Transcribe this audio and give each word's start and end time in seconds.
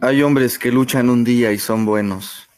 Hay 0.00 0.22
hombres 0.22 0.58
que 0.58 0.70
luchan 0.70 1.08
un 1.08 1.24
día 1.24 1.52
y 1.52 1.58
son 1.58 1.86
buenos. 1.86 2.48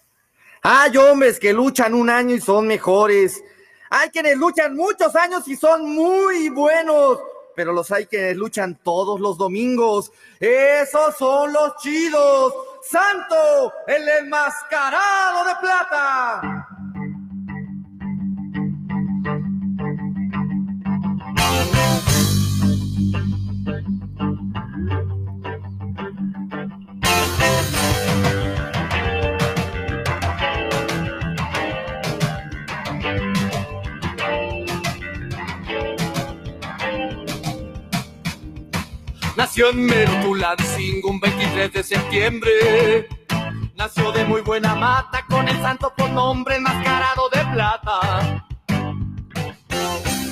Hay 0.63 0.97
hombres 0.97 1.39
que 1.39 1.53
luchan 1.53 1.95
un 1.95 2.11
año 2.11 2.35
y 2.35 2.41
son 2.41 2.67
mejores. 2.67 3.43
Hay 3.91 4.11
quienes 4.11 4.37
luchan 4.37 4.75
muchos 4.75 5.15
años 5.15 5.47
y 5.47 5.57
son 5.57 5.95
muy 5.95 6.49
buenos. 6.49 7.19
Pero 7.55 7.73
los 7.73 7.91
hay 7.91 8.07
quienes 8.07 8.37
luchan 8.37 8.79
todos 8.83 9.21
los 9.21 9.37
domingos. 9.37 10.11
Esos 10.41 11.17
son 11.17 11.53
los 11.53 11.77
chidos. 11.77 12.55
Santo, 12.83 13.73
el 13.87 14.09
enmascarado 14.09 15.45
de 15.49 15.55
plata. 15.61 16.69
Nació 39.59 39.71
en 39.71 39.91
un 41.03 41.19
23 41.19 41.73
de 41.73 41.83
septiembre. 41.83 43.09
Nació 43.75 44.13
de 44.13 44.25
muy 44.25 44.41
buena 44.41 44.77
mata 44.77 45.27
con 45.29 45.49
el 45.49 45.61
santo 45.61 45.93
por 45.97 46.09
nombre 46.11 46.55
enmascarado 46.55 47.29
de 47.31 47.45
plata. 47.53 48.47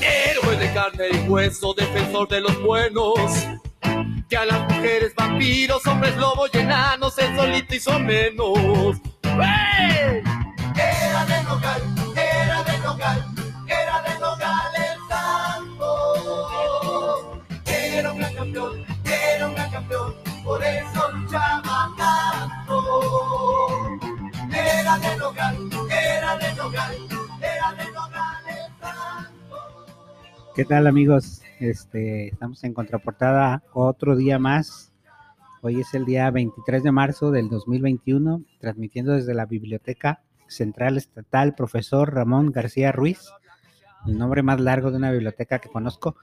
Héroe 0.00 0.56
de 0.56 0.72
carne 0.72 1.08
y 1.10 1.16
hueso, 1.28 1.74
defensor 1.74 2.28
de 2.28 2.40
los 2.40 2.62
buenos. 2.62 3.32
Que 4.28 4.36
a 4.36 4.44
las 4.44 4.60
mujeres 4.72 5.12
vampiros, 5.16 5.84
hombres 5.88 6.16
lobos 6.16 6.48
y 6.54 6.58
enanos, 6.58 7.18
el 7.18 7.34
solito 7.34 7.74
hizo 7.74 7.98
menos. 7.98 9.00
Era 9.24 11.24
de 11.26 11.42
local, 11.42 11.82
era 12.14 12.62
de 12.62 12.78
local, 12.78 13.26
era 13.66 14.02
de 14.02 14.20
local 14.20 14.70
el 14.76 15.00
santo. 15.08 15.82
Era 17.66 18.12
un 18.12 18.18
gran 18.18 18.34
campeón, 18.34 18.86
era 19.36 19.48
un 19.48 19.54
gran 19.54 19.70
campeón, 19.70 20.14
por 20.44 20.62
eso 20.62 21.12
luchaba 21.12 21.94
tanto. 21.98 23.68
Era 24.50 24.98
de 24.98 25.18
local, 25.18 25.56
era 25.90 26.36
de 26.38 26.54
santo. 26.54 27.28
¿Qué 30.54 30.64
tal 30.64 30.86
amigos? 30.86 31.42
Este, 31.60 32.28
estamos 32.28 32.64
en 32.64 32.72
contraportada 32.72 33.62
otro 33.74 34.16
día 34.16 34.38
más. 34.38 34.92
Hoy 35.60 35.80
es 35.80 35.92
el 35.92 36.06
día 36.06 36.30
23 36.30 36.82
de 36.82 36.92
marzo 36.92 37.30
del 37.30 37.50
2021, 37.50 38.42
transmitiendo 38.58 39.12
desde 39.12 39.34
la 39.34 39.44
Biblioteca 39.44 40.22
Central 40.46 40.96
Estatal 40.96 41.54
Profesor 41.54 42.14
Ramón 42.14 42.52
García 42.52 42.90
Ruiz, 42.90 43.20
el 44.06 44.16
nombre 44.16 44.42
más 44.42 44.60
largo 44.60 44.90
de 44.90 44.96
una 44.96 45.10
biblioteca 45.10 45.58
que 45.58 45.68
conozco. 45.68 46.16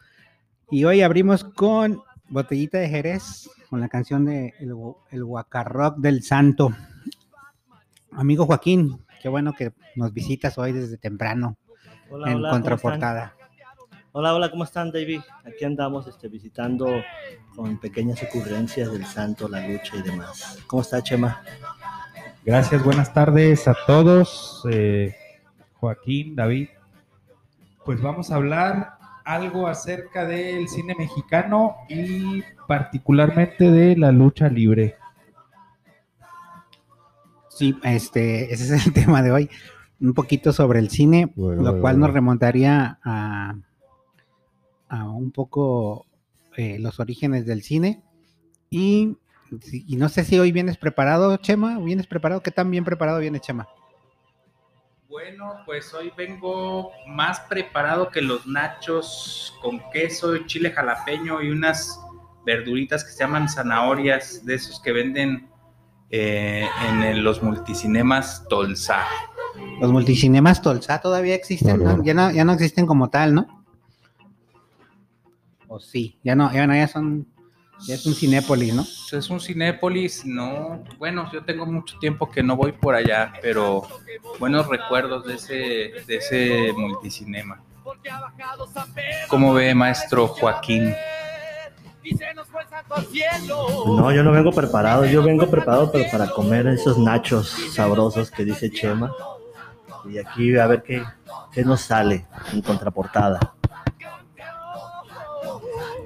Y 0.71 0.85
hoy 0.85 1.01
abrimos 1.03 1.43
con 1.43 2.01
Botellita 2.33 2.79
de 2.79 2.89
Jerez, 2.89 3.47
con 3.69 3.79
la 3.79 3.87
canción 3.87 4.25
de 4.25 4.55
El, 4.59 4.73
el 5.11 5.23
Guacarrock 5.23 5.97
del 5.97 6.23
Santo. 6.23 6.75
Amigo 8.11 8.47
Joaquín, 8.47 9.05
qué 9.21 9.29
bueno 9.29 9.53
que 9.53 9.71
nos 9.95 10.11
visitas 10.13 10.57
hoy 10.57 10.71
desde 10.71 10.97
temprano 10.97 11.57
Hola, 12.09 12.31
en 12.31 12.37
hola, 12.37 12.49
¿cómo 12.49 12.61
contraportada. 12.63 13.35
Hola, 14.13 14.33
hola, 14.33 14.49
¿cómo 14.49 14.63
están, 14.63 14.91
David? 14.91 15.21
Aquí 15.45 15.63
andamos 15.63 16.07
este, 16.07 16.27
visitando 16.27 16.87
con 17.55 17.79
pequeñas 17.79 18.23
ocurrencias 18.23 18.91
del 18.91 19.05
santo, 19.05 19.47
la 19.47 19.67
lucha 19.67 19.95
y 19.95 20.01
demás. 20.01 20.57
¿Cómo 20.65 20.81
está, 20.81 21.03
Chema? 21.03 21.43
Gracias, 22.43 22.83
buenas 22.83 23.13
tardes 23.13 23.67
a 23.67 23.75
todos. 23.85 24.63
eh, 24.71 25.15
Joaquín, 25.73 26.35
David. 26.35 26.69
Pues 27.85 28.01
vamos 28.01 28.31
a 28.31 28.35
hablar 28.37 29.02
algo 29.25 29.67
acerca 29.67 30.25
del 30.25 30.67
cine 30.67 30.95
mexicano 30.97 31.75
y 31.89 32.43
particularmente 32.67 33.71
de 33.71 33.95
la 33.95 34.11
lucha 34.11 34.49
libre. 34.49 34.95
Sí, 37.49 37.77
este, 37.83 38.53
ese 38.53 38.75
es 38.75 38.85
el 38.87 38.93
tema 38.93 39.21
de 39.21 39.31
hoy. 39.31 39.49
Un 40.01 40.13
poquito 40.13 40.51
sobre 40.51 40.79
el 40.79 40.89
cine, 40.89 41.31
Bueno, 41.35 41.61
lo 41.61 41.69
bueno, 41.69 41.81
cual 41.81 41.95
bueno. 41.95 42.07
nos 42.07 42.13
remontaría 42.13 42.99
a, 43.03 43.55
a 44.89 45.09
un 45.09 45.31
poco 45.31 46.05
eh, 46.57 46.77
los 46.79 46.99
orígenes 46.99 47.45
del 47.45 47.61
cine. 47.61 48.01
Y, 48.69 49.17
y 49.71 49.95
no 49.97 50.09
sé 50.09 50.23
si 50.23 50.39
hoy 50.39 50.51
vienes 50.51 50.77
preparado, 50.77 51.37
Chema. 51.37 51.79
¿Vienes 51.79 52.07
preparado? 52.07 52.41
¿Qué 52.41 52.51
tan 52.51 52.69
bien 52.71 52.83
preparado 52.83 53.19
viene 53.19 53.39
Chema? 53.39 53.67
Bueno, 55.13 55.57
pues 55.67 55.93
hoy 55.93 56.11
vengo 56.17 56.89
más 57.05 57.39
preparado 57.41 58.09
que 58.09 58.19
los 58.19 58.47
nachos 58.47 59.53
con 59.61 59.79
queso 59.91 60.35
chile 60.47 60.71
jalapeño 60.71 61.39
y 61.43 61.51
unas 61.51 61.99
verduritas 62.43 63.03
que 63.03 63.11
se 63.11 63.19
llaman 63.19 63.47
zanahorias, 63.47 64.43
de 64.43 64.55
esos 64.55 64.81
que 64.81 64.91
venden 64.91 65.47
eh, 66.09 66.65
en 66.89 67.03
el- 67.03 67.23
los 67.23 67.43
multicinemas 67.43 68.43
Tolsa. 68.49 69.03
Los 69.79 69.91
multicinemas 69.91 70.63
Tolsa 70.63 70.99
todavía 70.99 71.35
existen. 71.35 72.03
Ya 72.03 72.15
no, 72.15 72.31
ya 72.31 72.43
no 72.43 72.53
existen 72.53 72.87
como 72.87 73.11
tal, 73.11 73.35
¿no? 73.35 73.63
O 75.67 75.79
sí, 75.79 76.17
ya 76.23 76.33
no, 76.33 76.51
ya 76.51 76.65
no, 76.65 76.73
ya 76.75 76.87
son, 76.87 77.27
es 77.87 78.05
un 78.05 78.13
Cinépolis, 78.13 78.73
¿no? 78.73 78.85
Es 79.11 79.29
un 79.29 79.39
Cinépolis, 79.39 80.25
no, 80.25 80.83
bueno, 80.97 81.29
yo 81.31 81.43
tengo 81.43 81.65
mucho 81.65 81.97
tiempo 81.99 82.29
que 82.29 82.41
no 82.41 82.55
voy 82.55 82.71
por 82.71 82.95
allá, 82.95 83.33
pero 83.41 83.87
buenos 84.39 84.67
recuerdos 84.67 85.25
de 85.25 85.35
ese, 85.35 85.55
de 86.07 86.15
ese 86.17 86.73
multicinema. 86.73 87.61
¿Cómo 89.27 89.53
ve, 89.53 89.75
maestro 89.75 90.27
Joaquín? 90.27 90.93
No, 93.47 94.11
yo 94.11 94.23
no 94.23 94.31
vengo 94.31 94.51
preparado. 94.51 95.05
Yo 95.05 95.23
vengo 95.23 95.47
preparado 95.49 95.91
pero 95.91 96.09
para 96.11 96.27
comer 96.29 96.67
esos 96.67 96.97
nachos 96.97 97.55
sabrosos 97.71 98.29
que 98.29 98.43
dice 98.45 98.69
Chema. 98.71 99.11
Y 100.09 100.17
aquí 100.17 100.57
a 100.57 100.67
ver 100.67 100.83
qué, 100.83 101.03
qué 101.51 101.63
nos 101.63 101.81
sale 101.81 102.25
en 102.51 102.61
contraportada. 102.61 103.55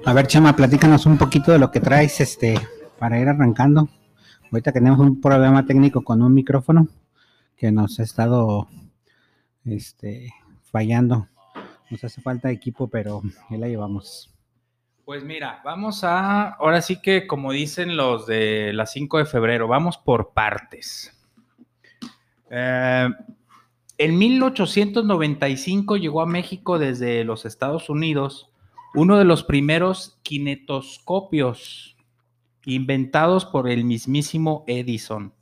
A 0.08 0.14
ver, 0.14 0.26
Chema, 0.26 0.56
platícanos 0.56 1.04
un 1.04 1.18
poquito 1.18 1.52
de 1.52 1.58
lo 1.58 1.70
que 1.70 1.80
traes 1.80 2.18
este, 2.22 2.58
para 2.98 3.20
ir 3.20 3.28
arrancando. 3.28 3.90
Ahorita 4.50 4.72
tenemos 4.72 4.98
un 5.00 5.20
problema 5.20 5.66
técnico 5.66 6.02
con 6.02 6.22
un 6.22 6.32
micrófono 6.32 6.88
que 7.58 7.70
nos 7.70 8.00
ha 8.00 8.04
estado 8.04 8.68
este, 9.66 10.32
fallando. 10.62 11.28
Nos 11.90 12.02
hace 12.04 12.22
falta 12.22 12.50
equipo, 12.50 12.88
pero 12.88 13.20
ahí 13.50 13.58
la 13.58 13.68
llevamos. 13.68 14.34
Pues 15.04 15.22
mira, 15.24 15.60
vamos 15.62 16.02
a, 16.04 16.54
ahora 16.54 16.80
sí 16.80 17.02
que 17.02 17.26
como 17.26 17.52
dicen 17.52 17.94
los 17.98 18.26
de 18.26 18.72
las 18.72 18.90
5 18.92 19.18
de 19.18 19.26
febrero, 19.26 19.68
vamos 19.68 19.98
por 19.98 20.32
partes. 20.32 21.14
Eh, 22.48 23.10
en 23.98 24.16
1895 24.16 25.98
llegó 25.98 26.22
a 26.22 26.26
México 26.26 26.78
desde 26.78 27.24
los 27.24 27.44
Estados 27.44 27.90
Unidos 27.90 28.48
uno 28.94 29.18
de 29.18 29.24
los 29.24 29.44
primeros 29.44 30.18
kinetoscopios 30.22 31.96
inventados 32.64 33.44
por 33.44 33.68
el 33.68 33.84
mismísimo 33.84 34.64
Edison. 34.66 35.32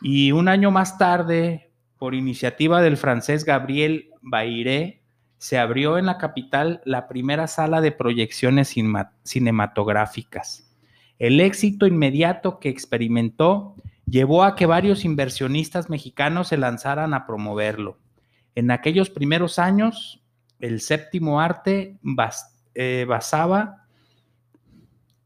Y 0.00 0.32
un 0.32 0.48
año 0.48 0.70
más 0.70 0.98
tarde, 0.98 1.70
por 1.98 2.14
iniciativa 2.14 2.82
del 2.82 2.96
francés 2.96 3.44
Gabriel 3.44 4.10
Bairé, 4.20 5.02
se 5.38 5.58
abrió 5.58 5.98
en 5.98 6.06
la 6.06 6.18
capital 6.18 6.80
la 6.84 7.08
primera 7.08 7.46
sala 7.46 7.80
de 7.80 7.92
proyecciones 7.92 8.68
cinema- 8.68 9.12
cinematográficas. 9.24 10.68
El 11.18 11.40
éxito 11.40 11.86
inmediato 11.86 12.58
que 12.58 12.68
experimentó 12.68 13.74
llevó 14.06 14.44
a 14.44 14.56
que 14.56 14.66
varios 14.66 15.04
inversionistas 15.04 15.90
mexicanos 15.90 16.48
se 16.48 16.56
lanzaran 16.56 17.14
a 17.14 17.26
promoverlo. 17.26 17.98
En 18.54 18.70
aquellos 18.70 19.10
primeros 19.10 19.58
años, 19.58 20.22
el 20.58 20.80
séptimo 20.80 21.40
arte 21.40 21.98
bas- 22.02 22.51
eh, 22.74 23.04
basaba, 23.08 23.86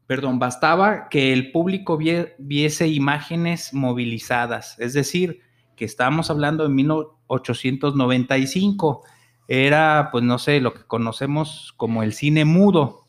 perdón, 0.05 0.39
bastaba 0.39 1.09
que 1.09 1.33
el 1.33 1.51
público 1.51 1.97
vie- 1.97 2.33
viese 2.37 2.87
imágenes 2.87 3.73
movilizadas, 3.73 4.77
es 4.79 4.93
decir, 4.93 5.41
que 5.75 5.85
estábamos 5.85 6.29
hablando 6.31 6.63
de 6.63 6.69
1895 6.69 9.03
era, 9.47 10.09
pues 10.11 10.23
no 10.23 10.39
sé, 10.39 10.59
lo 10.59 10.73
que 10.73 10.83
conocemos 10.83 11.73
como 11.77 12.03
el 12.03 12.13
cine 12.13 12.45
mudo. 12.45 13.07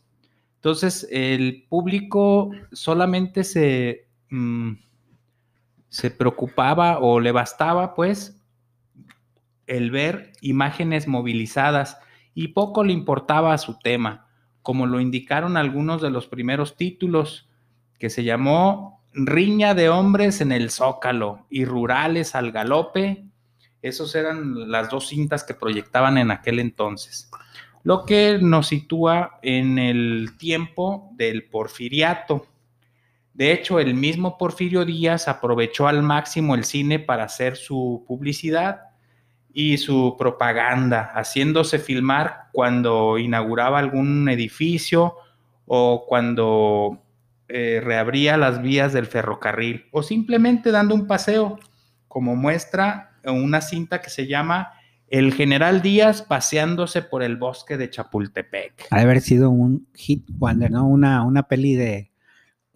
Entonces, 0.56 1.06
el 1.10 1.66
público 1.68 2.50
solamente 2.72 3.44
se, 3.44 4.08
mm, 4.30 4.72
se 5.88 6.10
preocupaba 6.10 6.98
o 6.98 7.20
le 7.20 7.32
bastaba, 7.32 7.94
pues, 7.94 8.40
el 9.66 9.90
ver 9.90 10.32
imágenes 10.40 11.08
movilizadas 11.08 11.98
y 12.34 12.48
poco 12.48 12.84
le 12.84 12.92
importaba 12.92 13.56
su 13.58 13.78
tema, 13.78 14.27
como 14.62 14.86
lo 14.86 15.00
indicaron 15.00 15.56
algunos 15.56 16.02
de 16.02 16.10
los 16.10 16.26
primeros 16.26 16.76
títulos, 16.76 17.48
que 17.98 18.10
se 18.10 18.24
llamó 18.24 19.02
Riña 19.12 19.74
de 19.74 19.88
hombres 19.88 20.40
en 20.40 20.52
el 20.52 20.70
Zócalo 20.70 21.46
y 21.50 21.64
Rurales 21.64 22.34
al 22.34 22.52
Galope. 22.52 23.24
Esos 23.82 24.14
eran 24.14 24.70
las 24.70 24.90
dos 24.90 25.08
cintas 25.08 25.44
que 25.44 25.54
proyectaban 25.54 26.18
en 26.18 26.30
aquel 26.30 26.58
entonces. 26.58 27.30
Lo 27.82 28.04
que 28.04 28.38
nos 28.40 28.68
sitúa 28.68 29.38
en 29.42 29.78
el 29.78 30.36
tiempo 30.36 31.10
del 31.14 31.48
porfiriato. 31.48 32.46
De 33.34 33.52
hecho, 33.52 33.78
el 33.78 33.94
mismo 33.94 34.36
Porfirio 34.36 34.84
Díaz 34.84 35.28
aprovechó 35.28 35.86
al 35.86 36.02
máximo 36.02 36.54
el 36.54 36.64
cine 36.64 36.98
para 36.98 37.24
hacer 37.24 37.56
su 37.56 38.04
publicidad 38.06 38.87
y 39.52 39.78
su 39.78 40.16
propaganda, 40.18 41.12
haciéndose 41.14 41.78
filmar 41.78 42.48
cuando 42.52 43.18
inauguraba 43.18 43.78
algún 43.78 44.28
edificio 44.28 45.14
o 45.66 46.04
cuando 46.06 47.02
eh, 47.48 47.80
reabría 47.82 48.36
las 48.36 48.62
vías 48.62 48.92
del 48.92 49.06
ferrocarril 49.06 49.86
o 49.90 50.02
simplemente 50.02 50.70
dando 50.70 50.94
un 50.94 51.06
paseo, 51.06 51.58
como 52.06 52.36
muestra 52.36 53.18
una 53.24 53.60
cinta 53.60 54.00
que 54.00 54.10
se 54.10 54.26
llama 54.26 54.72
El 55.08 55.32
General 55.32 55.82
Díaz 55.82 56.22
paseándose 56.22 57.02
por 57.02 57.22
el 57.22 57.36
bosque 57.36 57.76
de 57.76 57.90
Chapultepec. 57.90 58.86
Ha 58.90 58.96
de 58.96 59.02
haber 59.02 59.20
sido 59.20 59.50
un 59.50 59.88
hit 59.94 60.28
¿no? 60.70 60.86
Una, 60.86 61.24
una 61.24 61.44
peli 61.44 61.74
de 61.74 62.07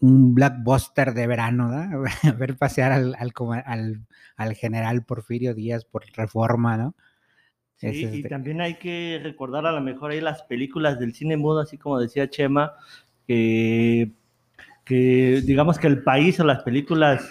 un 0.03 0.35
blockbuster 0.35 1.15
de 1.15 1.29
verano, 1.29 1.69
¿no? 1.69 2.03
ver 2.39 2.57
pasear 2.57 2.91
al, 2.91 3.15
al, 3.15 4.01
al, 4.37 4.55
general 4.55 5.05
Porfirio 5.05 5.55
Díaz 5.55 5.85
por 5.85 6.05
reforma, 6.15 6.77
¿no? 6.77 6.95
Sí, 7.77 7.87
y 7.89 8.05
este 8.05 8.29
también 8.29 8.61
hay 8.61 8.75
que 8.75 9.21
recordar 9.23 9.65
a 9.65 9.73
lo 9.73 9.81
mejor 9.81 10.11
ahí 10.11 10.21
las 10.21 10.43
películas 10.43 10.99
del 10.99 11.15
cine 11.15 11.37
mudo, 11.37 11.61
así 11.61 11.79
como 11.79 12.01
decía 12.01 12.29
Chema, 12.29 12.73
que, 13.29 14.11
que 14.85 15.41
digamos 15.45 15.79
que 15.79 15.87
el 15.87 16.03
país 16.03 16.39
o 16.41 16.45
las 16.45 16.65
películas 16.65 17.29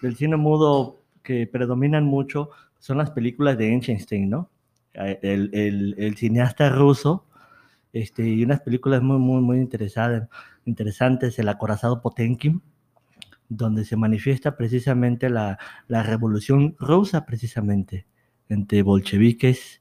del 0.00 0.16
cine 0.16 0.36
mudo 0.36 1.02
que 1.22 1.46
predominan 1.46 2.04
mucho 2.04 2.50
son 2.78 2.98
las 2.98 3.10
películas 3.10 3.58
de 3.58 3.68
Einstein, 3.68 4.30
¿no? 4.30 4.50
Eh, 4.94 5.18
el, 5.22 5.50
el, 5.52 5.94
el, 5.98 6.16
cineasta 6.16 6.70
ruso, 6.70 7.26
este, 7.92 8.26
y 8.26 8.44
unas 8.44 8.60
películas 8.62 9.02
muy, 9.02 9.18
muy, 9.18 9.42
muy 9.42 9.58
interesadas, 9.58 10.28
interesantes, 10.64 11.38
El 11.38 11.48
acorazado 11.48 12.00
Potenkin, 12.00 12.62
donde 13.48 13.84
se 13.84 13.96
manifiesta 13.96 14.56
precisamente 14.56 15.30
la, 15.30 15.58
la 15.88 16.02
revolución 16.02 16.76
rusa, 16.78 17.26
precisamente, 17.26 18.06
entre 18.48 18.82
bolcheviques 18.82 19.80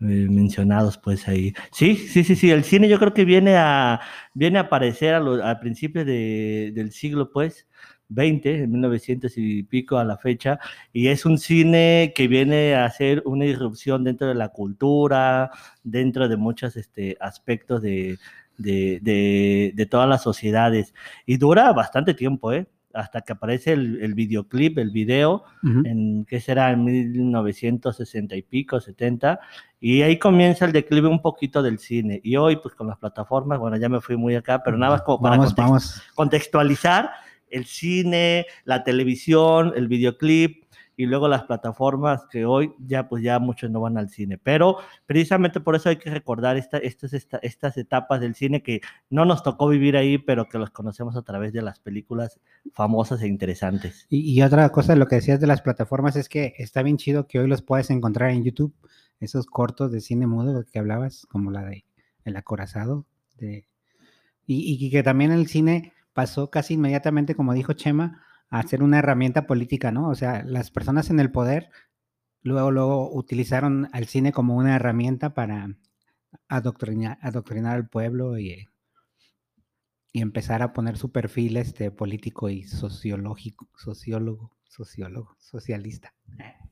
eh, 0.00 0.04
mencionados 0.28 0.98
pues 0.98 1.26
ahí. 1.26 1.54
Sí, 1.72 1.96
sí, 1.96 2.22
sí, 2.22 2.36
sí, 2.36 2.50
el 2.50 2.64
cine 2.64 2.88
yo 2.88 2.98
creo 2.98 3.14
que 3.14 3.24
viene 3.24 3.56
a, 3.56 4.00
viene 4.34 4.58
a 4.58 4.62
aparecer 4.62 5.14
a, 5.14 5.50
a 5.50 5.58
principios 5.58 6.04
de, 6.04 6.72
del 6.74 6.92
siglo 6.92 7.30
pues 7.30 7.66
20, 8.08 8.64
en 8.64 8.70
1900 8.70 9.32
y 9.38 9.62
pico 9.62 9.96
a 9.98 10.04
la 10.04 10.18
fecha, 10.18 10.58
y 10.92 11.08
es 11.08 11.24
un 11.24 11.38
cine 11.38 12.12
que 12.14 12.28
viene 12.28 12.74
a 12.74 12.84
hacer 12.84 13.22
una 13.24 13.46
irrupción 13.46 14.04
dentro 14.04 14.28
de 14.28 14.34
la 14.34 14.50
cultura, 14.50 15.50
dentro 15.82 16.28
de 16.28 16.36
muchos 16.36 16.76
este, 16.76 17.16
aspectos 17.20 17.82
de, 17.82 18.18
de, 18.58 18.98
de, 19.02 19.72
de 19.74 19.86
todas 19.86 20.08
las 20.08 20.22
sociedades, 20.22 20.94
y 21.24 21.36
dura 21.36 21.72
bastante 21.72 22.14
tiempo, 22.14 22.52
¿eh? 22.52 22.66
hasta 22.96 23.20
que 23.20 23.34
aparece 23.34 23.72
el, 23.72 24.02
el 24.02 24.14
videoclip, 24.14 24.78
el 24.78 24.90
video, 24.90 25.44
en 25.84 26.24
que 26.24 26.40
será 26.40 26.72
en 26.72 26.84
1960 26.84 28.34
y 28.36 28.42
pico, 28.42 28.80
70, 28.80 29.38
y 29.80 30.02
ahí 30.02 30.18
comienza 30.18 30.64
el 30.64 30.72
declive 30.72 31.08
un 31.08 31.20
poquito 31.20 31.62
del 31.62 31.78
cine. 31.78 32.20
Y 32.24 32.36
hoy, 32.36 32.56
pues 32.56 32.74
con 32.74 32.86
las 32.86 32.96
plataformas, 32.96 33.58
bueno, 33.58 33.76
ya 33.76 33.88
me 33.88 34.00
fui 34.00 34.16
muy 34.16 34.34
acá, 34.34 34.62
pero 34.64 34.78
nada 34.78 34.92
más 34.92 35.02
como 35.02 35.20
para 35.20 35.38
contextualizar 36.14 37.10
el 37.50 37.66
cine, 37.66 38.46
la 38.64 38.82
televisión, 38.82 39.72
el 39.76 39.88
videoclip, 39.88 40.64
y 40.96 41.04
luego 41.06 41.28
las 41.28 41.44
plataformas 41.44 42.24
que 42.30 42.46
hoy 42.46 42.72
ya 42.78 43.08
pues 43.08 43.22
ya 43.22 43.38
muchos 43.38 43.70
no 43.70 43.80
van 43.80 43.98
al 43.98 44.08
cine. 44.08 44.38
Pero 44.38 44.78
precisamente 45.04 45.60
por 45.60 45.76
eso 45.76 45.90
hay 45.90 45.96
que 45.96 46.10
recordar 46.10 46.56
esta, 46.56 46.78
estas, 46.78 47.12
estas 47.12 47.76
etapas 47.76 48.20
del 48.20 48.34
cine 48.34 48.62
que 48.62 48.80
no 49.10 49.26
nos 49.26 49.42
tocó 49.42 49.68
vivir 49.68 49.96
ahí, 49.96 50.16
pero 50.16 50.48
que 50.48 50.58
los 50.58 50.70
conocemos 50.70 51.14
a 51.16 51.22
través 51.22 51.52
de 51.52 51.60
las 51.60 51.80
películas 51.80 52.40
famosas 52.72 53.20
e 53.22 53.28
interesantes. 53.28 54.06
Y, 54.08 54.40
otra 54.42 54.70
cosa, 54.70 54.96
lo 54.96 55.06
que 55.06 55.16
decías 55.16 55.40
de 55.40 55.46
las 55.46 55.60
plataformas 55.60 56.16
es 56.16 56.28
que 56.28 56.54
está 56.56 56.82
bien 56.82 56.96
chido 56.96 57.26
que 57.26 57.38
hoy 57.38 57.46
los 57.46 57.62
puedes 57.62 57.90
encontrar 57.90 58.30
en 58.30 58.42
YouTube, 58.42 58.74
esos 59.20 59.46
cortos 59.46 59.92
de 59.92 60.00
cine 60.00 60.26
mudo 60.26 60.64
que 60.70 60.78
hablabas, 60.78 61.26
como 61.30 61.50
la 61.50 61.64
de 61.64 61.84
El 62.24 62.36
Acorazado, 62.36 63.06
de, 63.36 63.66
y 64.46 64.90
que 64.90 65.02
también 65.02 65.32
el 65.32 65.46
cine 65.46 65.92
pasó 66.14 66.50
casi 66.50 66.74
inmediatamente, 66.74 67.34
como 67.34 67.52
dijo 67.52 67.74
Chema, 67.74 68.22
a 68.48 68.62
ser 68.62 68.82
una 68.82 68.98
herramienta 68.98 69.46
política, 69.46 69.90
¿no? 69.92 70.08
O 70.08 70.14
sea, 70.14 70.42
las 70.44 70.70
personas 70.70 71.10
en 71.10 71.20
el 71.20 71.30
poder 71.30 71.70
luego, 72.42 72.70
luego 72.70 73.14
utilizaron 73.14 73.88
al 73.92 74.06
cine 74.06 74.32
como 74.32 74.56
una 74.56 74.76
herramienta 74.76 75.34
para 75.34 75.76
adoctrinar, 76.48 77.18
adoctrinar 77.20 77.74
al 77.76 77.88
pueblo 77.88 78.38
y, 78.38 78.68
y 80.12 80.22
empezar 80.22 80.62
a 80.62 80.72
poner 80.72 80.96
su 80.96 81.12
perfil 81.12 81.56
este, 81.56 81.90
político 81.90 82.48
y 82.48 82.62
sociológico, 82.62 83.68
sociólogo, 83.76 84.56
sociólogo, 84.68 85.36
socialista. 85.38 86.14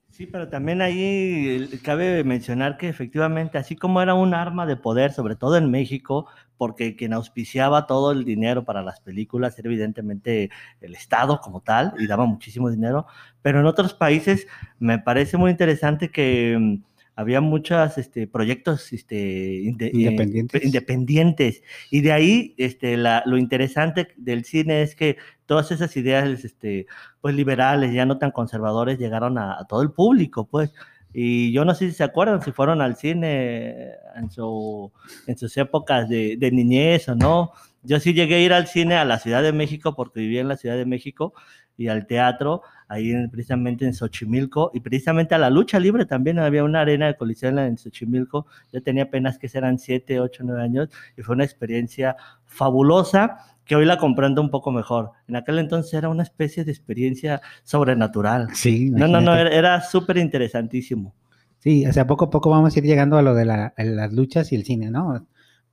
Sí, 0.09 0.25
pero 0.27 0.47
también 0.47 0.81
ahí 0.81 1.67
cabe 1.83 2.23
mencionar 2.23 2.77
que 2.77 2.87
efectivamente, 2.87 3.57
así 3.57 3.75
como 3.75 4.01
era 4.01 4.13
un 4.13 4.33
arma 4.33 4.65
de 4.65 4.77
poder, 4.77 5.11
sobre 5.11 5.35
todo 5.35 5.57
en 5.57 5.69
México, 5.69 6.27
porque 6.57 6.95
quien 6.95 7.13
auspiciaba 7.13 7.87
todo 7.87 8.11
el 8.11 8.25
dinero 8.25 8.63
para 8.63 8.81
las 8.81 8.99
películas 8.99 9.57
era 9.59 9.67
evidentemente 9.67 10.49
el 10.81 10.95
Estado 10.95 11.39
como 11.41 11.61
tal, 11.61 11.93
y 11.99 12.07
daba 12.07 12.25
muchísimo 12.25 12.69
dinero, 12.69 13.05
pero 13.41 13.59
en 13.59 13.65
otros 13.65 13.93
países 13.93 14.47
me 14.79 14.99
parece 14.99 15.37
muy 15.37 15.51
interesante 15.51 16.09
que 16.09 16.57
mm, 16.59 16.83
había 17.15 17.41
muchos 17.41 17.97
este, 17.97 18.27
proyectos 18.27 18.91
este, 18.91 19.67
eh, 19.67 19.91
independientes. 19.93 20.63
independientes. 20.63 21.63
Y 21.89 22.01
de 22.01 22.11
ahí 22.11 22.55
este, 22.57 22.97
la, 22.97 23.23
lo 23.25 23.37
interesante 23.37 24.09
del 24.17 24.43
cine 24.43 24.81
es 24.81 24.95
que 24.95 25.17
todas 25.45 25.71
esas 25.71 25.95
ideas 25.95 26.43
este, 26.43 26.87
pues, 27.21 27.35
liberales, 27.35 27.93
ya 27.93 28.05
no 28.05 28.17
tan 28.17 28.31
conservadores, 28.31 28.99
llegaron 28.99 29.37
a, 29.37 29.59
a 29.59 29.65
todo 29.65 29.81
el 29.81 29.91
público. 29.91 30.45
pues 30.45 30.73
y 31.17 31.53
yo 31.53 31.63
no 31.63 31.73
sé 31.73 31.89
si 31.89 31.95
se 31.95 32.03
acuerdan, 32.03 32.41
si 32.41 32.51
fueron 32.51 32.81
al 32.81 32.97
cine 32.97 33.91
en, 34.17 34.29
su, 34.29 34.91
en 35.27 35.37
sus 35.37 35.55
épocas 35.55 36.09
de, 36.09 36.35
de, 36.35 36.51
niñez 36.51 37.07
o 37.07 37.15
no. 37.15 37.53
Yo 37.83 38.01
sí 38.01 38.13
llegué 38.13 38.35
a 38.35 38.39
ir 38.41 38.51
al 38.51 38.67
cine 38.67 38.95
a 38.95 39.05
la 39.05 39.17
Ciudad 39.19 39.41
de 39.41 39.53
México 39.53 39.95
porque 39.95 40.19
vivía 40.19 40.41
en 40.41 40.49
la 40.49 40.57
Ciudad 40.57 40.75
de 40.75 40.85
México 40.85 41.33
y 41.77 41.87
al 41.87 42.07
teatro, 42.07 42.61
ahí 42.87 43.13
precisamente 43.27 43.85
en 43.85 43.93
Xochimilco, 43.93 44.71
y 44.73 44.79
precisamente 44.79 45.35
a 45.35 45.37
la 45.37 45.49
lucha 45.49 45.79
libre 45.79 46.05
también 46.05 46.39
había 46.39 46.63
una 46.63 46.81
arena 46.81 47.07
de 47.07 47.15
colisión 47.15 47.59
en 47.59 47.77
Xochimilco. 47.77 48.47
Yo 48.71 48.81
tenía 48.81 49.03
apenas 49.03 49.37
que 49.37 49.49
serán 49.49 49.79
7, 49.79 50.19
8, 50.19 50.43
9 50.45 50.61
años 50.61 50.89
y 51.17 51.21
fue 51.21 51.35
una 51.35 51.43
experiencia 51.43 52.15
fabulosa 52.45 53.37
que 53.65 53.75
hoy 53.75 53.85
la 53.85 53.97
comprendo 53.97 54.41
un 54.41 54.51
poco 54.51 54.71
mejor. 54.71 55.11
En 55.27 55.35
aquel 55.35 55.59
entonces 55.59 55.93
era 55.93 56.09
una 56.09 56.23
especie 56.23 56.63
de 56.63 56.71
experiencia 56.71 57.41
sobrenatural. 57.63 58.49
Sí. 58.53 58.91
No, 58.91 59.07
no, 59.07 59.19
no, 59.19 59.35
era, 59.35 59.81
súper 59.81 60.17
interesantísimo. 60.17 61.13
Sí, 61.59 61.85
o 61.87 61.91
sea, 61.91 62.05
poco 62.05 62.25
a 62.25 62.29
poco 62.29 62.51
vamos 62.51 62.75
a 62.75 62.79
ir 62.79 62.85
llegando 62.85 63.17
a 63.17 63.23
lo 63.23 63.33
de 63.33 63.45
las 63.45 64.13
luchas 64.13 64.51
y 64.51 64.55
el 64.55 64.63
cine, 64.63 64.91
¿no? 64.91 65.27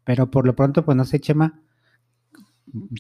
Pero 0.05 0.31
por 0.31 0.47
lo 0.47 0.57
pronto, 0.57 0.85
pues 0.85 0.97
no 0.97 1.05
sé, 1.05 1.21
Chema. 1.21 1.61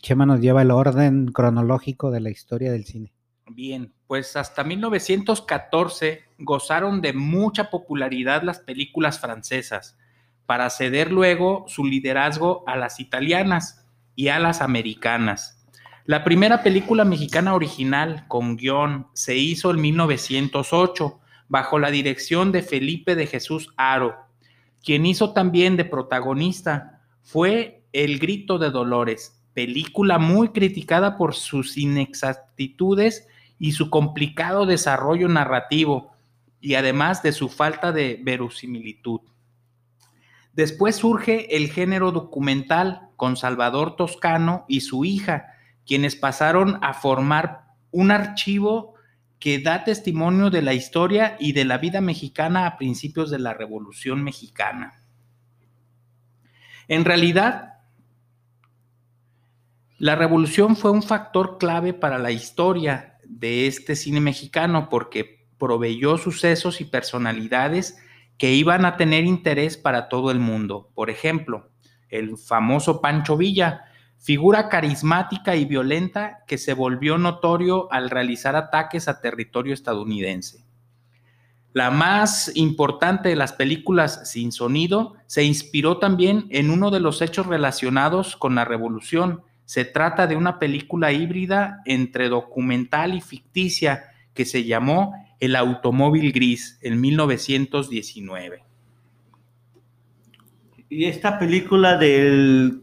Chema 0.00 0.26
nos 0.26 0.41
lleva 0.41 0.62
el 0.62 0.71
orden 0.71 1.26
cronológico 1.26 2.11
de 2.11 2.21
la 2.21 2.31
historia 2.31 2.73
del 2.73 2.85
cine. 2.85 3.12
Bien, 3.50 3.93
pues 4.07 4.37
hasta 4.37 4.64
1914 4.64 6.25
gozaron 6.38 7.00
de 7.00 7.12
mucha 7.12 7.71
popularidad 7.71 8.43
las 8.43 8.61
películas 8.61 9.19
francesas, 9.19 9.99
para 10.47 10.71
ceder 10.71 11.11
luego 11.11 11.64
su 11.69 11.85
liderazgo 11.85 12.64
a 12.67 12.76
las 12.76 13.00
italianas 13.00 13.87
y 14.14 14.29
a 14.29 14.38
las 14.38 14.61
americanas. 14.61 15.64
La 16.05 16.25
primera 16.25 16.62
película 16.62 17.05
mexicana 17.05 17.55
original 17.55 18.26
con 18.29 18.57
guion 18.57 19.07
se 19.14 19.37
hizo 19.37 19.71
en 19.71 19.81
1908 19.81 21.21
bajo 21.49 21.79
la 21.79 21.91
dirección 21.91 22.50
de 22.50 22.62
Felipe 22.62 23.14
de 23.14 23.26
Jesús 23.26 23.73
Aro. 23.76 24.17
Quien 24.83 25.07
hizo 25.07 25.33
también 25.33 25.76
de 25.76 25.85
protagonista 25.85 27.02
fue 27.23 27.85
El 27.93 28.19
Grito 28.19 28.59
de 28.59 28.71
Dolores, 28.71 29.41
película 29.54 30.18
muy 30.18 30.49
criticada 30.49 31.16
por 31.16 31.35
sus 31.35 31.76
inexactitudes 31.76 33.26
y 33.59 33.73
su 33.73 33.90
complicado 33.90 34.66
desarrollo 34.66 35.28
narrativo, 35.28 36.12
y 36.61 36.75
además 36.75 37.23
de 37.23 37.32
su 37.32 37.49
falta 37.49 37.92
de 37.92 38.21
verosimilitud. 38.23 39.21
Después 40.52 40.97
surge 40.97 41.56
el 41.56 41.71
género 41.71 42.12
documental 42.12 43.09
con 43.16 43.37
Salvador 43.37 43.97
Toscano 43.97 44.64
y 44.68 44.82
su 44.82 45.04
hija, 45.04 45.47
quienes 45.87 46.14
pasaron 46.14 46.78
a 46.82 46.94
formar 46.94 47.64
un 47.90 48.11
archivo 48.11 48.94
que 49.38 49.59
da 49.59 49.82
testimonio 49.82 50.50
de 50.50 50.62
la 50.62 50.75
historia 50.75 51.37
y 51.40 51.52
de 51.52 51.64
la 51.64 51.78
vida 51.78 52.00
mexicana 52.00 52.66
a 52.66 52.76
principios 52.76 53.30
de 53.30 53.40
la 53.40 53.54
Revolución 53.54 54.23
Mexicana. 54.23 55.02
En 56.87 57.04
realidad, 57.04 57.72
La 60.02 60.16
revolución 60.16 60.75
fue 60.75 60.90
un 60.90 61.04
factor 61.04 61.59
clave 61.59 61.94
para 61.94 62.18
la 62.18 62.32
historia 62.32 63.18
de 63.25 63.68
este 63.68 63.94
cine 63.94 64.18
mexicano 64.18 64.88
porque 64.88 65.47
proveyó 65.59 66.18
sucesos 66.18 66.80
y 66.80 66.87
personalidades 66.87 67.99
que 68.37 68.52
iban 68.52 68.85
a 68.85 68.97
tener 68.97 69.25
interés 69.25 69.76
para 69.76 70.09
todo 70.09 70.32
el 70.32 70.40
mundo. 70.40 70.90
Por 70.97 71.09
ejemplo, 71.09 71.71
el 72.09 72.37
famoso 72.37 73.00
Pancho 73.00 73.37
Villa, 73.37 73.85
figura 74.18 74.68
carismática 74.68 75.54
y 75.54 75.66
violenta 75.66 76.38
que 76.49 76.59
se 76.59 76.75
volvió 76.75 77.16
notorio 77.16 77.87
al 77.92 78.11
realizar 78.11 78.56
ataques 78.56 79.06
a 79.06 79.21
territorio 79.21 79.73
estadounidense. 79.73 80.64
La 81.75 81.92
más 81.92 82.50
importante 82.56 83.28
de 83.28 83.37
las 83.37 83.52
películas 83.52 84.28
sin 84.28 84.50
sonido 84.50 85.14
se 85.26 85.44
inspiró 85.44 85.99
también 85.99 86.49
en 86.50 86.71
uno 86.71 86.90
de 86.90 86.99
los 86.99 87.23
hechos 87.23 87.47
relacionados 87.47 88.35
con 88.35 88.56
la 88.56 88.64
revolución. 88.64 89.44
Se 89.64 89.85
trata 89.85 90.26
de 90.26 90.37
una 90.37 90.59
película 90.59 91.12
híbrida 91.12 91.81
entre 91.85 92.28
documental 92.28 93.14
y 93.14 93.21
ficticia 93.21 94.04
que 94.35 94.45
se 94.45 94.64
llamó 94.64 95.14
El 95.40 95.57
automóvil 95.57 96.33
gris 96.33 96.78
en 96.83 97.00
1919. 97.00 98.64
Y 100.88 101.07
esta 101.07 101.38
película 101.38 101.97
del, 101.97 102.83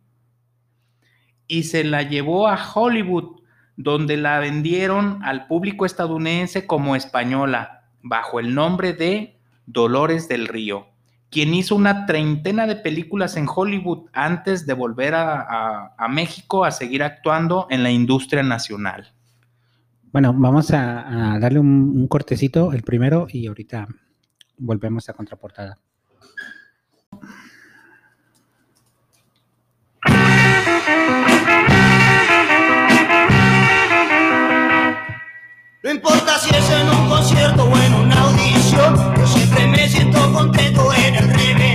y 1.48 1.63
se 1.63 1.86
la 1.86 2.01
llevó 2.01 2.50
a 2.50 2.60
Hollywood, 2.75 3.39
donde 3.77 4.18
la 4.18 4.39
vendieron 4.39 5.24
al 5.24 5.48
público 5.48 5.86
estadounidense 5.86 6.68
como 6.68 6.94
española, 6.94 7.86
bajo 8.01 8.42
el 8.42 8.53
nombre 8.53 8.92
de 8.92 9.39
Dolores 9.65 10.27
del 10.27 10.50
Río, 10.50 10.88
quien 11.34 11.54
hizo 11.54 11.75
una 11.75 12.06
treintena 12.06 12.68
de 12.68 12.75
películas 12.75 13.36
en 13.36 13.48
Hollywood 13.54 14.10
antes 14.13 14.66
de 14.68 14.74
volver 14.74 15.16
a, 15.16 16.08
México 16.10 16.63
a 16.63 16.72
seguir 16.72 17.02
actuando 17.02 17.66
en 17.72 17.82
la 17.82 17.90
industria 17.90 18.44
nacional. 18.44 19.13
Bueno, 20.12 20.34
vamos 20.34 20.72
a, 20.72 21.38
darle 21.42 21.60
un 21.60 22.08
cortecito, 22.08 22.72
el 22.72 22.84
primero, 22.84 23.25
y 23.30 23.48
ahorita 23.48 23.88
volvemos 24.58 25.10
a 25.10 25.13
contraportada. 25.13 25.80
No 35.84 35.92
importa 35.92 36.40
si 36.40 36.50
es 36.56 36.70
en 36.70 36.90
un 36.90 37.10
concierto 37.10 37.66
o 37.66 37.78
en 37.78 37.94
una 37.94 38.22
audición, 38.22 39.16
yo 39.18 39.28
siempre 39.28 39.68
me 39.68 39.90
siento 39.90 40.32
contento 40.32 40.94
en 40.94 41.16
el 41.16 41.28
revento. 41.28 41.73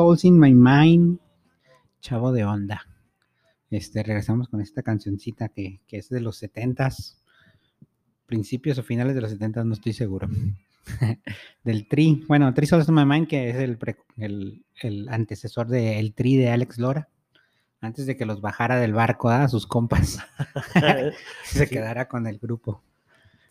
Souls 0.00 0.24
in 0.24 0.38
My 0.40 0.54
Mind, 0.54 1.18
chavo 2.00 2.32
de 2.32 2.42
onda. 2.42 2.86
Este, 3.68 4.02
regresamos 4.02 4.48
con 4.48 4.62
esta 4.62 4.82
cancioncita 4.82 5.50
que, 5.50 5.82
es 5.90 6.08
de 6.08 6.22
los 6.22 6.38
setentas, 6.38 7.22
principios 8.24 8.78
o 8.78 8.82
finales 8.82 9.14
de 9.14 9.20
los 9.20 9.30
setentas, 9.30 9.66
no 9.66 9.74
estoy 9.74 9.92
seguro. 9.92 10.26
Del 11.64 11.86
Tri, 11.86 12.24
bueno, 12.26 12.54
Tri 12.54 12.66
Souls 12.66 12.88
My 12.88 13.04
Mind, 13.04 13.28
que 13.28 13.50
es 13.50 13.56
el, 13.56 14.64
el, 14.80 15.08
antecesor 15.10 15.68
del 15.68 16.14
Tri 16.14 16.38
de 16.38 16.48
Alex 16.48 16.78
Lora, 16.78 17.10
antes 17.82 18.06
de 18.06 18.16
que 18.16 18.24
los 18.24 18.40
bajara 18.40 18.80
del 18.80 18.94
barco 18.94 19.28
a 19.28 19.48
sus 19.48 19.66
compas, 19.66 20.18
se 21.44 21.68
quedara 21.68 22.08
con 22.08 22.26
el 22.26 22.38
grupo. 22.38 22.82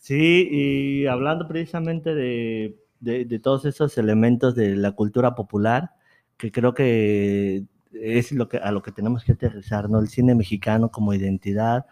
Sí, 0.00 0.48
y 0.50 1.06
hablando 1.06 1.46
precisamente 1.46 2.12
de, 2.12 2.76
de 2.98 3.38
todos 3.38 3.66
esos 3.66 3.96
elementos 3.98 4.56
de 4.56 4.74
la 4.74 4.90
cultura 4.90 5.36
popular, 5.36 5.92
que 6.40 6.50
creo 6.50 6.74
que 6.74 7.64
es 7.92 8.32
lo 8.32 8.48
que, 8.48 8.56
a 8.58 8.72
lo 8.72 8.82
que 8.82 8.92
tenemos 8.92 9.24
que 9.24 9.32
aterrizar, 9.32 9.90
¿no? 9.90 10.00
El 10.00 10.08
cine 10.08 10.34
mexicano 10.34 10.90
como 10.90 11.12
identidad, 11.12 11.86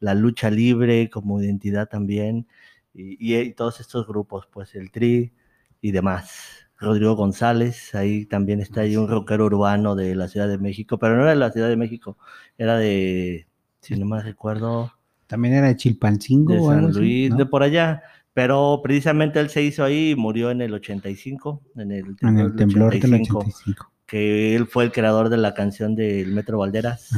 la 0.00 0.14
lucha 0.14 0.50
libre 0.50 1.08
como 1.08 1.40
identidad 1.40 1.88
también, 1.88 2.46
y, 2.94 3.50
todos 3.52 3.80
estos 3.80 4.06
grupos, 4.06 4.46
pues 4.52 4.74
el 4.74 4.90
TRI 4.90 5.32
y 5.80 5.92
demás. 5.92 6.68
Rodrigo 6.78 7.14
González, 7.14 7.94
ahí 7.94 8.26
también 8.26 8.60
está 8.60 8.80
ahí 8.80 8.96
un 8.96 9.08
rockero 9.08 9.46
urbano 9.46 9.94
de 9.94 10.16
la 10.16 10.28
Ciudad 10.28 10.48
de 10.48 10.58
México, 10.58 10.98
pero 10.98 11.14
no 11.16 11.22
era 11.22 11.30
de 11.30 11.36
la 11.36 11.52
Ciudad 11.52 11.68
de 11.68 11.76
México, 11.76 12.18
era 12.58 12.76
de, 12.76 13.46
si 13.80 13.94
no 13.96 14.04
me 14.04 14.20
recuerdo. 14.20 14.92
También 15.28 15.54
era 15.54 15.68
de 15.68 15.76
Chilpancingo. 15.76 16.52
De 16.52 16.60
San 16.60 16.92
Luis, 16.92 17.34
de 17.36 17.46
por 17.46 17.62
allá. 17.62 18.02
Pero 18.34 18.80
precisamente 18.82 19.40
él 19.40 19.50
se 19.50 19.62
hizo 19.62 19.84
ahí 19.84 20.10
y 20.10 20.16
murió 20.16 20.50
en 20.50 20.62
el 20.62 20.72
85, 20.72 21.62
en 21.76 21.92
el 21.92 22.16
temblor, 22.56 22.92
del 22.92 23.14
85, 23.14 23.92
Que 24.06 24.56
él 24.56 24.66
fue 24.66 24.84
el 24.84 24.92
creador 24.92 25.28
de 25.28 25.36
la 25.36 25.52
canción 25.52 25.94
del 25.94 26.32
Metro 26.32 26.58
Valderas. 26.58 27.10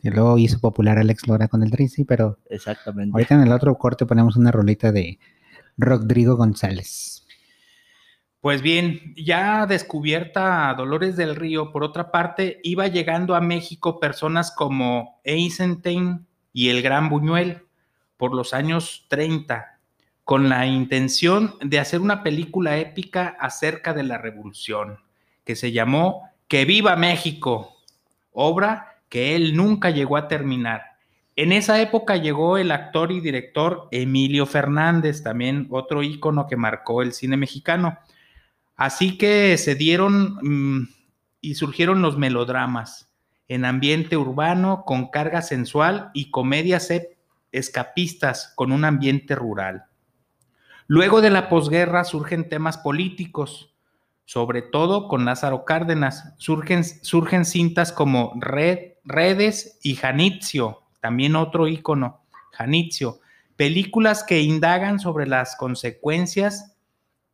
Y 0.00 0.10
luego 0.10 0.38
hizo 0.38 0.60
popular 0.60 0.98
Alex 0.98 1.26
Lora 1.26 1.48
con 1.48 1.62
el 1.62 1.70
Drizzy, 1.70 2.04
pero. 2.04 2.38
Exactamente. 2.50 3.12
Ahorita 3.14 3.34
en 3.34 3.42
el 3.42 3.52
otro 3.52 3.76
corte 3.76 4.06
ponemos 4.06 4.36
una 4.36 4.52
rolita 4.52 4.92
de 4.92 5.18
Rodrigo 5.76 6.36
González. 6.36 7.26
Pues 8.40 8.62
bien, 8.62 9.14
ya 9.16 9.66
descubierta 9.66 10.72
Dolores 10.76 11.16
del 11.16 11.34
Río, 11.34 11.72
por 11.72 11.82
otra 11.82 12.12
parte, 12.12 12.60
iba 12.62 12.86
llegando 12.86 13.34
a 13.34 13.40
México 13.40 13.98
personas 13.98 14.52
como 14.54 15.20
Eisenstein 15.24 16.26
y 16.52 16.68
el 16.68 16.82
Gran 16.82 17.08
Buñuel 17.08 17.62
por 18.16 18.34
los 18.34 18.54
años 18.54 19.06
30, 19.08 19.77
con 20.28 20.50
la 20.50 20.66
intención 20.66 21.54
de 21.62 21.78
hacer 21.78 22.02
una 22.02 22.22
película 22.22 22.76
épica 22.76 23.34
acerca 23.40 23.94
de 23.94 24.02
la 24.02 24.18
revolución, 24.18 24.98
que 25.42 25.56
se 25.56 25.72
llamó 25.72 26.28
Que 26.48 26.66
viva 26.66 26.96
México, 26.96 27.78
obra 28.32 28.98
que 29.08 29.34
él 29.34 29.56
nunca 29.56 29.88
llegó 29.88 30.18
a 30.18 30.28
terminar. 30.28 30.82
En 31.34 31.50
esa 31.50 31.80
época 31.80 32.18
llegó 32.18 32.58
el 32.58 32.72
actor 32.72 33.10
y 33.10 33.20
director 33.20 33.88
Emilio 33.90 34.44
Fernández, 34.44 35.22
también 35.22 35.66
otro 35.70 36.02
ícono 36.02 36.46
que 36.46 36.56
marcó 36.56 37.00
el 37.00 37.14
cine 37.14 37.38
mexicano. 37.38 37.96
Así 38.76 39.16
que 39.16 39.56
se 39.56 39.76
dieron 39.76 40.36
mm, 40.42 40.88
y 41.40 41.54
surgieron 41.54 42.02
los 42.02 42.18
melodramas 42.18 43.14
en 43.48 43.64
ambiente 43.64 44.18
urbano 44.18 44.82
con 44.84 45.08
carga 45.08 45.40
sensual 45.40 46.10
y 46.12 46.30
comedias 46.30 46.92
escapistas 47.50 48.52
con 48.56 48.72
un 48.72 48.84
ambiente 48.84 49.34
rural. 49.34 49.87
Luego 50.90 51.20
de 51.20 51.28
la 51.28 51.50
posguerra 51.50 52.02
surgen 52.04 52.48
temas 52.48 52.78
políticos, 52.78 53.74
sobre 54.24 54.62
todo 54.62 55.06
con 55.06 55.26
Lázaro 55.26 55.66
Cárdenas. 55.66 56.32
Surgen, 56.38 56.82
surgen 56.82 57.44
cintas 57.44 57.92
como 57.92 58.32
Red, 58.40 58.94
Redes 59.04 59.78
y 59.82 59.96
Janitzio, 59.96 60.84
también 61.00 61.36
otro 61.36 61.68
ícono, 61.68 62.22
Janitzio. 62.52 63.20
Películas 63.56 64.24
que 64.24 64.40
indagan 64.40 64.98
sobre 64.98 65.26
las 65.26 65.56
consecuencias 65.56 66.74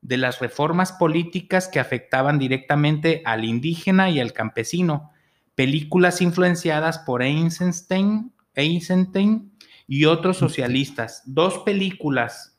de 0.00 0.16
las 0.16 0.40
reformas 0.40 0.90
políticas 0.90 1.68
que 1.68 1.78
afectaban 1.78 2.40
directamente 2.40 3.22
al 3.24 3.44
indígena 3.44 4.10
y 4.10 4.18
al 4.18 4.32
campesino, 4.32 5.12
películas 5.54 6.20
influenciadas 6.20 6.98
por 6.98 7.22
Eisenstein, 7.22 8.32
Eisenstein 8.56 9.52
y 9.86 10.06
otros 10.06 10.38
socialistas. 10.38 11.22
Dos 11.24 11.58
películas 11.60 12.53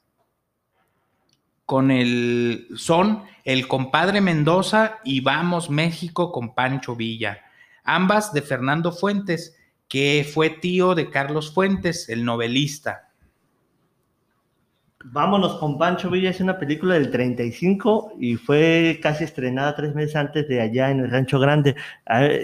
con 1.65 1.91
el 1.91 2.67
son 2.75 3.24
El 3.43 3.67
compadre 3.67 4.22
Mendoza 4.22 5.00
y 5.03 5.22
Vamos 5.22 5.69
México 5.69 6.31
con 6.31 6.53
Pancho 6.53 6.95
Villa, 6.95 7.41
ambas 7.84 8.34
de 8.34 8.41
Fernando 8.41 8.91
Fuentes, 8.91 9.55
que 9.88 10.29
fue 10.31 10.50
tío 10.50 10.95
de 10.95 11.10
Carlos 11.10 11.53
Fuentes, 11.53 12.10
el 12.10 12.25
novelista. 12.25 13.05
Vámonos 15.07 15.60
con 15.60 15.77
Pancho 15.77 16.10
Villa 16.10 16.31
es 16.31 16.41
una 16.41 16.57
película 16.57 16.95
del 16.95 17.12
35 17.12 18.13
y 18.19 18.38
fue 18.38 19.00
casi 19.03 19.24
estrenada 19.24 19.75
tres 19.75 19.93
meses 19.93 20.15
antes 20.15 20.48
de 20.48 20.62
allá 20.62 20.89
en 20.89 21.00
el 21.00 21.12
Rancho 21.12 21.39
Grande. 21.39 21.75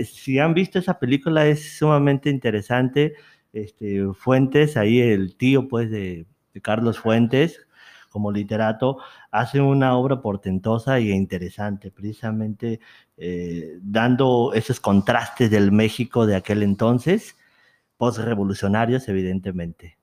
si 0.06 0.38
han 0.38 0.54
visto 0.54 0.78
esa 0.78 1.00
película 1.00 1.48
es 1.48 1.78
sumamente 1.78 2.30
interesante. 2.30 3.16
Este, 3.52 4.06
Fuentes, 4.14 4.78
ahí 4.78 5.00
el 5.02 5.36
tío 5.36 5.68
pues 5.68 5.90
de, 5.90 6.28
Carlos 6.62 7.00
Fuentes 7.00 7.66
como 8.12 8.32
literato, 8.32 8.98
hace 9.32 9.62
una 9.62 9.96
obra 9.96 10.22
portentosa 10.22 10.98
e 10.98 11.12
interesante, 11.12 11.90
precisamente 11.90 12.80
eh, 13.18 13.80
dando 13.82 14.52
esos 14.54 14.80
contrastes 14.80 15.50
del 15.50 15.72
México 15.72 16.28
de 16.28 16.36
aquel 16.36 16.62
entonces, 16.62 17.36
post-revolucionarios 17.98 19.08
evidentemente. 19.08 19.98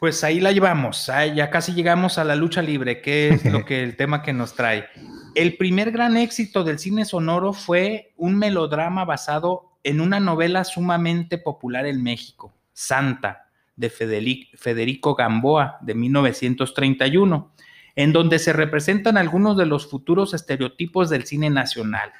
Pues 0.00 0.22
ahí 0.22 0.38
la 0.38 0.52
llevamos, 0.52 1.06
ya 1.34 1.50
casi 1.50 1.72
llegamos 1.74 2.18
a 2.18 2.24
la 2.24 2.36
lucha 2.36 2.62
libre, 2.62 3.02
que 3.02 3.30
es 3.30 3.44
lo 3.44 3.64
que 3.66 3.82
el 3.82 3.96
tema 3.96 4.22
que 4.22 4.32
nos 4.32 4.54
trae. 4.54 4.86
El 5.34 5.56
primer 5.56 5.90
gran 5.90 6.16
éxito 6.16 6.62
del 6.64 6.78
cine 6.78 7.04
sonoro 7.04 7.52
fue 7.52 8.12
un 8.16 8.38
melodrama 8.38 9.04
basado 9.04 9.78
en 9.82 10.00
una 10.00 10.20
novela 10.20 10.64
sumamente 10.64 11.36
popular 11.36 11.84
en 11.86 12.02
México, 12.02 12.54
Santa, 12.72 13.47
de 13.78 13.90
Federico 13.90 15.14
Gamboa, 15.14 15.78
de 15.80 15.94
1931, 15.94 17.52
en 17.94 18.12
donde 18.12 18.38
se 18.40 18.52
representan 18.52 19.16
algunos 19.16 19.56
de 19.56 19.66
los 19.66 19.88
futuros 19.88 20.34
estereotipos 20.34 21.08
del 21.08 21.24
cine 21.24 21.48
nacional, 21.48 22.10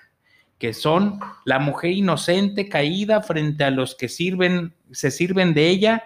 que 0.59 0.73
son 0.73 1.19
la 1.45 1.59
mujer 1.59 1.91
inocente 1.91 2.69
caída 2.69 3.23
frente 3.23 3.65
a 3.65 3.71
los 3.71 3.97
que 3.97 4.09
sirven, 4.09 4.75
se 4.93 5.11
sirven 5.11 5.53
de 5.53 5.69
ella 5.69 6.05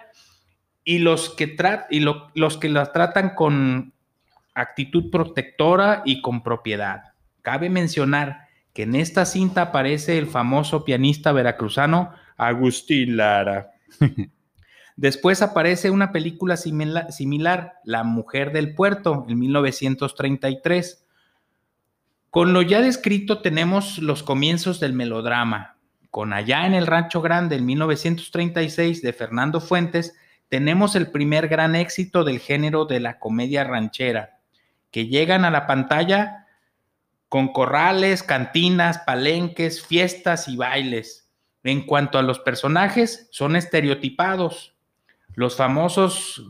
y 0.83 0.99
los 0.99 1.29
que, 1.29 1.55
y 1.91 1.99
los 1.99 2.57
que 2.57 2.69
las 2.69 2.91
tratan 2.91 3.35
con 3.35 3.93
actitud 4.55 5.11
protectora 5.11 6.01
y 6.03 6.21
con 6.21 6.41
propiedad. 6.41 7.13
Cabe 7.43 7.69
mencionar 7.69 8.47
que 8.73 8.83
en 8.83 8.95
esta 8.95 9.25
cinta 9.25 9.61
aparece 9.61 10.17
el 10.17 10.25
famoso 10.25 10.83
pianista 10.83 11.31
veracruzano 11.31 12.11
Agustín 12.37 13.17
Lara. 13.17 13.71
Después 14.95 15.41
aparece 15.41 15.89
una 15.89 16.11
película 16.11 16.55
similar, 16.55 17.73
La 17.83 18.03
Mujer 18.03 18.51
del 18.51 18.75
Puerto, 18.75 19.25
en 19.27 19.39
1933. 19.39 21.05
Con 22.29 22.53
lo 22.53 22.61
ya 22.61 22.81
descrito 22.81 23.41
tenemos 23.41 23.97
los 23.97 24.23
comienzos 24.23 24.79
del 24.79 24.93
melodrama. 24.93 25.77
Con 26.11 26.31
Allá 26.31 26.67
en 26.67 26.75
el 26.75 26.85
Rancho 26.85 27.21
Grande, 27.21 27.55
en 27.55 27.65
1936, 27.65 29.01
de 29.01 29.13
Fernando 29.13 29.59
Fuentes, 29.59 30.15
tenemos 30.47 30.95
el 30.95 31.09
primer 31.09 31.47
gran 31.47 31.75
éxito 31.75 32.23
del 32.23 32.39
género 32.39 32.85
de 32.85 32.99
la 32.99 33.17
comedia 33.17 33.63
ranchera, 33.63 34.39
que 34.91 35.07
llegan 35.07 35.45
a 35.45 35.49
la 35.49 35.65
pantalla 35.65 36.45
con 37.29 37.51
corrales, 37.51 38.21
cantinas, 38.21 38.99
palenques, 38.99 39.83
fiestas 39.83 40.47
y 40.47 40.55
bailes. 40.55 41.31
En 41.63 41.87
cuanto 41.87 42.19
a 42.19 42.21
los 42.21 42.37
personajes, 42.37 43.27
son 43.31 43.55
estereotipados. 43.55 44.72
Los 45.35 45.55
famosos 45.55 46.43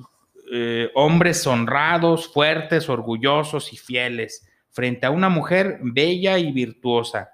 eh, 0.52 0.92
hombres 0.94 1.48
honrados, 1.48 2.32
fuertes, 2.32 2.90
orgullosos 2.90 3.74
y 3.74 3.78
fieles, 3.78 4.48
frente 4.70 5.06
a 5.06 5.12
una 5.12 5.30
mujer 5.30 5.80
bella 5.82 6.38
y 6.38 6.52
virtuosa. 6.52 7.30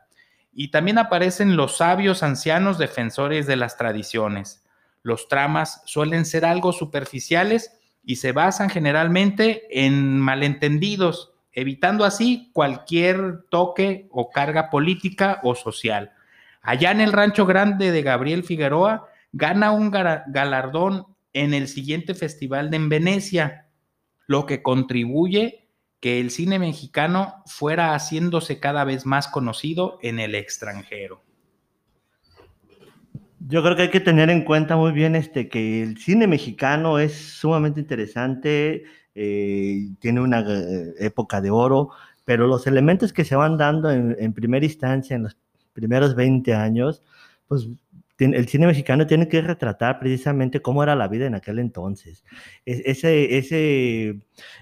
Y 0.54 0.72
también 0.72 0.98
aparecen 0.98 1.56
los 1.56 1.78
sabios 1.78 2.24
ancianos 2.24 2.78
defensores 2.78 3.48
de 3.48 3.56
las 3.56 3.78
tradiciones. 3.78 4.64
Los 5.04 5.28
tramas 5.28 5.82
suelen 5.86 6.26
ser 6.26 6.46
algo 6.46 6.72
superficiales 6.72 7.80
y 8.04 8.18
se 8.18 8.32
basan 8.32 8.70
generalmente 8.70 9.68
en 9.72 10.20
malentendidos, 10.20 11.34
evitando 11.52 12.06
así 12.06 12.52
cualquier 12.54 13.46
toque 13.50 14.08
o 14.12 14.30
carga 14.30 14.70
política 14.70 15.40
o 15.44 15.56
social. 15.56 16.14
Allá 16.62 16.92
en 16.92 17.02
el 17.02 17.14
Rancho 17.14 17.46
Grande 17.46 17.92
de 17.92 18.02
Gabriel 18.02 18.44
Figueroa 18.44 19.08
gana 19.32 19.72
un 19.72 19.92
galardón 19.92 21.06
en 21.34 21.54
el 21.54 21.68
siguiente 21.68 22.16
festival 22.16 22.70
de 22.70 22.78
en 22.78 22.90
Venecia, 22.90 23.68
lo 24.28 24.46
que 24.46 24.62
contribuye 24.62 25.68
que 26.00 26.20
el 26.20 26.32
cine 26.32 26.60
mexicano 26.60 27.44
fuera 27.46 27.94
haciéndose 27.94 28.60
cada 28.60 28.84
vez 28.84 29.06
más 29.06 29.28
conocido 29.28 30.00
en 30.02 30.20
el 30.20 30.36
extranjero. 30.36 31.22
Yo 33.40 33.64
creo 33.64 33.76
que 33.76 33.84
hay 33.84 33.90
que 33.90 34.00
tener 34.00 34.30
en 34.30 34.44
cuenta 34.44 34.76
muy 34.76 34.92
bien 34.92 35.16
este, 35.16 35.50
que 35.50 35.82
el 35.82 35.98
cine 35.98 36.28
mexicano 36.28 37.00
es 37.00 37.14
sumamente 37.14 37.80
interesante, 37.80 38.84
eh, 39.16 39.90
tiene 40.00 40.22
una 40.22 40.42
eh, 40.42 40.94
época 41.00 41.42
de 41.42 41.50
oro, 41.50 41.90
pero 42.26 42.48
los 42.48 42.68
elementos 42.68 43.12
que 43.12 43.26
se 43.26 43.36
van 43.36 43.58
dando 43.58 43.92
en, 43.92 44.16
en 44.20 44.34
primera 44.34 44.66
instancia, 44.66 45.16
en 45.16 45.24
los 45.24 45.38
primeros 45.74 46.16
20 46.16 46.54
años, 46.54 47.02
pues 47.48 47.68
el 48.20 48.48
cine 48.48 48.68
mexicano 48.68 49.08
tiene 49.08 49.28
que 49.28 49.42
retratar 49.42 50.00
precisamente 50.00 50.62
cómo 50.62 50.84
era 50.84 50.96
la 50.96 51.08
vida 51.08 51.26
en 51.26 51.36
aquel 51.36 51.60
entonces. 51.60 52.24
ese, 52.66 53.38
ese, 53.38 54.22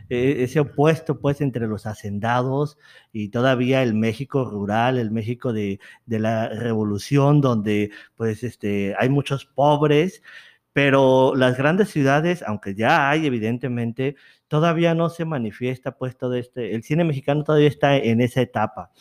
e, 0.10 0.43
ese 0.43 0.60
opuesto, 0.60 1.20
pues, 1.20 1.41
entre 1.41 1.67
los 1.67 1.86
hacendados 1.86 2.78
y 3.12 3.30
todavía 3.30 3.84
el 3.84 3.93
México 3.93 4.46
rural, 4.46 4.98
el 4.98 5.12
México 5.12 5.54
de, 5.54 5.80
de 6.06 6.20
la 6.20 6.50
revolución, 6.50 7.41
donde, 7.41 7.91
pues, 8.15 8.43
este, 8.43 8.96
hay 9.00 9.10
muchos 9.10 9.46
pobres, 9.46 10.22
pero 10.78 11.34
las 11.36 11.58
grandes 11.58 11.89
ciudades, 11.89 12.43
aunque 12.43 12.76
ya 12.76 13.10
hay 13.10 13.26
evidentemente, 13.26 14.15
todavía 14.48 14.93
no 14.93 15.10
se 15.10 15.26
manifiesta 15.26 15.98
pues 15.98 16.15
todo 16.17 16.36
este, 16.36 16.76
el 16.76 16.84
cine 16.84 17.04
mexicano 17.04 17.43
todavía 17.43 17.67
está 17.67 17.98
en 17.98 18.22
esa 18.22 18.41
etapa. 18.41 18.91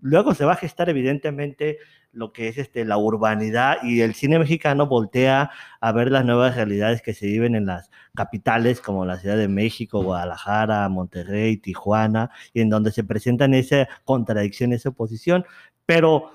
Luego 0.00 0.34
se 0.34 0.44
va 0.44 0.54
a 0.54 0.56
gestar 0.56 0.88
evidentemente 0.90 1.78
lo 2.14 2.32
que 2.32 2.48
es 2.48 2.58
este, 2.58 2.84
la 2.84 2.96
urbanidad 2.96 3.78
y 3.82 4.00
el 4.00 4.14
cine 4.14 4.38
mexicano 4.38 4.86
voltea 4.86 5.50
a 5.80 5.92
ver 5.92 6.10
las 6.10 6.24
nuevas 6.24 6.56
realidades 6.56 7.02
que 7.02 7.14
se 7.14 7.26
viven 7.26 7.54
en 7.54 7.66
las 7.66 7.90
capitales 8.14 8.80
como 8.80 9.04
la 9.04 9.18
Ciudad 9.18 9.36
de 9.36 9.48
México, 9.48 10.02
Guadalajara, 10.02 10.88
Monterrey, 10.88 11.56
Tijuana, 11.56 12.30
y 12.52 12.60
en 12.60 12.70
donde 12.70 12.92
se 12.92 13.04
presentan 13.04 13.54
esa 13.54 13.88
contradicción, 14.04 14.72
esa 14.72 14.90
oposición, 14.90 15.44
pero 15.86 16.30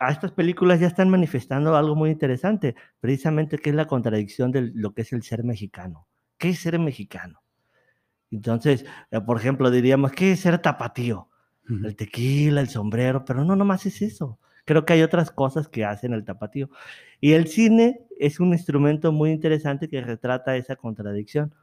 a 0.00 0.10
estas 0.10 0.32
películas 0.32 0.80
ya 0.80 0.88
están 0.88 1.08
manifestando 1.10 1.76
algo 1.76 1.94
muy 1.94 2.10
interesante, 2.10 2.74
precisamente 3.00 3.58
que 3.58 3.70
es 3.70 3.76
la 3.76 3.86
contradicción 3.86 4.50
de 4.50 4.72
lo 4.74 4.92
que 4.94 5.02
es 5.02 5.12
el 5.12 5.22
ser 5.22 5.44
mexicano. 5.44 6.08
¿Qué 6.38 6.50
es 6.50 6.58
ser 6.58 6.78
mexicano? 6.78 7.40
Entonces, 8.32 8.84
eh, 9.10 9.20
por 9.20 9.38
ejemplo, 9.38 9.70
diríamos, 9.70 10.10
¿qué 10.12 10.32
es 10.32 10.40
ser 10.40 10.58
tapatío? 10.58 11.28
El 11.68 11.94
tequila, 11.94 12.60
el 12.60 12.68
sombrero, 12.68 13.24
pero 13.24 13.44
no 13.44 13.54
nomás 13.54 13.86
es 13.86 14.02
eso. 14.02 14.40
Creo 14.64 14.84
que 14.84 14.92
hay 14.92 15.02
otras 15.02 15.30
cosas 15.30 15.68
que 15.68 15.84
hacen 15.84 16.12
el 16.12 16.24
tapatío. 16.24 16.70
Y 17.20 17.32
el 17.32 17.48
cine 17.48 18.00
es 18.18 18.40
un 18.40 18.52
instrumento 18.52 19.12
muy 19.12 19.30
interesante 19.30 19.88
que 19.88 20.00
retrata 20.00 20.56
esa 20.56 20.76
contradicción. 20.76 21.54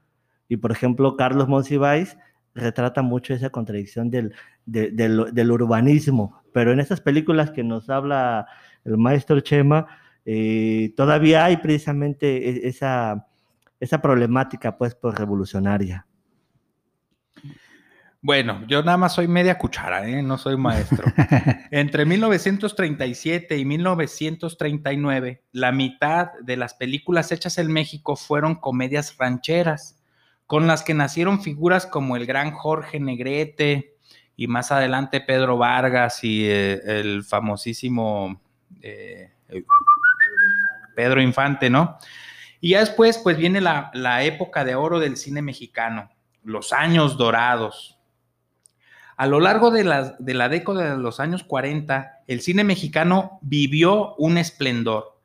Y 0.47 0.57
por 0.57 0.71
ejemplo, 0.71 1.15
Carlos 1.15 1.47
Monsiváis 1.47 2.17
retrata 2.55 3.01
mucho 3.01 3.33
esa 3.33 3.49
contradicción 3.49 4.09
del, 4.09 4.33
del, 4.65 5.51
urbanismo, 5.51 6.41
pero 6.53 6.71
en 6.71 6.79
esas 6.79 7.01
películas 7.01 7.51
que 7.51 7.63
nos 7.63 7.89
habla 7.89 8.47
el 8.83 8.97
maestro 8.97 9.39
Chema, 9.39 9.87
eh, 10.25 10.93
todavía 10.95 11.45
hay 11.45 11.57
precisamente 11.57 12.49
e, 12.49 12.67
esa, 12.67 13.27
esa 13.79 14.01
problemática 14.01 14.77
pues 14.77 14.97
revolucionaria. 15.01 16.05
Bueno, 18.21 18.65
yo 18.67 18.83
nada 18.83 18.97
más 18.97 19.13
soy 19.13 19.27
media 19.29 19.57
cuchara, 19.57 20.07
¿eh? 20.07 20.21
no 20.21 20.37
soy 20.37 20.57
maestro. 20.57 21.05
Entre 21.71 22.05
1937 22.05 23.57
y 23.57 23.65
1939, 23.65 25.43
la 25.53 25.71
mitad 25.71 26.31
de 26.41 26.57
las 26.57 26.73
películas 26.73 27.31
hechas 27.31 27.57
en 27.57 27.71
México 27.71 28.17
fueron 28.17 28.55
comedias 28.55 29.15
rancheras 29.17 29.99
con 30.47 30.65
las 30.65 30.81
que 30.81 30.95
nacieron 30.95 31.43
figuras 31.43 31.85
como 31.85 32.17
el 32.17 32.25
gran 32.25 32.51
Jorge 32.51 32.99
Negrete 32.99 33.95
y 34.35 34.47
más 34.47 34.71
adelante 34.71 35.21
Pedro 35.21 35.57
Vargas 35.57 36.23
y 36.23 36.45
eh, 36.45 36.81
el 36.99 37.23
famosísimo 37.23 38.41
eh, 38.81 39.29
Pedro 40.95 41.21
Infante, 41.21 41.69
¿no? 41.69 41.99
Y 42.61 42.71
ya 42.71 42.79
después, 42.79 43.19
pues 43.19 43.37
viene 43.37 43.61
la, 43.61 44.23
época 44.23 44.65
de 44.65 44.73
oro 44.73 44.99
del 44.99 45.17
cine 45.17 45.43
mexicano, 45.43 46.09
los 46.43 46.73
años 46.73 47.15
dorados. 47.15 47.98
A 49.19 49.27
lo 49.27 49.41
largo 49.41 49.69
de 49.69 49.83
la, 49.83 50.15
década 50.47 50.95
de 50.95 50.97
los 50.97 51.19
años 51.19 51.43
40, 51.43 52.21
el 52.25 52.39
cine 52.39 52.63
mexicano 52.63 53.37
vivió 53.41 54.15
un 54.15 54.37
esplendor. 54.37 55.19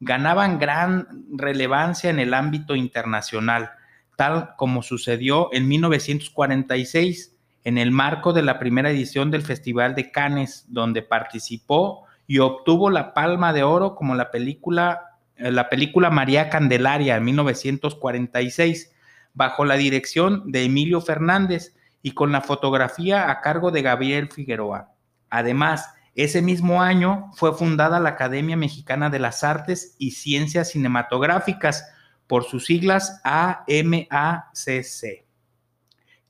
Ganaban 0.00 0.58
gran 0.58 1.24
relevancia 1.32 2.10
en 2.10 2.18
el 2.18 2.34
ámbito 2.34 2.76
internacional 2.76 3.70
tal 4.16 4.54
como 4.56 4.82
sucedió 4.82 5.48
en 5.54 5.66
1946 5.66 7.38
en 7.64 7.78
el 7.78 7.90
marco 7.90 8.34
de 8.34 8.42
la 8.42 8.58
primera 8.58 8.90
edición 8.90 9.30
del 9.30 9.40
Festival 9.40 9.94
de 9.94 10.10
Cannes, 10.10 10.66
donde 10.68 11.00
participó 11.00 12.04
y 12.26 12.40
obtuvo 12.40 12.90
la 12.90 13.14
Palma 13.14 13.54
de 13.54 13.62
Oro 13.62 13.94
como 13.94 14.14
la 14.14 14.30
película, 14.30 15.16
eh, 15.36 15.50
la 15.50 15.70
película 15.70 16.10
María 16.10 16.50
Candelaria 16.50 17.16
en 17.16 17.24
1946, 17.24 18.92
bajo 19.32 19.64
la 19.64 19.76
dirección 19.76 20.52
de 20.52 20.64
Emilio 20.64 21.00
Fernández 21.00 21.77
y 22.02 22.12
con 22.12 22.32
la 22.32 22.40
fotografía 22.40 23.30
a 23.30 23.40
cargo 23.40 23.70
de 23.70 23.82
Gabriel 23.82 24.30
Figueroa. 24.30 24.92
Además, 25.30 25.92
ese 26.14 26.42
mismo 26.42 26.82
año 26.82 27.30
fue 27.34 27.54
fundada 27.54 28.00
la 28.00 28.10
Academia 28.10 28.56
Mexicana 28.56 29.10
de 29.10 29.18
las 29.18 29.44
Artes 29.44 29.94
y 29.98 30.12
Ciencias 30.12 30.70
Cinematográficas, 30.70 31.84
por 32.28 32.44
sus 32.44 32.66
siglas 32.66 33.20
AMACC, 33.24 35.24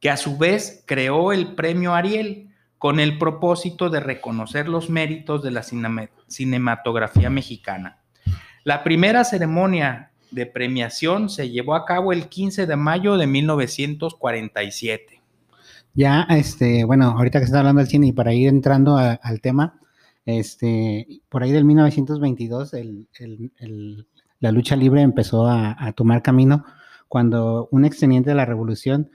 que 0.00 0.10
a 0.10 0.16
su 0.16 0.38
vez 0.38 0.84
creó 0.86 1.32
el 1.32 1.54
premio 1.54 1.92
Ariel 1.92 2.54
con 2.78 3.00
el 3.00 3.18
propósito 3.18 3.90
de 3.90 4.00
reconocer 4.00 4.68
los 4.68 4.88
méritos 4.88 5.42
de 5.42 5.50
la 5.50 5.64
cinematografía 6.28 7.28
mexicana. 7.28 7.98
La 8.62 8.84
primera 8.84 9.24
ceremonia 9.24 10.12
de 10.30 10.46
premiación 10.46 11.28
se 11.28 11.50
llevó 11.50 11.74
a 11.74 11.84
cabo 11.84 12.12
el 12.12 12.28
15 12.28 12.66
de 12.66 12.76
mayo 12.76 13.16
de 13.16 13.26
1947. 13.26 15.17
Ya, 15.98 16.28
este, 16.30 16.84
bueno, 16.84 17.06
ahorita 17.06 17.40
que 17.40 17.46
se 17.46 17.48
está 17.48 17.58
hablando 17.58 17.80
del 17.80 17.88
cine 17.88 18.06
y 18.06 18.12
para 18.12 18.32
ir 18.32 18.46
entrando 18.46 18.96
al 18.98 19.40
tema, 19.40 19.80
este, 20.24 21.22
por 21.28 21.42
ahí 21.42 21.50
del 21.50 21.64
1922, 21.64 22.72
el, 22.74 23.08
el, 23.18 24.06
la 24.38 24.52
lucha 24.52 24.76
libre 24.76 25.02
empezó 25.02 25.48
a, 25.48 25.92
tomar 25.96 26.22
camino 26.22 26.64
cuando 27.08 27.68
un 27.72 27.84
exteniente 27.84 28.30
de 28.30 28.36
la 28.36 28.44
revolución, 28.44 29.10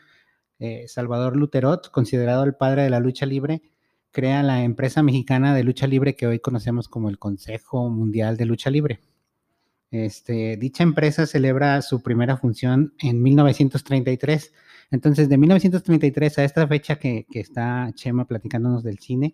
eh, 0.60 0.84
Salvador 0.90 1.38
Luterot, 1.38 1.90
considerado 1.90 2.44
el 2.44 2.56
padre 2.56 2.84
de 2.84 2.90
la 2.90 3.00
lucha 3.00 3.26
libre, 3.26 3.62
crea 4.12 4.44
la 4.44 4.66
empresa 4.66 5.02
mexicana 5.04 5.56
de 5.56 5.64
lucha 5.64 5.88
libre 5.88 6.18
que 6.18 6.28
hoy 6.28 6.40
conocemos 6.40 6.90
como 6.90 7.08
el 7.08 7.18
Consejo 7.18 7.90
Mundial 7.90 8.36
de 8.36 8.44
Lucha 8.44 8.70
Libre. 8.70 9.00
Este, 9.90 10.58
dicha 10.58 10.84
empresa 10.84 11.28
celebra 11.28 11.82
su 11.82 12.04
primera 12.04 12.36
función 12.36 12.94
en 13.00 13.24
1933. 13.24 14.52
Entonces, 14.94 15.28
de 15.28 15.40
1933 15.40 16.38
a 16.38 16.44
esta 16.44 16.68
fecha 16.68 16.98
que, 17.00 17.26
está 17.34 17.90
Chema 17.96 18.28
platicándonos 18.28 18.84
del 18.84 19.00
cine, 19.00 19.34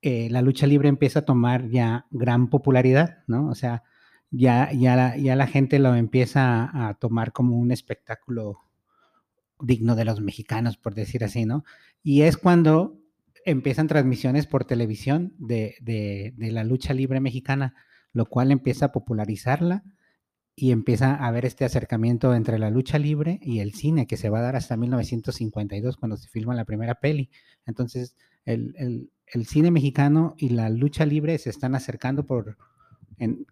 eh, 0.00 0.28
la 0.30 0.42
lucha 0.42 0.68
libre 0.68 0.88
empieza 0.88 1.18
a 1.18 1.24
tomar 1.24 1.68
ya 1.68 2.06
gran 2.12 2.48
popularidad, 2.48 3.24
¿no? 3.26 3.48
O 3.48 3.56
sea, 3.56 3.82
ya, 4.30 4.70
ya, 4.72 4.94
la, 4.94 5.16
la 5.16 5.46
gente 5.48 5.80
lo 5.80 5.96
empieza 5.96 6.70
a, 6.72 6.94
tomar 6.94 7.32
como 7.32 7.58
un 7.58 7.72
espectáculo 7.72 8.60
digno 9.58 9.96
de 9.96 10.04
los 10.04 10.20
mexicanos, 10.20 10.76
por 10.76 10.94
decir 10.94 11.24
así, 11.24 11.46
¿no? 11.46 11.64
Y 12.04 12.22
es 12.22 12.36
cuando 12.36 12.96
empiezan 13.44 13.88
transmisiones 13.88 14.46
por 14.46 14.66
televisión 14.66 15.34
de, 15.36 16.32
la 16.38 16.62
lucha 16.62 16.94
libre 16.94 17.18
mexicana, 17.18 17.74
lo 18.12 18.26
cual 18.26 18.52
empieza 18.52 18.86
a 18.86 18.92
popularizarla 18.92 19.82
y 20.56 20.72
empieza 20.72 21.14
a 21.14 21.26
haber 21.26 21.44
este 21.44 21.64
acercamiento 21.64 22.34
entre 22.34 22.58
la 22.58 22.70
lucha 22.70 22.98
libre 22.98 23.38
y 23.42 23.60
el 23.60 23.74
cine, 23.74 24.06
que 24.06 24.16
se 24.16 24.30
va 24.30 24.38
a 24.38 24.42
dar 24.42 24.56
hasta 24.56 24.76
1952, 24.76 25.96
cuando 25.98 26.16
se 26.16 26.28
filma 26.28 26.54
la 26.54 26.64
primera 26.64 26.96
peli. 26.96 27.30
Entonces, 27.66 28.16
el, 28.46 28.74
el, 28.78 29.10
el 29.26 29.46
cine 29.46 29.70
mexicano 29.70 30.34
y 30.38 30.50
la 30.50 30.70
lucha 30.70 31.04
libre 31.04 31.38
se 31.38 31.50
están 31.50 31.74
acercando 31.74 32.26
por, 32.26 32.56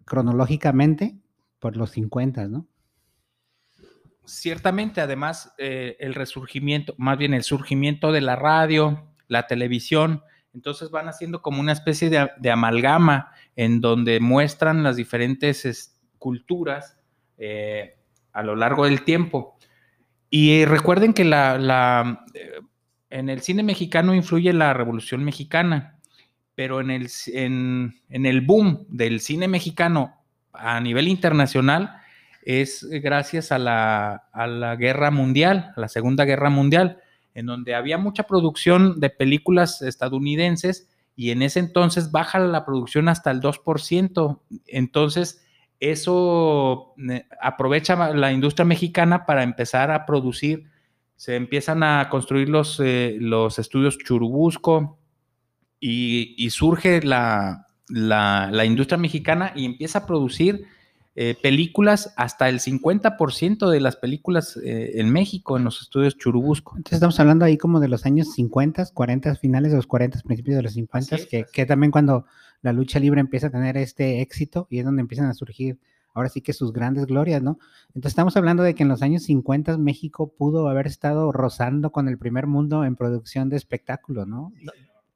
cronológicamente 0.05 1.17
por 1.59 1.77
los 1.77 1.91
50, 1.91 2.47
¿no? 2.47 2.67
Ciertamente, 4.25 5.01
además, 5.01 5.53
eh, 5.57 5.97
el 5.99 6.15
resurgimiento, 6.15 6.95
más 6.97 7.17
bien 7.17 7.33
el 7.33 7.43
surgimiento 7.43 8.11
de 8.11 8.21
la 8.21 8.35
radio, 8.35 9.13
la 9.27 9.45
televisión, 9.45 10.23
entonces 10.53 10.89
van 10.89 11.07
haciendo 11.07 11.41
como 11.41 11.59
una 11.59 11.73
especie 11.73 12.09
de, 12.09 12.49
amalgama 12.49 13.31
en 13.55 13.81
donde 13.81 14.19
muestran 14.19 14.83
las 14.83 14.95
diferentes 14.95 16.01
culturas 16.17 16.94
eh, 17.37 17.95
a 18.33 18.43
lo 18.43 18.55
largo 18.55 18.85
del 18.85 19.03
tiempo. 19.03 19.57
Y 20.29 20.65
recuerden 20.65 21.13
que 21.13 21.23
la, 21.23 22.25
eh, 22.33 22.59
en 23.09 23.29
el 23.29 23.41
cine 23.41 23.63
mexicano 23.63 24.13
influye 24.13 24.51
la 24.53 24.73
Revolución 24.73 25.23
Mexicana 25.23 25.95
pero 26.55 26.79
en 26.79 26.89
el, 26.89 27.09
en, 27.27 27.93
el 28.09 28.41
boom 28.41 28.85
del 28.89 29.19
cine 29.19 29.47
mexicano 29.47 30.15
a 30.53 30.79
nivel 30.79 31.09
internacional 31.09 31.97
es 32.43 32.87
gracias 32.89 33.51
a 33.51 33.59
la, 33.59 34.27
a 34.31 34.47
la, 34.47 34.75
guerra 34.75 35.11
mundial, 35.11 35.73
la 35.75 35.89
Segunda 35.89 36.23
Guerra 36.23 36.49
Mundial, 36.49 36.99
en 37.33 37.47
donde 37.47 37.75
había 37.75 37.97
mucha 37.97 38.23
producción 38.23 38.99
de 38.99 39.09
películas 39.09 39.81
estadounidenses 39.81 40.87
y 41.17 41.31
en 41.31 41.41
ese 41.41 41.59
entonces 41.59 42.11
baja 42.11 42.39
la 42.39 42.65
producción 42.65 43.09
hasta 43.09 43.31
el 43.31 43.41
2%. 43.41 44.39
Entonces, 44.67 45.44
eso 45.79 46.93
eh, 47.09 47.25
aprovecha 47.41 48.13
la 48.13 48.31
industria 48.31 48.65
mexicana 48.65 49.25
para 49.25 49.43
empezar 49.43 49.91
a 49.91 50.05
producir. 50.05 50.65
Se 51.15 51.35
empiezan 51.35 51.83
a 51.83 52.09
construir 52.09 52.49
los, 52.49 52.79
eh, 52.79 53.17
los 53.19 53.59
estudios 53.59 53.97
Churubusco, 53.97 54.99
y, 55.79 56.49
surge 56.49 57.01
la, 57.03 57.67
industria 58.65 58.97
mexicana 58.97 59.51
y 59.55 59.65
empieza 59.65 59.99
a 59.99 60.05
producir 60.05 60.65
eh, 61.15 61.35
películas, 61.41 62.13
hasta 62.17 62.49
el 62.49 62.59
50% 62.59 63.69
de 63.69 63.79
las 63.79 63.95
películas 63.95 64.57
eh, 64.57 64.99
en 64.99 65.09
México, 65.11 65.55
en 65.57 65.63
los 65.63 65.81
estudios 65.81 66.17
Churubusco. 66.17 66.75
Entonces 66.75 66.97
estamos 66.97 67.19
hablando 67.19 67.45
ahí 67.45 67.57
como 67.57 67.79
de 67.79 67.87
los 67.87 68.05
años 68.05 68.33
50, 68.33 68.87
40, 68.93 69.35
finales 69.35 69.71
de 69.71 69.77
los 69.77 69.87
40, 69.87 70.19
principios 70.25 70.57
de 70.57 70.63
los 70.63 70.73
50, 70.73 71.17
que, 71.29 71.45
que 71.51 71.65
también 71.65 71.91
cuando 71.91 72.25
la 72.61 72.73
lucha 72.73 72.99
libre 72.99 73.21
empieza 73.21 73.47
a 73.47 73.51
tener 73.51 73.77
este 73.77 74.21
éxito 74.21 74.67
y 74.69 74.79
es 74.79 74.85
donde 74.85 75.01
empiezan 75.01 75.27
a 75.27 75.33
surgir 75.33 75.79
ahora 76.15 76.29
sí 76.29 76.41
que 76.41 76.53
sus 76.53 76.73
grandes 76.73 77.05
glorias, 77.05 77.43
¿no? 77.43 77.59
Entonces 77.89 78.11
estamos 78.11 78.35
hablando 78.37 78.63
de 78.63 78.73
que 78.73 78.83
en 78.83 78.89
los 78.89 79.01
años 79.01 79.23
50 79.23 79.77
México 79.77 80.33
pudo 80.35 80.67
haber 80.69 80.87
estado 80.87 81.31
rozando 81.31 81.91
con 81.91 82.07
el 82.07 82.17
primer 82.17 82.47
mundo 82.47 82.83
en 82.83 82.95
producción 82.95 83.49
de 83.49 83.57
espectáculos, 83.57 84.25
¿no? 84.25 84.51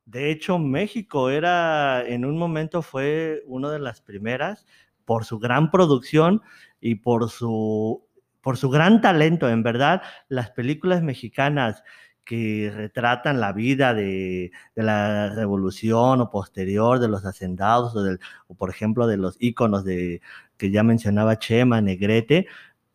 De 0.05 0.31
hecho, 0.31 0.59
México 0.59 1.29
era, 1.29 2.03
en 2.07 2.25
un 2.25 2.37
momento 2.37 2.81
fue 2.81 3.43
una 3.45 3.71
de 3.71 3.79
las 3.79 4.01
primeras 4.01 4.65
por 5.09 5.25
su 5.25 5.39
gran 5.39 5.71
producción 5.71 6.43
y 6.79 6.93
por 6.93 7.31
su, 7.31 8.05
por 8.41 8.57
su 8.57 8.69
gran 8.69 9.01
talento. 9.01 9.49
En 9.49 9.63
verdad, 9.63 10.03
las 10.27 10.51
películas 10.51 11.01
mexicanas 11.01 11.81
que 12.23 12.71
retratan 12.71 13.39
la 13.39 13.51
vida 13.51 13.95
de, 13.95 14.51
la 14.75 15.33
revolución 15.33 16.21
o 16.21 16.29
posterior 16.29 16.99
de 16.99 17.07
los 17.07 17.25
hacendados 17.25 17.95
o, 17.95 18.03
del, 18.03 18.19
o 18.45 18.53
por 18.53 18.69
ejemplo 18.69 19.07
de 19.07 19.17
los 19.17 19.35
íconos 19.39 19.83
de, 19.83 20.21
que 20.57 20.69
ya 20.69 20.83
mencionaba 20.83 21.39
Chema, 21.39 21.81
Negrete, 21.81 22.45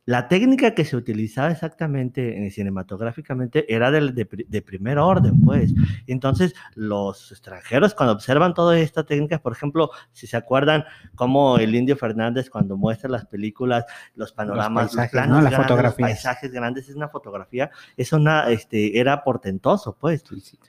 la 0.07 0.29
técnica 0.29 0.75
que 0.75 0.85
se 0.85 0.97
utilizaba 0.97 1.51
exactamente 1.51 2.51
cinematográficamente 2.51 3.73
era 3.73 3.91
de, 3.91 4.63
primer 4.63 4.99
orden, 4.99 5.41
pues. 5.41 5.73
Entonces, 6.07 6.55
los 6.75 7.33
extranjeros 7.33 7.95
cuando 7.95 8.13
observan 8.13 8.53
todas 8.53 8.79
estas 8.81 9.07
técnicas, 9.07 9.41
por 9.41 9.53
ejemplo, 9.53 9.91
si 10.13 10.27
se 10.27 10.37
acuerdan 10.37 10.85
cómo 11.15 11.57
el 11.57 11.75
Indio 11.75 11.97
Fernández 11.97 12.51
cuando 12.51 12.77
muestra 12.77 13.09
las 13.09 13.25
películas, 13.25 13.85
los 14.15 14.33
panoramas, 14.33 14.95
los, 14.95 15.09
planos 15.09 15.43
grandes, 15.43 15.95
paisajes 15.95 16.53
grandes, 16.53 16.89
es 16.89 16.97
una 16.97 17.09
fotografía, 17.09 17.71
es 17.97 18.13
una, 18.13 18.51
este, 18.51 18.99
era 18.99 19.25
portentoso, 19.25 19.97
pues. 19.99 20.23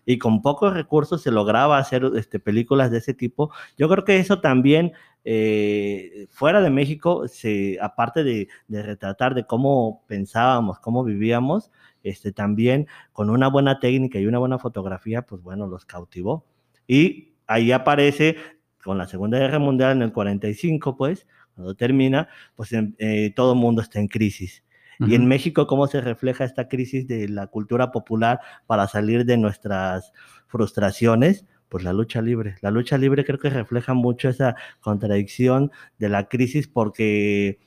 Y 0.06 0.18
con 0.18 0.42
pocos 0.42 0.74
recursos 0.74 1.22
se 1.22 1.32
lograba 1.32 1.78
hacer 1.78 2.10
este, 2.16 2.40
películas 2.40 2.90
de 2.90 3.00
ese 3.00 3.14
tipo. 3.14 3.52
Yo 3.78 3.90
creo 3.90 4.06
que 4.06 4.18
eso 4.18 4.40
también 4.40 4.94
eh, 5.28 6.28
fuera 6.30 6.62
de 6.62 6.70
México, 6.70 7.28
se, 7.28 7.80
aparte 7.82 8.24
de, 8.24 8.48
retratar 8.70 9.34
de 9.34 9.46
cómo 9.46 10.04
pensábamos, 10.08 10.80
cómo 10.80 11.04
vivíamos, 11.04 11.72
este, 12.04 12.32
también 12.32 12.88
con 13.12 13.32
una 13.32 13.48
buena 13.48 13.80
técnica 13.80 14.20
y 14.20 14.28
una 14.28 14.38
buena 14.38 14.60
fotografía, 14.60 15.24
pues 15.24 15.42
bueno, 15.42 15.66
los 15.66 15.86
cautivó. 15.86 16.46
Y 16.88 17.34
ahí 17.48 17.72
aparece 17.72 18.38
con 18.84 19.00
la 19.00 19.08
Segunda 19.08 19.40
Guerra 19.40 19.58
Mundial 19.58 19.94
en 19.94 20.04
el 20.04 20.14
45, 20.14 20.96
pues, 20.96 21.28
cuando 21.56 21.74
termina, 21.74 22.30
pues 22.56 22.72
eh, 22.74 23.34
todo 23.36 23.54
el 23.54 23.60
mundo 23.60 23.82
está 23.82 24.00
en 24.00 24.08
crisis. 24.08 24.64
Y 25.00 25.16
en 25.16 25.28
México, 25.28 25.68
¿cómo 25.68 25.88
se 25.88 26.00
refleja 26.00 26.46
esta 26.46 26.70
crisis 26.70 27.06
de 27.06 27.28
la 27.28 27.48
cultura 27.48 27.92
popular 27.92 28.40
para 28.66 28.88
salir 28.88 29.26
de 29.26 29.36
nuestras 29.36 30.14
frustraciones? 30.48 31.46
Pues 31.70 31.84
la 31.84 31.94
lucha 31.94 32.22
libre. 32.22 32.56
La 32.62 32.72
lucha 32.72 32.98
libre 32.98 33.26
creo 33.26 33.40
que 33.40 33.50
refleja 33.50 33.94
mucho 33.94 34.30
esa 34.30 34.56
contradicción 34.80 35.72
de 35.98 36.10
la 36.10 36.28
crisis 36.28 36.68
porque, 36.68 37.60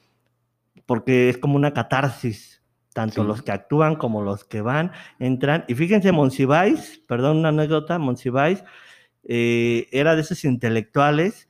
porque 0.87 1.28
es 1.28 1.38
como 1.38 1.56
una 1.56 1.72
catarsis. 1.72 2.62
Tanto 2.94 3.22
los 3.22 3.42
que 3.42 3.52
actúan 3.52 3.94
como 3.94 4.22
los 4.22 4.44
que 4.44 4.61
van, 4.61 4.90
entran. 5.20 5.64
Y 5.68 5.76
fíjense, 5.76 6.11
Monsiváis, 6.11 7.00
perdón, 7.06 7.37
una 7.37 7.50
anécdota, 7.50 7.98
Monsiváis 8.00 8.64
eh, 9.22 9.87
era 9.92 10.16
de 10.16 10.22
esos 10.22 10.44
intelectuales 10.44 11.48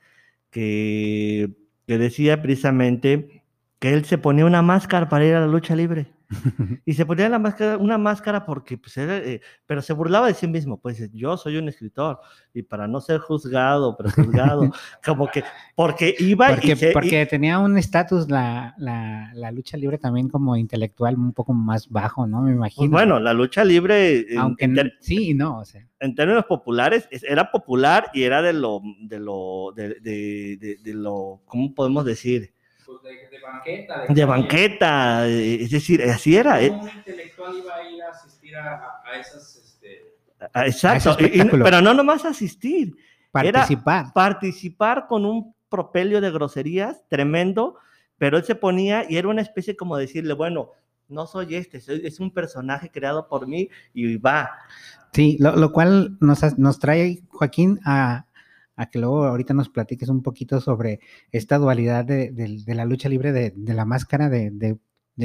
que, 0.51 1.49
que 1.87 1.97
decía 1.97 2.41
precisamente 2.43 3.41
que 3.79 3.93
él 3.93 4.05
se 4.05 4.19
ponía 4.19 4.45
una 4.45 4.61
máscara 4.61 5.09
para 5.09 5.25
ir 5.25 5.33
a 5.33 5.39
la 5.39 5.47
lucha 5.47 5.75
libre. 5.75 6.11
y 6.85 6.93
se 6.93 7.05
ponía 7.05 7.27
la 7.27 7.39
máscara, 7.39 7.77
una 7.77 7.97
máscara 7.97 8.45
porque, 8.45 8.77
pues, 8.77 8.95
era, 8.97 9.17
eh, 9.17 9.41
pero 9.65 9.81
se 9.81 9.93
burlaba 9.93 10.27
de 10.27 10.33
sí 10.33 10.47
mismo, 10.47 10.79
pues 10.79 11.11
yo 11.11 11.37
soy 11.37 11.57
un 11.57 11.67
escritor 11.67 12.19
y 12.53 12.61
para 12.61 12.87
no 12.87 13.01
ser 13.01 13.19
juzgado, 13.19 13.97
pero 13.97 14.11
juzgado, 14.11 14.61
como 15.05 15.27
que, 15.27 15.43
porque 15.75 16.15
iba 16.19 16.49
porque, 16.49 16.77
y 16.79 16.93
porque 16.93 17.25
tenía 17.25 17.57
un 17.59 17.77
estatus 17.77 18.29
la, 18.29 18.75
la, 18.77 19.31
la, 19.33 19.51
lucha 19.51 19.75
libre 19.77 19.97
también 19.97 20.29
como 20.29 20.55
intelectual 20.55 21.15
un 21.15 21.33
poco 21.33 21.53
más 21.53 21.89
bajo, 21.89 22.27
¿no? 22.27 22.41
Me 22.41 22.55
pues, 22.55 22.55
imagino. 22.55 22.91
bueno, 22.91 23.19
la 23.19 23.33
lucha 23.33 23.63
libre, 23.63 24.27
aunque 24.37 24.69
sí 24.99 25.31
y 25.31 25.33
no, 25.33 25.59
o 25.59 25.65
sea. 25.65 25.85
En 26.01 26.15
términos 26.15 26.45
populares, 26.45 27.09
era 27.11 27.51
popular 27.51 28.09
y 28.13 28.23
era 28.23 28.41
de 28.41 28.53
lo, 28.53 28.81
de 29.01 29.19
lo, 29.19 29.73
de, 29.75 29.95
de, 29.99 30.77
de 30.81 30.93
lo, 30.93 31.41
¿cómo 31.45 31.73
podemos 31.73 32.05
decir? 32.05 32.53
Pues, 32.89 33.03
de, 33.03 33.39
banqueta. 33.39 34.05
De, 34.09 34.25
banqueta, 34.25 35.27
eh, 35.27 35.61
es 35.61 35.69
decir, 35.69 36.01
así 36.01 36.35
era. 36.35 36.59
Eh. 36.59 36.71
Un 36.71 36.89
intelectual 36.89 37.55
iba 37.55 37.75
a 37.75 37.87
ir 37.87 38.01
a 38.01 38.09
asistir 38.09 38.55
a, 38.55 39.03
esas... 39.19 39.57
Este... 39.57 40.15
exacto, 40.65 41.15
pero 41.63 41.81
no 41.81 41.93
nomás 41.93 42.25
asistir. 42.25 42.97
Participar. 43.31 44.05
Era 44.05 44.13
participar 44.13 45.05
con 45.05 45.23
un 45.23 45.53
propelio 45.69 46.19
de 46.19 46.31
groserías 46.31 47.03
tremendo, 47.09 47.75
pero 48.17 48.37
él 48.37 48.43
se 48.43 48.55
ponía 48.55 49.05
y 49.07 49.17
era 49.17 49.27
una 49.27 49.43
especie 49.43 49.75
como 49.75 49.95
decirle, 49.95 50.33
bueno, 50.33 50.71
no 51.07 51.27
soy 51.27 51.53
este, 51.55 51.77
es 51.77 52.19
un 52.19 52.31
personaje 52.33 52.89
creado 52.89 53.27
por 53.27 53.45
mí 53.45 53.69
y 53.93 54.17
va. 54.17 54.49
Sí, 55.13 55.37
lo, 55.39 55.55
lo 55.55 55.71
cual 55.71 56.17
nos, 56.21 56.57
nos 56.57 56.79
trae, 56.79 57.21
Joaquín, 57.29 57.79
a, 57.85 58.25
a 58.79 58.89
que 58.89 58.97
luego 58.97 59.25
ahorita 59.25 59.53
nos 59.53 59.67
platiques 59.67 60.07
un 60.07 60.23
poquito 60.23 60.61
sobre 60.61 61.01
esta 61.33 61.57
dualidad 61.57 62.05
de, 62.05 62.63
la 62.65 62.85
lucha 62.85 63.09
libre, 63.09 63.33
de, 63.33 63.73
la 63.73 63.83
máscara, 63.83 64.29
de, 64.29 64.79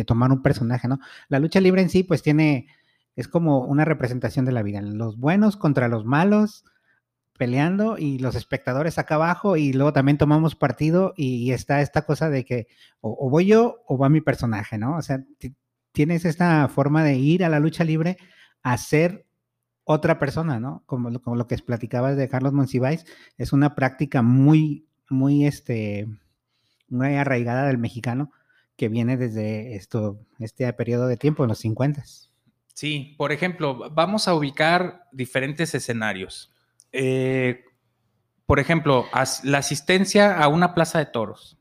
tomar 0.04 0.32
un 0.32 0.42
personaje, 0.42 0.88
¿no? 0.88 0.98
La 1.28 1.38
lucha 1.38 1.60
libre 1.60 1.80
en 1.80 1.88
sí, 1.88 2.02
pues 2.02 2.20
tiene, 2.20 2.66
es 3.14 3.28
como 3.28 3.60
una 3.60 3.84
representación 3.84 4.44
de 4.44 4.50
la 4.50 4.64
vida, 4.64 4.82
los 4.82 5.16
buenos 5.18 5.56
contra 5.56 5.86
los 5.86 6.04
malos 6.04 6.64
peleando 7.38 7.96
y 7.96 8.18
los 8.18 8.34
espectadores 8.34 8.98
acá 8.98 9.14
abajo 9.14 9.56
y 9.56 9.72
luego 9.72 9.92
también 9.92 10.18
tomamos 10.18 10.56
partido 10.56 11.14
y, 11.16 11.52
está 11.52 11.80
esta 11.80 12.02
cosa 12.02 12.30
de 12.30 12.44
que 12.44 12.66
o, 13.00 13.30
voy 13.30 13.46
yo 13.46 13.84
o 13.86 13.96
va 13.96 14.08
mi 14.08 14.20
personaje, 14.20 14.78
¿no? 14.78 14.96
O 14.96 15.02
sea, 15.02 15.22
tienes 15.92 16.24
esta 16.24 16.66
forma 16.66 17.04
de 17.04 17.14
ir 17.14 17.44
a 17.44 17.48
la 17.48 17.60
lucha 17.60 17.84
libre 17.84 18.16
a 18.64 18.76
ser 18.78 19.23
otra 19.84 20.18
persona, 20.18 20.58
¿no? 20.58 20.82
Como, 20.86 21.20
como 21.20 21.36
lo 21.36 21.46
que 21.46 21.56
platicabas 21.58 22.16
de 22.16 22.28
Carlos 22.28 22.52
Monsiváis, 22.52 23.04
es 23.38 23.52
una 23.52 23.74
práctica 23.74 24.22
muy, 24.22 24.86
muy, 25.08 25.46
este, 25.46 26.08
muy 26.88 27.14
arraigada 27.16 27.66
del 27.66 27.78
mexicano 27.78 28.32
que 28.76 28.88
viene 28.88 29.16
desde 29.16 29.76
esto, 29.76 30.18
este 30.38 30.70
periodo 30.72 31.06
de 31.06 31.16
tiempo, 31.16 31.44
en 31.44 31.48
los 31.48 31.58
50. 31.58 32.02
Sí, 32.72 33.14
por 33.16 33.30
ejemplo, 33.30 33.90
vamos 33.90 34.26
a 34.26 34.34
ubicar 34.34 35.06
diferentes 35.12 35.74
escenarios. 35.74 36.52
Eh, 36.90 37.64
por 38.46 38.58
ejemplo, 38.58 39.06
la 39.44 39.58
asistencia 39.58 40.38
a 40.38 40.48
una 40.48 40.74
plaza 40.74 40.98
de 40.98 41.06
toros. 41.06 41.56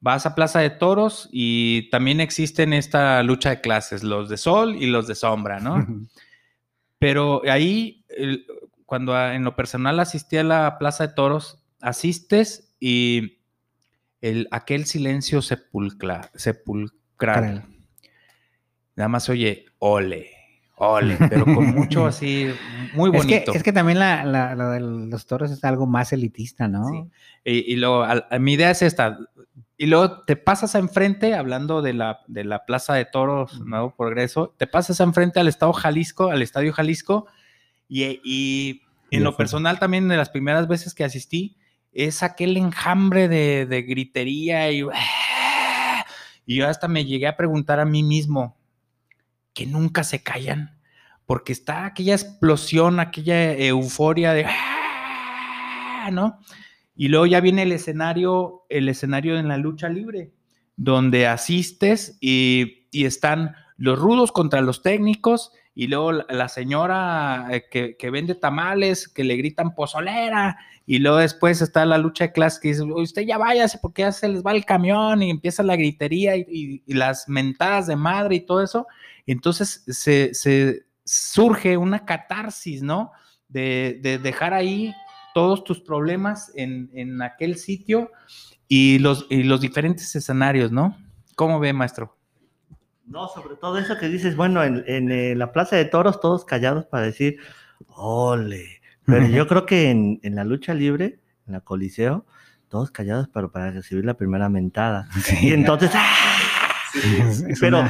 Vas 0.00 0.26
a 0.26 0.34
plaza 0.34 0.60
de 0.60 0.70
toros 0.70 1.28
y 1.32 1.90
también 1.90 2.20
existen 2.20 2.72
esta 2.72 3.22
lucha 3.22 3.50
de 3.50 3.60
clases, 3.60 4.02
los 4.02 4.28
de 4.28 4.36
sol 4.36 4.76
y 4.76 4.86
los 4.86 5.06
de 5.06 5.14
sombra, 5.14 5.60
¿no? 5.60 5.86
Pero 7.02 7.42
ahí, 7.50 8.04
cuando 8.86 9.20
en 9.20 9.42
lo 9.42 9.56
personal 9.56 9.98
asistí 9.98 10.36
a 10.36 10.44
la 10.44 10.78
Plaza 10.78 11.08
de 11.08 11.14
Toros, 11.14 11.60
asistes 11.80 12.76
y 12.78 13.40
el, 14.20 14.46
aquel 14.52 14.84
silencio 14.84 15.42
sepulcra, 15.42 16.30
sepulcral. 16.36 17.64
Nada 18.94 19.08
más 19.08 19.28
oye, 19.28 19.64
ole, 19.80 20.30
ole, 20.76 21.16
pero 21.28 21.44
con 21.44 21.74
mucho 21.74 22.06
así, 22.06 22.54
muy 22.94 23.10
bonito. 23.10 23.52
Es 23.52 23.64
que, 23.64 23.72
también 23.72 23.98
la, 23.98 24.54
de 24.54 24.78
los 24.78 25.26
toros 25.26 25.50
es 25.50 25.64
algo 25.64 25.88
más 25.88 26.12
elitista, 26.12 26.68
¿no? 26.68 26.88
Sí. 26.88 27.10
Y, 27.44 27.74
luego, 27.74 28.06
mi 28.38 28.52
idea 28.52 28.70
es 28.70 28.80
esta. 28.80 29.18
Y 29.82 29.86
luego 29.86 30.22
te 30.22 30.36
pasas 30.36 30.76
a 30.76 30.78
enfrente, 30.78 31.34
hablando 31.34 31.82
de 31.82 31.92
la, 31.92 32.20
de 32.28 32.44
la 32.44 32.66
Plaza 32.66 32.94
de 32.94 33.04
Toros, 33.04 33.62
Nuevo 33.62 33.96
Progreso, 33.96 34.54
te 34.56 34.68
pasas 34.68 35.00
a 35.00 35.02
enfrente 35.02 35.40
al 35.40 35.48
Estado 35.48 35.72
Jalisco, 35.72 36.30
al 36.30 36.40
Estadio 36.40 36.72
Jalisco, 36.72 37.26
y, 37.88 38.80
en 39.10 39.24
lo 39.24 39.36
personal 39.36 39.80
también 39.80 40.06
de 40.06 40.16
las 40.16 40.30
primeras 40.30 40.68
veces 40.68 40.94
que 40.94 41.02
asistí, 41.02 41.56
es 41.90 42.22
aquel 42.22 42.56
enjambre 42.56 43.26
de, 43.26 43.82
gritería 43.82 44.70
y, 44.70 44.84
y 46.46 46.56
yo 46.58 46.68
hasta 46.68 46.86
me 46.86 47.04
llegué 47.04 47.26
a 47.26 47.36
preguntar 47.36 47.80
a 47.80 47.84
mí 47.84 48.04
mismo, 48.04 48.56
que 49.52 49.66
nunca 49.66 50.04
se 50.04 50.22
callan, 50.22 50.78
porque 51.26 51.52
está 51.52 51.86
aquella 51.86 52.14
explosión, 52.14 53.00
aquella 53.00 53.52
euforia 53.54 54.32
de, 54.32 54.46
¿no? 56.12 56.38
Y 56.94 57.08
luego 57.08 57.26
ya 57.26 57.40
viene 57.40 57.62
el 57.62 57.72
escenario, 57.72 58.64
el 58.68 58.88
escenario 58.88 59.38
en 59.38 59.48
la 59.48 59.56
lucha 59.56 59.88
libre, 59.88 60.32
donde 60.76 61.26
asistes 61.26 62.18
y, 62.20 62.78
están 62.92 63.54
los 63.78 63.98
rudos 63.98 64.32
contra 64.32 64.60
los 64.60 64.82
técnicos 64.82 65.52
y 65.74 65.86
luego 65.86 66.12
la 66.12 66.48
señora 66.48 67.48
eh, 67.50 67.96
que, 67.98 68.10
vende 68.10 68.34
tamales, 68.34 69.08
que 69.08 69.24
le 69.24 69.36
gritan 69.36 69.74
pozolera, 69.74 70.58
y 70.84 70.98
luego 70.98 71.16
después 71.16 71.62
está 71.62 71.86
la 71.86 71.96
lucha 71.96 72.24
de 72.24 72.32
clase 72.32 72.60
que 72.60 72.68
dice, 72.68 72.82
usted 72.82 73.22
ya 73.22 73.38
váyase 73.38 73.78
porque 73.80 74.02
ya 74.02 74.12
se 74.12 74.28
les 74.28 74.44
va 74.44 74.52
el 74.52 74.66
camión 74.66 75.22
y 75.22 75.30
empieza 75.30 75.62
la 75.62 75.76
gritería 75.76 76.36
y, 76.36 76.82
las 76.86 77.28
mentadas 77.28 77.86
de 77.86 77.96
madre 77.96 78.36
y 78.36 78.40
todo 78.40 78.62
eso. 78.62 78.86
entonces 79.26 79.84
se, 79.86 80.84
surge 81.04 81.76
una 81.78 82.04
catarsis, 82.04 82.82
¿no? 82.82 83.10
De, 83.48 83.98
de 84.02 84.18
dejar 84.18 84.54
ahí 84.54 84.94
todos 85.34 85.64
tus 85.64 85.80
problemas 85.80 86.52
en, 86.54 87.20
aquel 87.22 87.56
sitio 87.56 88.10
y 88.68 88.98
los, 88.98 89.26
y 89.30 89.42
los 89.42 89.60
diferentes 89.60 90.14
escenarios, 90.14 90.72
¿no? 90.72 90.96
¿Cómo 91.36 91.60
ve, 91.60 91.72
maestro? 91.72 92.16
No, 93.06 93.28
sobre 93.28 93.56
todo 93.56 93.78
eso 93.78 93.98
que 93.98 94.08
dices, 94.08 94.36
bueno, 94.36 94.62
en, 94.62 95.10
eh, 95.10 95.34
la 95.34 95.52
Plaza 95.52 95.76
de 95.76 95.84
Toros 95.84 96.20
todos 96.20 96.44
callados 96.44 96.86
para 96.86 97.04
decir, 97.04 97.38
ole, 97.88 98.80
pero 99.04 99.26
yo 99.26 99.46
creo 99.46 99.66
que 99.66 99.90
en, 99.90 100.20
la 100.22 100.44
lucha 100.44 100.74
libre, 100.74 101.18
en 101.46 101.54
la 101.54 101.60
Coliseo, 101.60 102.24
todos 102.68 102.90
callados 102.90 103.28
pero 103.32 103.50
para 103.50 103.70
recibir 103.70 104.04
la 104.04 104.14
primera 104.14 104.48
mentada. 104.48 105.08
Y 105.42 105.52
entonces, 105.52 105.90
¡ah! 105.94 106.32
pero, 107.60 107.84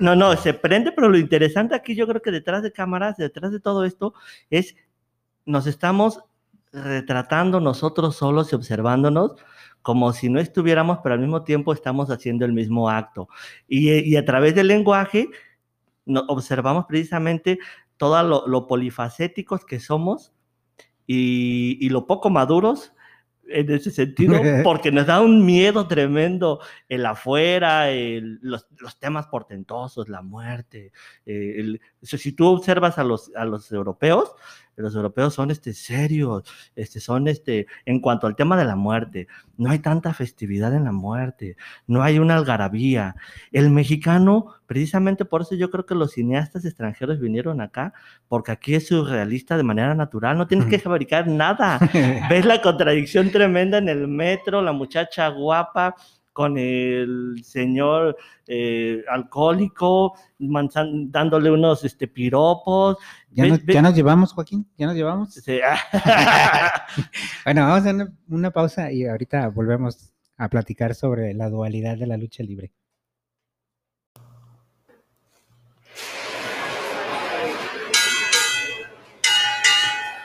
no, 0.00 0.16
no, 0.16 0.36
se 0.36 0.54
prende, 0.54 0.92
pero 0.92 1.08
lo 1.08 1.18
interesante 1.18 1.74
aquí 1.74 1.94
yo 1.94 2.06
creo 2.06 2.20
que 2.20 2.30
detrás 2.30 2.62
de 2.62 2.72
cámaras, 2.72 3.16
detrás 3.16 3.52
de 3.52 3.60
todo 3.60 3.84
esto, 3.84 4.14
es 4.50 4.76
nos 5.46 5.66
estamos 5.66 6.20
retratando 6.72 7.60
nosotros 7.60 8.16
solos 8.16 8.52
y 8.52 8.56
observándonos 8.56 9.32
como 9.82 10.12
si 10.12 10.28
no 10.28 10.40
estuviéramos, 10.40 10.98
pero 11.02 11.14
al 11.14 11.20
mismo 11.20 11.42
tiempo 11.42 11.72
estamos 11.72 12.10
haciendo 12.10 12.44
el 12.44 12.52
mismo 12.52 12.90
acto. 12.90 13.28
Y, 13.66 14.16
a 14.16 14.24
través 14.24 14.54
del 14.54 14.68
lenguaje 14.68 15.28
observamos 16.28 16.86
precisamente 16.86 17.58
todo 17.96 18.46
lo, 18.46 18.66
polifacéticos 18.66 19.64
que 19.64 19.80
somos 19.80 20.32
y, 21.06 21.78
y 21.80 21.88
lo 21.88 22.06
poco 22.06 22.30
maduros 22.30 22.92
en 23.50 23.70
ese 23.70 23.90
sentido, 23.90 24.34
porque 24.64 24.92
nos 24.92 25.06
da 25.06 25.20
un 25.20 25.44
miedo 25.44 25.86
tremendo 25.86 26.60
el 26.88 27.04
afuera, 27.06 27.86
los, 28.40 28.66
temas 28.98 29.26
portentosos, 29.26 30.08
la 30.08 30.22
muerte. 30.22 30.92
Eh, 31.26 31.78
si 32.02 32.32
tú 32.32 32.46
observas 32.46 32.98
a 32.98 33.04
los, 33.04 33.32
a 33.34 33.44
los 33.44 33.70
europeos, 33.72 34.32
los 34.80 34.94
europeos 34.94 35.34
son 35.34 35.50
este, 35.50 35.72
serios, 35.72 36.44
este, 36.76 37.00
son 37.00 37.28
este, 37.28 37.66
en 37.84 38.00
cuanto 38.00 38.26
al 38.26 38.36
tema 38.36 38.56
de 38.56 38.64
la 38.64 38.76
muerte, 38.76 39.28
no 39.56 39.70
hay 39.70 39.78
tanta 39.78 40.14
festividad 40.14 40.74
en 40.74 40.84
la 40.84 40.92
muerte, 40.92 41.56
no 41.86 42.02
hay 42.02 42.18
una 42.18 42.36
algarabía. 42.36 43.16
El 43.52 43.70
mexicano, 43.70 44.54
precisamente 44.66 45.24
por 45.24 45.42
eso 45.42 45.54
yo 45.54 45.70
creo 45.70 45.86
que 45.86 45.94
los 45.94 46.12
cineastas 46.12 46.64
extranjeros 46.64 47.20
vinieron 47.20 47.60
acá, 47.60 47.92
porque 48.28 48.52
aquí 48.52 48.74
es 48.74 48.88
surrealista 48.88 49.56
de 49.56 49.62
manera 49.62 49.94
natural, 49.94 50.38
no 50.38 50.46
tienes 50.46 50.66
que 50.68 50.78
fabricar 50.78 51.26
nada. 51.26 51.78
Ves 52.30 52.46
la 52.46 52.62
contradicción 52.62 53.30
tremenda 53.30 53.78
en 53.78 53.88
el 53.88 54.08
metro, 54.08 54.62
la 54.62 54.72
muchacha 54.72 55.28
guapa, 55.28 55.94
con 56.32 56.56
el 56.56 57.42
señor 57.44 58.16
eh, 58.46 59.02
alcohólico, 59.10 60.14
dándole 60.38 61.50
unos 61.50 61.84
este, 61.84 62.08
piropos. 62.08 62.96
¿Ya, 63.30 63.46
nos, 63.46 63.94
llevamos, 63.94 64.32
Joaquín? 64.32 64.66
¿Ya 64.76 64.86
nos 64.86 64.96
llevamos? 64.96 65.34
bueno, 67.44 67.62
vamos 67.62 67.86
a 67.86 67.90
hacer 67.90 68.08
una, 68.28 68.50
pausa 68.50 68.92
y 68.92 69.06
ahorita 69.06 69.48
volvemos 69.48 70.12
a 70.36 70.48
platicar 70.48 70.94
sobre 70.94 71.34
la 71.34 71.48
dualidad 71.48 71.96
de 71.96 72.06
la 72.06 72.16
lucha 72.16 72.42
libre. 72.42 72.72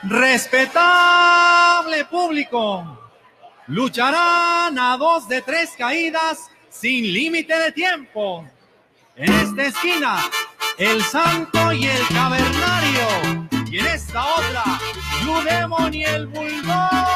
Respetable 0.08 2.04
público 2.04 3.05
lucharán 3.66 4.78
a 4.78 4.96
dos 4.96 5.28
de 5.28 5.42
tres 5.42 5.70
caídas 5.76 6.50
sin 6.70 7.12
límite 7.12 7.58
de 7.58 7.72
tiempo. 7.72 8.46
En 9.16 9.32
esta 9.32 9.66
esquina, 9.66 10.18
el 10.78 11.02
santo 11.02 11.72
y 11.72 11.86
el 11.86 12.06
cavernario. 12.08 13.48
Y 13.70 13.78
en 13.78 13.86
esta 13.86 14.24
otra, 14.26 14.78
Blue 15.22 15.90
y 15.92 16.04
el 16.04 16.26
bulldog. 16.26 17.15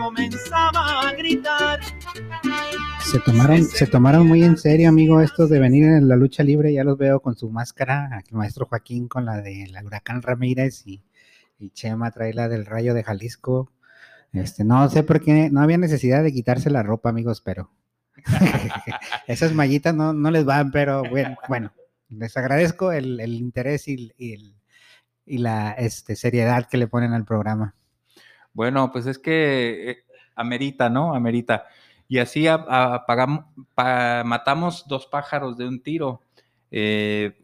comenzaba 0.00 1.08
a 1.08 1.12
gritar. 1.12 1.80
Se 3.74 3.86
tomaron, 3.86 4.26
muy 4.26 4.42
en 4.42 4.56
serio, 4.56 4.88
amigo, 4.88 5.20
esto 5.20 5.46
de 5.46 5.58
venir 5.58 5.84
en 5.84 6.08
la 6.08 6.16
lucha 6.16 6.42
libre. 6.42 6.72
Ya 6.72 6.84
los 6.84 6.96
veo 6.96 7.20
con 7.20 7.36
su 7.36 7.50
máscara. 7.50 8.22
El 8.28 8.36
maestro 8.36 8.66
Joaquín 8.66 9.08
con 9.08 9.26
la 9.26 9.42
de 9.42 9.66
la 9.70 9.84
Huracán 9.84 10.22
Ramírez 10.22 10.86
y, 10.86 11.02
Chema 11.74 12.10
trae 12.10 12.32
la 12.32 12.48
del 12.48 12.64
Rayo 12.64 12.94
de 12.94 13.04
Jalisco. 13.04 13.70
Este, 14.32 14.64
no 14.64 14.88
sé 14.88 15.02
por 15.02 15.20
qué, 15.20 15.50
no 15.50 15.60
había 15.60 15.76
necesidad 15.76 16.22
de 16.22 16.32
quitarse 16.32 16.70
la 16.70 16.82
ropa, 16.82 17.10
amigos, 17.10 17.42
pero 17.42 17.70
esas 19.26 19.52
mallitas 19.52 19.94
no, 19.94 20.14
no 20.14 20.30
les 20.30 20.44
van, 20.44 20.70
pero 20.70 21.02
bueno, 21.10 21.36
bueno 21.48 21.72
les 22.08 22.36
agradezco 22.36 22.92
el, 22.92 23.20
interés 23.20 23.86
y 23.88 24.12
la 25.26 25.72
este, 25.72 26.16
seriedad 26.16 26.68
que 26.68 26.78
le 26.78 26.86
ponen 26.86 27.12
al 27.12 27.24
programa. 27.24 27.74
Bueno, 28.52 28.90
pues 28.92 29.06
es 29.06 29.18
que 29.18 29.90
eh, 29.90 30.04
amerita, 30.34 30.88
¿no? 30.88 31.14
Amerita. 31.14 31.66
Y 32.08 32.18
así 32.18 32.48
apagamos, 32.48 33.44
matamos 33.76 34.86
dos 34.88 35.06
pájaros 35.06 35.56
de 35.56 35.68
un 35.68 35.80
tiro. 35.80 36.22
Eh, 36.70 37.36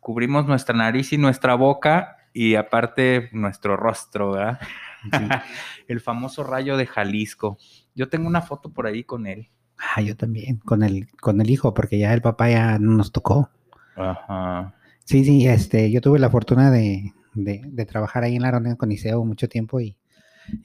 cubrimos 0.00 0.46
nuestra 0.46 0.76
nariz 0.76 1.12
y 1.12 1.18
nuestra 1.18 1.54
boca 1.54 2.16
y 2.34 2.54
aparte 2.56 3.30
nuestro 3.32 3.76
rostro, 3.76 4.32
¿verdad? 4.32 4.60
el 5.88 6.00
famoso 6.00 6.44
rayo 6.44 6.76
de 6.76 6.86
Jalisco. 6.86 7.58
Yo 7.94 8.08
tengo 8.08 8.26
una 8.26 8.42
foto 8.42 8.70
por 8.70 8.86
ahí 8.86 9.04
con 9.04 9.26
él. 9.26 9.48
Ah, 9.78 10.00
yo 10.00 10.16
también, 10.16 10.58
con 10.58 10.82
el, 10.82 11.08
con 11.20 11.40
el 11.40 11.50
hijo, 11.50 11.74
porque 11.74 11.98
ya 11.98 12.12
el 12.14 12.22
papá 12.22 12.50
ya 12.50 12.78
nos 12.78 13.12
tocó. 13.12 13.50
Ajá. 13.96 14.74
Sí, 15.04 15.24
sí, 15.24 15.46
este, 15.46 15.90
yo 15.90 16.00
tuve 16.00 16.18
la 16.18 16.30
fortuna 16.30 16.70
de, 16.70 17.12
de, 17.34 17.86
trabajar 17.86 18.24
ahí 18.24 18.36
en 18.36 18.42
la 18.42 18.50
Ronda 18.50 18.76
con 18.76 18.92
Iseo 18.92 19.24
mucho 19.24 19.48
tiempo 19.48 19.80
y, 19.80 19.96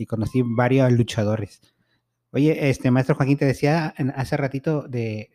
conocí 0.08 0.42
varios 0.44 0.92
luchadores. 0.92 1.62
Oye, 2.32 2.70
este 2.70 2.92
maestro 2.92 3.16
Joaquín 3.16 3.38
te 3.38 3.46
decía 3.46 3.94
hace 4.16 4.38
ratito 4.38 4.88
de, 4.88 5.32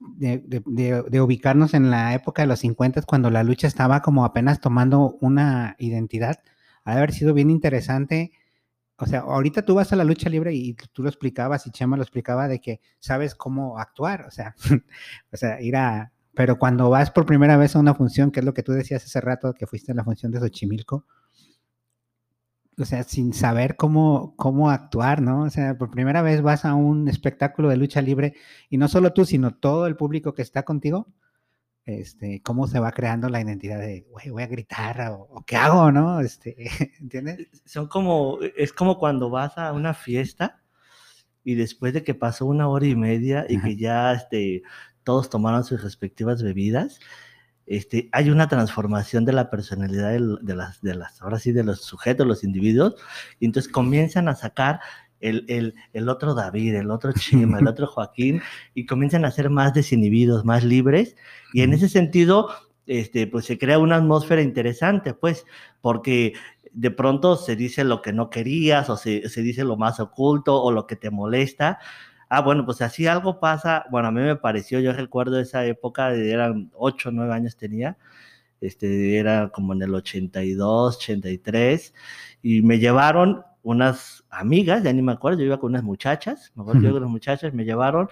de, 0.00 1.20
ubicarnos 1.20 1.74
en 1.74 1.90
la 1.90 2.14
época 2.14 2.42
de 2.42 2.48
los 2.48 2.60
50 2.60 3.02
cuando 3.02 3.30
la 3.30 3.42
lucha 3.42 3.66
estaba 3.66 4.00
como 4.02 4.24
apenas 4.24 4.60
tomando 4.60 5.18
una 5.20 5.76
identidad. 5.78 6.40
Ha 6.84 6.92
haber 6.92 7.12
sido 7.12 7.34
bien 7.34 7.50
interesante. 7.50 8.32
O 8.96 9.06
sea, 9.06 9.20
ahorita 9.20 9.62
tú 9.62 9.74
vas 9.74 9.92
a 9.92 9.96
la 9.96 10.04
lucha 10.04 10.28
libre 10.28 10.54
y 10.54 10.74
tú 10.74 11.02
lo 11.02 11.08
explicabas 11.08 11.66
y 11.66 11.70
Chema 11.70 11.96
lo 11.96 12.02
explicaba 12.02 12.48
de 12.48 12.60
que 12.60 12.80
sabes 12.98 13.34
cómo 13.34 13.78
actuar, 13.78 14.22
o 14.26 14.30
sea, 14.30 14.56
o 15.32 15.36
sea, 15.36 15.60
ir 15.60 15.76
a, 15.76 16.12
pero 16.34 16.58
cuando 16.58 16.90
vas 16.90 17.10
por 17.10 17.26
primera 17.26 17.56
vez 17.56 17.76
a 17.76 17.78
una 17.78 17.94
función, 17.94 18.30
que 18.32 18.40
es 18.40 18.46
lo 18.46 18.54
que 18.54 18.62
tú 18.64 18.72
decías 18.72 19.04
hace 19.04 19.20
rato, 19.20 19.54
que 19.54 19.66
fuiste 19.66 19.92
en 19.92 19.96
la 19.98 20.04
función 20.04 20.32
de 20.32 20.40
Xochimilco, 20.40 21.04
o 22.78 22.84
sea, 22.84 23.02
sin 23.02 23.32
saber 23.32 23.76
cómo, 23.76 24.34
cómo 24.36 24.70
actuar, 24.70 25.20
¿no? 25.20 25.42
O 25.42 25.50
sea, 25.50 25.76
por 25.76 25.90
primera 25.90 26.22
vez 26.22 26.42
vas 26.42 26.64
a 26.64 26.74
un 26.74 27.08
espectáculo 27.08 27.68
de 27.68 27.76
lucha 27.76 28.00
libre 28.02 28.34
y 28.70 28.78
no 28.78 28.88
solo 28.88 29.12
tú, 29.12 29.24
sino 29.24 29.54
todo 29.54 29.86
el 29.86 29.96
público 29.96 30.34
que 30.34 30.42
está 30.42 30.64
contigo, 30.64 31.08
este, 31.84 32.42
cómo 32.42 32.66
se 32.66 32.80
va 32.80 32.92
creando 32.92 33.28
la 33.28 33.40
identidad 33.40 33.78
de, 33.78 34.06
güey, 34.10 34.30
voy 34.30 34.42
a 34.42 34.46
gritar 34.46 35.10
o, 35.10 35.42
qué 35.46 35.56
hago, 35.56 35.90
¿no? 35.90 36.20
Este, 36.20 36.56
¿Entiendes? 37.00 37.48
Son 37.64 37.88
como, 37.88 38.38
es 38.56 38.72
como 38.72 38.98
cuando 38.98 39.30
vas 39.30 39.56
a 39.56 39.72
una 39.72 39.94
fiesta 39.94 40.62
y 41.44 41.54
después 41.54 41.94
de 41.94 42.04
que 42.04 42.14
pasó 42.14 42.46
una 42.46 42.68
hora 42.68 42.86
y 42.86 42.94
media 42.94 43.46
y 43.48 43.60
que 43.60 43.76
ya, 43.76 44.12
este, 44.12 44.62
todos 45.02 45.30
tomaron 45.30 45.64
sus 45.64 45.82
respectivas 45.82 46.42
bebidas, 46.42 47.00
este, 47.68 48.08
hay 48.12 48.30
una 48.30 48.48
transformación 48.48 49.24
de 49.24 49.32
la 49.32 49.50
personalidad 49.50 50.12
de, 50.12 50.54
las, 50.54 50.80
de 50.80 50.94
las, 50.94 51.20
ahora 51.20 51.38
sí, 51.38 51.52
de 51.52 51.64
los 51.64 51.82
sujetos, 51.82 52.26
los 52.26 52.44
individuos, 52.44 52.94
y 53.38 53.46
entonces 53.46 53.70
comienzan 53.70 54.28
a 54.28 54.34
sacar 54.34 54.80
el, 55.20 55.44
el, 55.48 55.74
el, 55.92 56.08
otro 56.08 56.34
David, 56.34 56.76
el 56.76 56.90
otro 56.90 57.12
Chima, 57.12 57.58
el 57.58 57.68
otro 57.68 57.86
Joaquín, 57.86 58.40
y 58.74 58.86
comienzan 58.86 59.24
a 59.24 59.30
ser 59.30 59.50
más 59.50 59.74
desinhibidos, 59.74 60.44
más 60.44 60.64
libres, 60.64 61.16
y 61.52 61.62
en 61.62 61.72
ese 61.72 61.88
sentido, 61.88 62.48
este, 62.86 63.26
pues 63.26 63.44
se 63.44 63.58
crea 63.58 63.78
una 63.78 63.96
atmósfera 63.96 64.40
interesante, 64.40 65.12
pues, 65.12 65.44
porque 65.80 66.32
de 66.72 66.90
pronto 66.90 67.36
se 67.36 67.56
dice 67.56 67.84
lo 67.84 68.02
que 68.02 68.12
no 68.12 68.30
querías 68.30 68.88
o 68.88 68.96
se, 68.96 69.28
se 69.28 69.42
dice 69.42 69.64
lo 69.64 69.76
más 69.76 70.00
oculto 70.00 70.62
o 70.62 70.70
lo 70.70 70.86
que 70.86 70.96
te 70.96 71.10
molesta. 71.10 71.78
Ah, 72.28 72.42
bueno, 72.42 72.64
pues 72.64 72.82
así 72.82 73.06
algo 73.06 73.40
pasa. 73.40 73.84
Bueno, 73.90 74.08
a 74.08 74.10
mí 74.10 74.20
me 74.20 74.36
pareció, 74.36 74.80
yo 74.80 74.92
recuerdo 74.92 75.40
esa 75.40 75.64
época, 75.64 76.12
eran 76.14 76.70
8 76.74 77.08
o 77.08 77.12
9 77.12 77.32
años 77.34 77.56
tenía, 77.56 77.96
este, 78.60 79.18
era 79.18 79.50
como 79.50 79.72
en 79.74 79.82
el 79.82 79.94
82, 79.94 80.96
83, 80.96 81.94
y 82.42 82.62
me 82.62 82.78
llevaron 82.78 83.42
unas 83.62 84.24
amigas, 84.30 84.82
ya 84.82 84.92
ni 84.92 85.02
me 85.02 85.12
acuerdo, 85.12 85.40
yo 85.40 85.46
iba 85.46 85.58
con 85.60 85.70
unas 85.72 85.82
muchachas, 85.84 86.52
me 86.54 86.62
acuerdo 86.62 86.82
yo 86.82 86.92
con 86.92 87.02
las 87.02 87.10
muchachas, 87.10 87.54
me 87.54 87.64
llevaron 87.64 88.08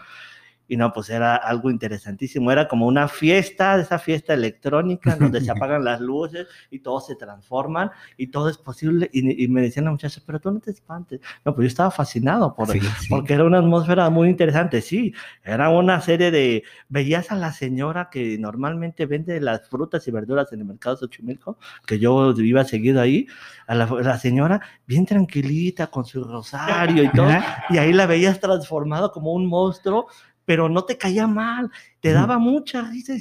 y 0.68 0.76
no, 0.76 0.92
pues 0.92 1.10
era 1.10 1.36
algo 1.36 1.70
interesantísimo. 1.70 2.50
Era 2.50 2.66
como 2.66 2.86
una 2.86 3.08
fiesta, 3.08 3.80
esa 3.80 3.98
fiesta 3.98 4.34
electrónica, 4.34 5.16
donde 5.16 5.40
se 5.40 5.50
apagan 5.50 5.84
las 5.84 6.00
luces 6.00 6.46
y 6.70 6.80
todos 6.80 7.06
se 7.06 7.16
transforman 7.16 7.90
y 8.16 8.28
todo 8.28 8.48
es 8.48 8.58
posible. 8.58 9.08
Y, 9.12 9.46
me 9.48 9.62
decían 9.62 9.84
las 9.84 9.92
muchachas, 9.92 10.22
pero 10.26 10.40
tú 10.40 10.50
no 10.50 10.60
te 10.60 10.70
espantes. 10.70 11.20
No, 11.44 11.54
pues 11.54 11.66
yo 11.66 11.68
estaba 11.68 11.90
fascinado 11.90 12.54
por, 12.54 12.68
porque 13.08 13.34
era 13.34 13.44
una 13.44 13.58
atmósfera 13.58 14.10
muy 14.10 14.28
interesante. 14.28 14.80
Sí, 14.82 15.14
era 15.44 15.68
una 15.70 16.00
serie 16.00 16.30
de. 16.30 16.64
Veías 16.88 17.30
a 17.30 17.36
la 17.36 17.52
señora 17.52 18.08
que 18.10 18.38
normalmente 18.38 19.06
vende 19.06 19.40
las 19.40 19.68
frutas 19.68 20.06
y 20.08 20.10
verduras 20.10 20.52
en 20.52 20.60
el 20.60 20.66
mercado 20.66 20.96
Xochimilco, 20.96 21.58
que 21.86 21.98
yo 21.98 22.32
iba 22.32 22.64
seguido 22.64 23.00
ahí, 23.00 23.26
a 23.66 23.74
la, 23.74 23.86
la 23.86 24.18
señora 24.18 24.60
bien 24.86 25.06
tranquilita 25.06 25.88
con 25.88 26.04
su 26.04 26.24
rosario 26.24 27.04
y 27.04 27.10
todo. 27.10 27.28
y 27.70 27.78
ahí 27.78 27.92
la 27.92 28.06
veías 28.06 28.40
transformado 28.40 29.12
como 29.12 29.32
un 29.32 29.46
monstruo 29.46 30.08
pero 30.46 30.70
no 30.70 30.84
te 30.84 30.96
caía 30.96 31.26
mal, 31.26 31.70
te 32.00 32.12
daba 32.12 32.38
mucha 32.38 32.82
risa. 32.82 33.14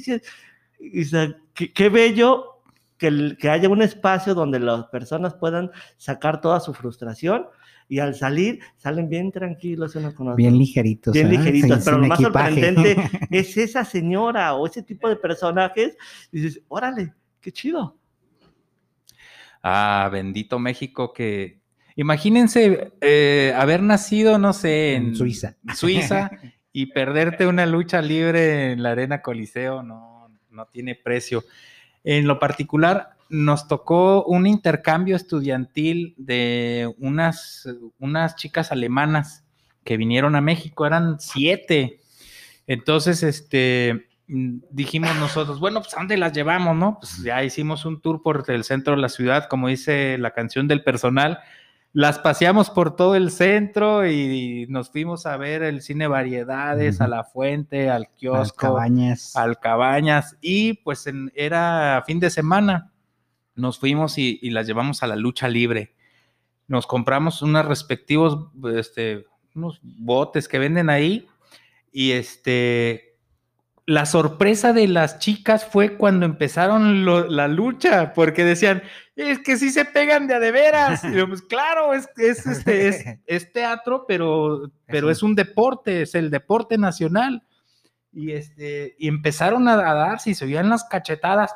Y 0.78 1.04
qué, 1.74 1.88
bello 1.90 2.62
que, 2.96 3.36
que, 3.38 3.50
haya 3.50 3.68
un 3.68 3.82
espacio 3.82 4.34
donde 4.34 4.60
las 4.60 4.86
personas 4.86 5.34
puedan 5.34 5.70
sacar 5.98 6.40
toda 6.40 6.60
su 6.60 6.72
frustración 6.72 7.46
y 7.88 7.98
al 7.98 8.14
salir 8.14 8.60
salen 8.76 9.08
bien 9.08 9.30
tranquilos 9.30 9.94
uno 9.96 10.14
con 10.14 10.28
otro. 10.28 10.36
Bien 10.36 10.56
ligeritos. 10.56 11.12
Bien 11.12 11.28
¿eh? 11.28 11.30
ligeritos, 11.30 11.84
pero 11.84 11.98
lo 11.98 12.06
más 12.06 12.20
sorprendente 12.20 12.96
es 13.30 13.56
esa 13.56 13.84
señora 13.84 14.54
o 14.54 14.66
ese 14.66 14.82
tipo 14.82 15.08
de 15.08 15.16
personajes. 15.16 15.96
Y 16.32 16.40
dices, 16.40 16.62
órale, 16.68 17.12
qué 17.40 17.52
chido. 17.52 17.96
Ah, 19.62 20.08
bendito 20.12 20.58
México 20.58 21.12
que... 21.12 21.60
Imagínense 21.98 22.92
eh, 23.00 23.54
haber 23.56 23.82
nacido, 23.82 24.38
no 24.38 24.52
sé, 24.52 24.94
en, 24.94 25.06
en 25.06 25.16
Suiza. 25.16 25.56
Suiza 25.74 26.30
y 26.76 26.84
perderte 26.84 27.46
una 27.46 27.64
lucha 27.64 28.02
libre 28.02 28.72
en 28.72 28.82
la 28.82 28.90
Arena 28.90 29.22
Coliseo 29.22 29.82
no, 29.82 30.28
no 30.50 30.66
tiene 30.66 30.94
precio. 30.94 31.42
En 32.04 32.26
lo 32.26 32.38
particular, 32.38 33.16
nos 33.30 33.66
tocó 33.66 34.24
un 34.24 34.46
intercambio 34.46 35.16
estudiantil 35.16 36.12
de 36.18 36.94
unas, 36.98 37.66
unas 37.98 38.36
chicas 38.36 38.72
alemanas 38.72 39.46
que 39.84 39.96
vinieron 39.96 40.36
a 40.36 40.42
México, 40.42 40.84
eran 40.84 41.18
siete. 41.18 42.00
Entonces, 42.66 43.22
este, 43.22 44.08
dijimos 44.26 45.16
nosotros, 45.16 45.58
bueno, 45.58 45.80
pues 45.80 45.94
¿a 45.94 46.00
dónde 46.00 46.18
las 46.18 46.34
llevamos, 46.34 46.76
no? 46.76 46.98
Pues 47.00 47.22
ya 47.22 47.42
hicimos 47.42 47.86
un 47.86 48.02
tour 48.02 48.20
por 48.20 48.44
el 48.48 48.64
centro 48.64 48.96
de 48.96 49.00
la 49.00 49.08
ciudad, 49.08 49.48
como 49.48 49.68
dice 49.68 50.18
la 50.18 50.32
canción 50.32 50.68
del 50.68 50.84
personal, 50.84 51.38
las 51.96 52.18
paseamos 52.18 52.68
por 52.68 52.94
todo 52.94 53.14
el 53.14 53.30
centro 53.30 54.06
y 54.06 54.66
nos 54.68 54.90
fuimos 54.90 55.24
a 55.24 55.38
ver 55.38 55.62
el 55.62 55.80
cine 55.80 56.06
Variedades, 56.06 57.00
a 57.00 57.08
la 57.08 57.24
Fuente, 57.24 57.88
al 57.88 58.10
kiosco, 58.10 58.66
al 58.66 58.72
Cabañas. 58.72 59.34
Al 59.34 59.58
Cabañas. 59.58 60.36
Y 60.42 60.74
pues 60.74 61.06
era 61.34 62.04
fin 62.06 62.20
de 62.20 62.28
semana. 62.28 62.92
Nos 63.54 63.78
fuimos 63.78 64.18
y, 64.18 64.38
las 64.50 64.66
llevamos 64.66 65.02
a 65.02 65.06
la 65.06 65.16
lucha 65.16 65.48
libre. 65.48 65.94
Nos 66.68 66.86
compramos 66.86 67.40
unos 67.40 67.64
respectivos, 67.64 68.50
este, 68.74 69.24
unos 69.54 69.80
botes 69.82 70.48
que 70.48 70.58
venden 70.58 70.90
ahí. 70.90 71.26
Y 71.92 72.12
este, 72.12 73.05
la 73.86 74.04
sorpresa 74.04 74.72
de 74.72 74.88
las 74.88 75.20
chicas 75.20 75.64
fue 75.64 75.96
cuando 75.96 76.26
empezaron 76.26 77.04
la 77.34 77.46
lucha, 77.46 78.12
porque 78.14 78.44
decían, 78.44 78.82
es 79.14 79.38
que 79.38 79.56
sí 79.56 79.70
se 79.70 79.84
pegan 79.84 80.26
de 80.26 80.34
a 80.34 80.40
de 80.40 80.50
veras. 80.50 81.04
Y 81.04 81.14
yo, 81.14 81.28
pues 81.28 81.40
claro, 81.40 81.94
es, 81.94 82.08
es, 82.16 82.44
este, 82.46 83.20
es, 83.26 83.52
teatro, 83.52 84.04
pero, 84.08 84.72
pero 84.86 85.08
es 85.08 85.22
un 85.22 85.36
deporte, 85.36 86.02
es 86.02 86.16
el 86.16 86.30
deporte 86.30 86.76
nacional. 86.78 87.44
Y, 88.12 88.32
este, 88.32 88.96
y 88.98 89.06
empezaron 89.06 89.68
a, 89.68 89.76
darse 89.76 90.30
y 90.30 90.34
se 90.34 90.46
oían 90.46 90.68
las 90.68 90.84
cachetadas, 90.84 91.54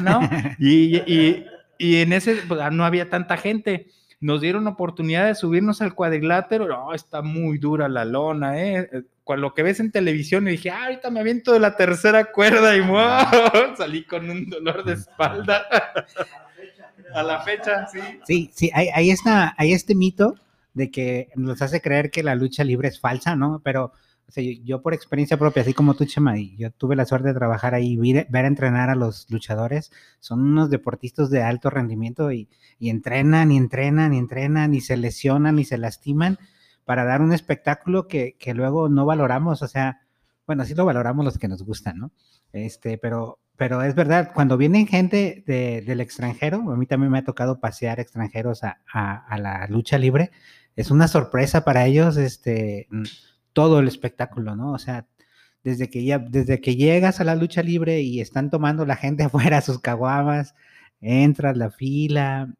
¿no? 0.00 0.20
Y, 0.58 0.96
y, 0.96 1.46
y 1.76 1.96
en 2.00 2.14
ese 2.14 2.36
pues, 2.48 2.60
no 2.72 2.86
había 2.86 3.10
tanta 3.10 3.36
gente 3.36 3.88
nos 4.22 4.40
dieron 4.40 4.68
oportunidad 4.68 5.26
de 5.26 5.34
subirnos 5.34 5.82
al 5.82 5.96
cuadrilátero, 5.96 6.68
no, 6.68 6.94
está 6.94 7.22
muy 7.22 7.58
dura 7.58 7.88
la 7.88 8.04
lona, 8.04 8.56
¿eh? 8.62 8.88
Lo 9.36 9.54
que 9.54 9.62
ves 9.62 9.80
en 9.80 9.90
televisión 9.90 10.46
y 10.46 10.52
dije, 10.52 10.70
ah, 10.70 10.84
ahorita 10.84 11.10
me 11.10 11.20
aviento 11.20 11.52
de 11.52 11.60
la 11.60 11.76
tercera 11.76 12.26
cuerda 12.32 12.76
y 12.76 12.82
salí 13.76 14.04
con 14.04 14.28
un 14.28 14.48
dolor 14.48 14.84
de 14.84 14.94
espalda. 14.94 15.66
A 17.14 17.22
la 17.22 17.42
fecha, 17.42 17.86
sí. 17.88 18.00
Sí, 18.26 18.50
sí, 18.54 18.70
hay, 18.72 19.10
está, 19.10 19.54
hay 19.58 19.74
este 19.74 19.94
mito 19.94 20.34
de 20.72 20.90
que 20.90 21.28
nos 21.34 21.60
hace 21.60 21.82
creer 21.82 22.10
que 22.10 22.22
la 22.22 22.34
lucha 22.34 22.64
libre 22.64 22.88
es 22.88 23.00
falsa, 23.00 23.36
¿no? 23.36 23.60
Pero 23.62 23.92
yo 24.64 24.80
por 24.80 24.94
experiencia 24.94 25.36
propia, 25.36 25.62
así 25.62 25.74
como 25.74 25.94
tú, 25.94 26.06
Chema, 26.06 26.38
y 26.38 26.56
yo 26.56 26.70
tuve 26.70 26.96
la 26.96 27.04
suerte 27.04 27.28
de 27.28 27.34
trabajar 27.34 27.74
ahí, 27.74 27.96
ver, 27.96 28.26
ver 28.30 28.46
entrenar 28.46 28.88
a 28.88 28.94
los 28.94 29.30
luchadores, 29.30 29.92
son 30.20 30.40
unos 30.40 30.70
deportistas 30.70 31.28
de 31.28 31.42
alto 31.42 31.68
rendimiento 31.68 32.32
y, 32.32 32.48
y 32.78 32.88
entrenan 32.88 33.52
y 33.52 33.58
entrenan 33.58 34.14
y 34.14 34.18
entrenan 34.18 34.72
y 34.72 34.80
se 34.80 34.96
lesionan 34.96 35.58
y 35.58 35.64
se 35.64 35.76
lastiman 35.76 36.38
para 36.84 37.04
dar 37.04 37.22
un 37.22 37.32
espectáculo 37.32 38.08
que, 38.08 38.36
que, 38.38 38.54
luego 38.54 38.88
no 38.88 39.06
valoramos, 39.06 39.62
o 39.62 39.68
sea, 39.68 40.00
bueno, 40.46 40.64
sí 40.64 40.74
lo 40.74 40.84
valoramos 40.84 41.24
los 41.24 41.38
que 41.38 41.48
nos 41.48 41.62
gustan, 41.62 41.98
¿no? 41.98 42.12
Este, 42.52 42.98
pero, 42.98 43.40
pero 43.56 43.82
es 43.82 43.94
verdad, 43.94 44.32
cuando 44.34 44.56
vienen 44.56 44.86
gente 44.86 45.44
de, 45.46 45.82
del 45.82 46.00
extranjero, 46.00 46.58
a 46.70 46.76
mí 46.76 46.86
también 46.86 47.12
me 47.12 47.18
ha 47.18 47.24
tocado 47.24 47.60
pasear 47.60 48.00
extranjeros 48.00 48.64
a, 48.64 48.80
a, 48.92 49.38
la 49.38 49.66
lucha 49.68 49.98
libre, 49.98 50.30
es 50.76 50.90
una 50.90 51.08
sorpresa 51.08 51.64
para 51.64 51.86
ellos, 51.86 52.16
este, 52.16 52.88
todo 53.52 53.80
el 53.80 53.88
espectáculo, 53.88 54.56
¿no? 54.56 54.72
O 54.72 54.78
sea, 54.78 55.06
desde 55.62 55.88
que 55.90 56.04
ya, 56.04 56.18
desde 56.18 56.60
que 56.60 56.76
llegas 56.76 57.20
a 57.20 57.24
la 57.24 57.36
lucha 57.36 57.62
libre 57.62 58.00
y 58.00 58.20
están 58.20 58.50
tomando 58.50 58.84
la 58.86 58.96
gente 58.96 59.22
afuera 59.24 59.60
sus 59.60 59.80
caguamas, 59.80 60.54
entras 61.00 61.56
la 61.56 61.70
fila, 61.70 62.54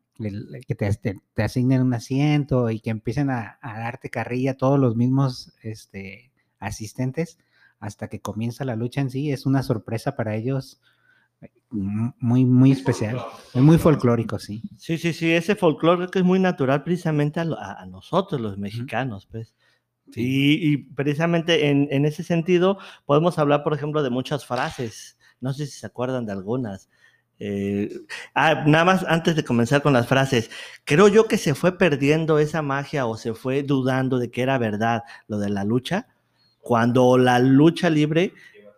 que 0.67 0.75
te, 0.75 0.93
te, 1.35 1.43
asignen 1.43 1.83
un 1.83 1.95
asiento 1.95 2.71
y 2.71 2.81
que 2.81 2.91
empiecen 2.91 3.31
a, 3.31 3.59
darte 3.63 4.11
carrilla 4.11 4.57
todos 4.57 4.79
los 4.79 4.97
mismos 4.97 5.53
este, 5.63 6.33
asistentes 6.59 7.39
hasta 7.81 8.09
que 8.09 8.21
comienza 8.21 8.65
la 8.65 8.77
lucha 8.77 9.01
en 9.01 9.11
sí, 9.11 9.33
es 9.33 9.45
una 9.45 9.63
sorpresa 9.63 10.15
para 10.15 10.37
ellos 10.37 10.81
eh, 11.41 11.51
muy, 11.71 12.45
muy 12.45 12.71
especial, 12.71 13.21
muy 13.55 13.77
folclórico, 13.79 14.39
sí. 14.39 14.63
Sí, 14.79 14.99
sí, 14.99 15.13
sí, 15.13 15.33
ese 15.33 15.57
folclore 15.57 16.09
que 16.09 16.21
es 16.21 16.25
muy 16.25 16.39
natural 16.39 16.85
precisamente 16.85 17.41
a, 17.41 17.85
nosotros 17.87 18.41
los 18.41 18.59
mexicanos, 18.59 19.27
pues. 19.27 19.55
Y, 20.15 20.79
precisamente 20.95 21.71
en, 21.71 21.89
en, 21.91 22.05
ese 22.05 22.23
sentido 22.23 22.79
podemos 23.07 23.39
hablar, 23.39 23.63
por 23.63 23.73
ejemplo, 23.73 24.03
de 24.03 24.11
muchas 24.11 24.45
frases. 24.45 25.17
No 25.41 25.53
sé 25.53 25.67
si 25.67 25.79
se 25.79 25.87
acuerdan 25.87 26.27
de 26.27 26.33
algunas. 26.33 26.91
Eh, 27.45 27.91
ah, 28.37 28.63
nada 28.69 28.85
más 28.85 29.05
antes 29.09 29.35
de 29.35 29.43
comenzar 29.43 29.83
con 29.83 29.93
las 29.93 30.07
frases, 30.07 30.49
creo 30.85 31.09
yo 31.09 31.27
que 31.27 31.39
se 31.39 31.57
fue 31.57 31.77
perdiendo 31.77 32.39
esa 32.39 32.63
magia 32.63 33.05
o 33.07 33.17
se 33.17 33.35
fue 33.35 33.65
dudando 33.65 34.21
de 34.21 34.31
que 34.31 34.43
era 34.43 34.59
verdad 34.59 35.03
lo 35.27 35.41
de 35.41 35.51
la 35.51 35.65
lucha 35.65 36.07
cuando 36.61 37.19
la 37.19 37.41
lucha 37.41 37.91
libre 37.91 38.33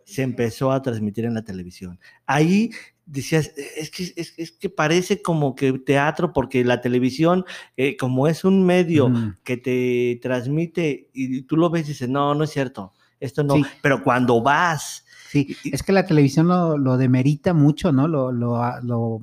se 0.07 0.23
empezó 0.23 0.73
a 0.73 0.81
transmitir 0.81 1.27
en 1.27 1.35
la 1.35 1.43
televisión. 1.43 2.01
Ahí 2.25 2.71
decías, 3.05 3.53
es 3.77 3.91
que, 3.91 4.15
es, 4.17 4.53
que 4.53 4.71
parece 4.71 5.21
como 5.21 5.55
que 5.55 5.71
teatro, 5.81 6.33
porque 6.33 6.65
la 6.65 6.81
televisión, 6.81 7.45
eh, 7.77 7.99
como 7.99 8.29
es 8.29 8.45
un 8.45 8.65
medio 8.65 9.12
que 9.43 9.59
te 9.59 10.19
transmite 10.23 11.11
y 11.12 11.43
tú 11.43 11.59
lo 11.59 11.69
ves 11.69 11.85
y 11.85 11.89
dices, 11.89 12.09
no, 12.09 12.35
no 12.35 12.45
es 12.45 12.51
cierto, 12.51 12.95
esto 13.21 13.45
no, 13.45 13.57
pero 13.83 14.03
cuando 14.03 14.41
vas 14.41 15.03
Sí, 15.35 15.57
es 15.64 15.82
que 15.82 15.91
la 15.91 16.07
televisión 16.07 16.47
lo, 16.47 16.78
lo 16.78 16.97
demerita 16.97 17.55
mucho, 17.55 17.91
¿no? 17.91 18.07
Lo, 18.07 18.30
lo, 18.30 18.57
lo, 18.82 19.20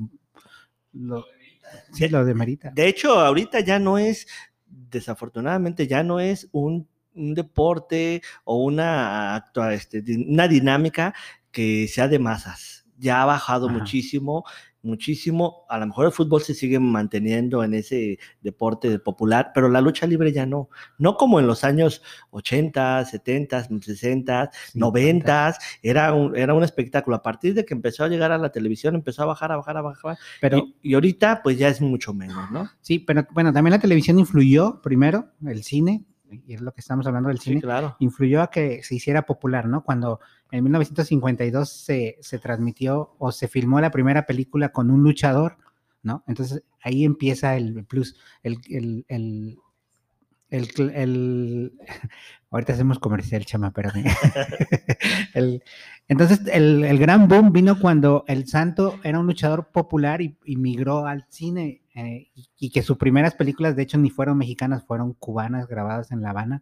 lo 0.92 1.26
sí, 1.94 2.10
lo 2.10 2.26
demerita. 2.26 2.72
De 2.72 2.90
hecho, 2.90 3.18
ahorita 3.18 3.62
ya 3.62 3.80
no 3.80 3.98
es, 3.98 4.28
desafortunadamente, 4.66 5.88
ya 5.88 6.04
no 6.04 6.20
es 6.20 6.50
un, 6.52 6.90
un 7.14 7.34
deporte 7.34 8.22
o 8.44 8.62
una, 8.62 9.46
este, 9.72 10.04
una 10.28 10.50
dinámica 10.50 11.14
que 11.50 11.88
sea 11.88 12.10
de 12.10 12.20
masas. 12.20 12.86
Ya 12.98 13.22
ha 13.22 13.26
bajado 13.26 13.70
muchísimo 13.70 14.44
muchísimo. 14.84 15.66
A 15.70 15.78
lo 15.78 15.88
mejor 15.88 16.06
el 16.06 16.12
fútbol 16.12 16.42
se 16.42 16.54
sigue 16.54 16.80
manteniendo 16.80 17.64
en 17.64 17.74
ese 17.74 18.20
deporte 18.42 19.00
popular, 19.00 19.52
pero 19.54 19.70
la 19.70 19.82
lucha 19.82 20.08
libre 20.08 20.32
ya 20.32 20.46
no. 20.46 20.70
No 20.98 21.16
como 21.16 21.40
en 21.40 21.48
los 21.48 21.64
años 21.64 22.02
80, 22.32 23.06
70, 23.06 23.68
60, 23.82 24.52
90, 24.74 25.56
era 25.82 26.14
un, 26.14 26.36
era 26.36 26.54
un 26.54 26.64
espectáculo. 26.64 27.16
A 27.16 27.22
partir 27.22 27.54
de 27.54 27.66
que 27.66 27.74
empezó 27.74 28.04
a 28.04 28.08
llegar 28.08 28.32
a 28.32 28.38
la 28.38 28.52
televisión, 28.52 28.96
empezó 28.96 29.24
a 29.24 29.28
bajar, 29.28 29.52
a 29.52 29.58
bajar, 29.58 29.78
a 29.78 29.82
bajar. 29.82 30.18
Pero, 30.40 30.64
y, 30.82 30.94
ahorita, 30.94 31.42
pues 31.44 31.58
ya 31.58 31.68
es 31.68 31.82
mucho 31.82 32.14
menos, 32.14 32.52
¿no? 32.52 32.70
Sí, 32.82 33.00
pero 33.00 33.26
bueno, 33.32 33.54
también 33.54 33.72
la 33.72 33.80
televisión 33.80 34.20
influyó 34.20 34.82
primero, 34.82 35.32
el 35.46 35.64
cine, 35.64 36.06
y 36.48 36.54
es 36.54 36.62
lo 36.62 36.72
que 36.72 36.80
estamos 36.80 37.06
hablando 37.08 37.30
del 37.30 37.40
cine, 37.40 37.62
claro. 37.62 37.96
influyó 38.00 38.42
a 38.42 38.50
que 38.50 38.84
se 38.84 38.96
hiciera 38.96 39.26
popular, 39.26 39.68
¿no? 39.68 39.84
Cuando 39.84 40.20
en 40.52 40.64
1952 40.64 41.70
se, 41.70 42.18
se, 42.20 42.40
transmitió 42.40 43.16
o 43.18 43.32
se 43.32 43.48
filmó 43.48 43.80
la 43.80 43.92
primera 43.92 44.26
película 44.26 44.70
con 44.70 44.92
un 44.92 45.02
luchador, 45.02 45.58
¿no? 46.04 46.24
Entonces 46.28 46.64
ahí 46.84 47.06
empieza 47.06 47.56
el 47.56 47.86
plus, 47.86 48.18
el, 48.44 48.58
el, 48.70 49.06
el, 50.50 50.70
el, 50.94 51.74
ahorita 52.52 52.74
hacemos 52.74 53.00
comercial, 53.00 53.46
chama, 53.46 53.72
pero 53.72 53.92
entonces 56.08 56.42
el, 56.52 57.00
gran 57.00 57.30
boom 57.30 57.54
vino 57.54 57.80
cuando 57.80 58.26
el 58.28 58.46
santo 58.48 59.00
era 59.04 59.20
un 59.20 59.28
luchador 59.28 59.72
popular 59.72 60.22
y, 60.22 60.36
migró 60.58 61.06
al 61.06 61.26
cine 61.30 61.82
eh, 61.96 62.30
y 62.58 62.72
que 62.72 62.84
sus 62.84 62.98
primeras 62.98 63.36
películas, 63.36 63.78
de 63.78 63.84
hecho, 63.84 63.98
ni 63.98 64.10
fueron 64.10 64.38
mexicanas, 64.38 64.84
fueron 64.84 65.14
cubanas 65.14 65.68
grabadas 65.68 66.12
en 66.12 66.22
La 66.22 66.32
Habana, 66.32 66.62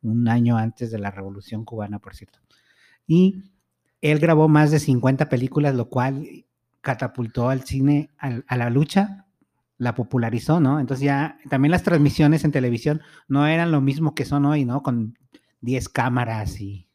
un 0.00 0.26
año 0.28 0.56
antes 0.56 0.90
de 0.90 0.98
la 0.98 1.10
Revolución 1.10 1.64
Cubana, 1.66 1.98
por 1.98 2.14
cierto 2.14 2.38
y 3.06 3.44
él 4.00 4.18
grabó 4.18 4.48
más 4.48 4.70
de 4.70 4.78
50 4.78 5.28
películas, 5.28 5.74
lo 5.74 5.88
cual 5.88 6.46
catapultó 6.80 7.48
al 7.48 7.64
cine 7.64 8.10
a, 8.18 8.56
la 8.56 8.70
lucha, 8.70 9.26
la 9.78 9.94
popularizó, 9.94 10.60
¿no? 10.60 10.78
Entonces 10.78 11.04
ya 11.04 11.38
también 11.50 11.72
las 11.72 11.82
transmisiones 11.82 12.44
en 12.44 12.52
televisión 12.52 13.02
no 13.28 13.46
eran 13.46 13.72
lo 13.72 13.80
mismo 13.80 14.14
que 14.14 14.24
son 14.24 14.44
hoy, 14.44 14.64
¿no? 14.64 14.82
Con 14.82 15.18
10 15.62 15.88
cámaras 15.88 16.60
y, 16.60 16.88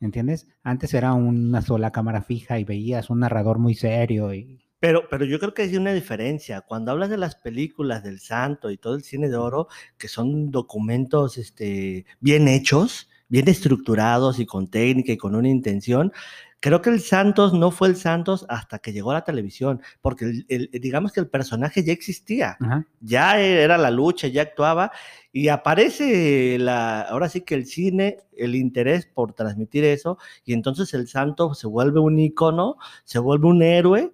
¿entiendes? 0.00 0.48
Antes 0.62 0.94
era 0.94 1.12
una 1.14 1.62
sola 1.62 1.92
cámara 1.92 2.22
fija 2.22 2.58
y 2.58 2.64
veías 2.64 3.10
un 3.10 3.20
narrador 3.20 3.58
muy 3.58 3.74
serio 3.74 4.34
y... 4.34 4.58
Pero, 4.80 5.04
pero 5.08 5.24
yo 5.24 5.38
creo 5.38 5.54
que 5.54 5.62
hay 5.62 5.76
una 5.76 5.92
diferencia. 5.92 6.62
Cuando 6.62 6.90
hablas 6.90 7.08
de 7.08 7.16
las 7.16 7.36
películas 7.36 8.02
del 8.02 8.18
Santo 8.18 8.68
y 8.68 8.78
todo 8.78 8.96
el 8.96 9.04
cine 9.04 9.28
de 9.28 9.36
oro, 9.36 9.68
que 9.96 10.08
son 10.08 10.50
documentos 10.50 11.38
este, 11.38 12.04
bien 12.18 12.48
hechos, 12.48 13.08
bien 13.32 13.48
estructurados 13.48 14.38
y 14.38 14.44
con 14.44 14.68
técnica 14.68 15.10
y 15.10 15.16
con 15.16 15.34
una 15.34 15.48
intención. 15.48 16.12
Creo 16.60 16.82
que 16.82 16.90
el 16.90 17.00
Santos 17.00 17.54
no 17.54 17.70
fue 17.70 17.88
el 17.88 17.96
Santos 17.96 18.44
hasta 18.50 18.78
que 18.78 18.92
llegó 18.92 19.10
a 19.10 19.14
la 19.14 19.24
televisión, 19.24 19.80
porque 20.02 20.44
digamos 20.70 21.12
que 21.12 21.20
el 21.20 21.28
personaje 21.28 21.82
ya 21.82 21.94
existía, 21.94 22.58
ya 23.00 23.40
era 23.40 23.78
la 23.78 23.90
lucha, 23.90 24.28
ya 24.28 24.42
actuaba 24.42 24.92
y 25.32 25.48
aparece 25.48 26.58
la, 26.58 27.00
ahora 27.00 27.30
sí 27.30 27.40
que 27.40 27.54
el 27.54 27.64
cine, 27.64 28.18
el 28.36 28.54
interés 28.54 29.06
por 29.06 29.32
transmitir 29.32 29.82
eso 29.84 30.18
y 30.44 30.52
entonces 30.52 30.92
el 30.92 31.08
Santos 31.08 31.58
se 31.58 31.66
vuelve 31.66 32.00
un 32.00 32.18
icono, 32.18 32.76
se 33.04 33.18
vuelve 33.18 33.46
un 33.46 33.62
héroe 33.62 34.12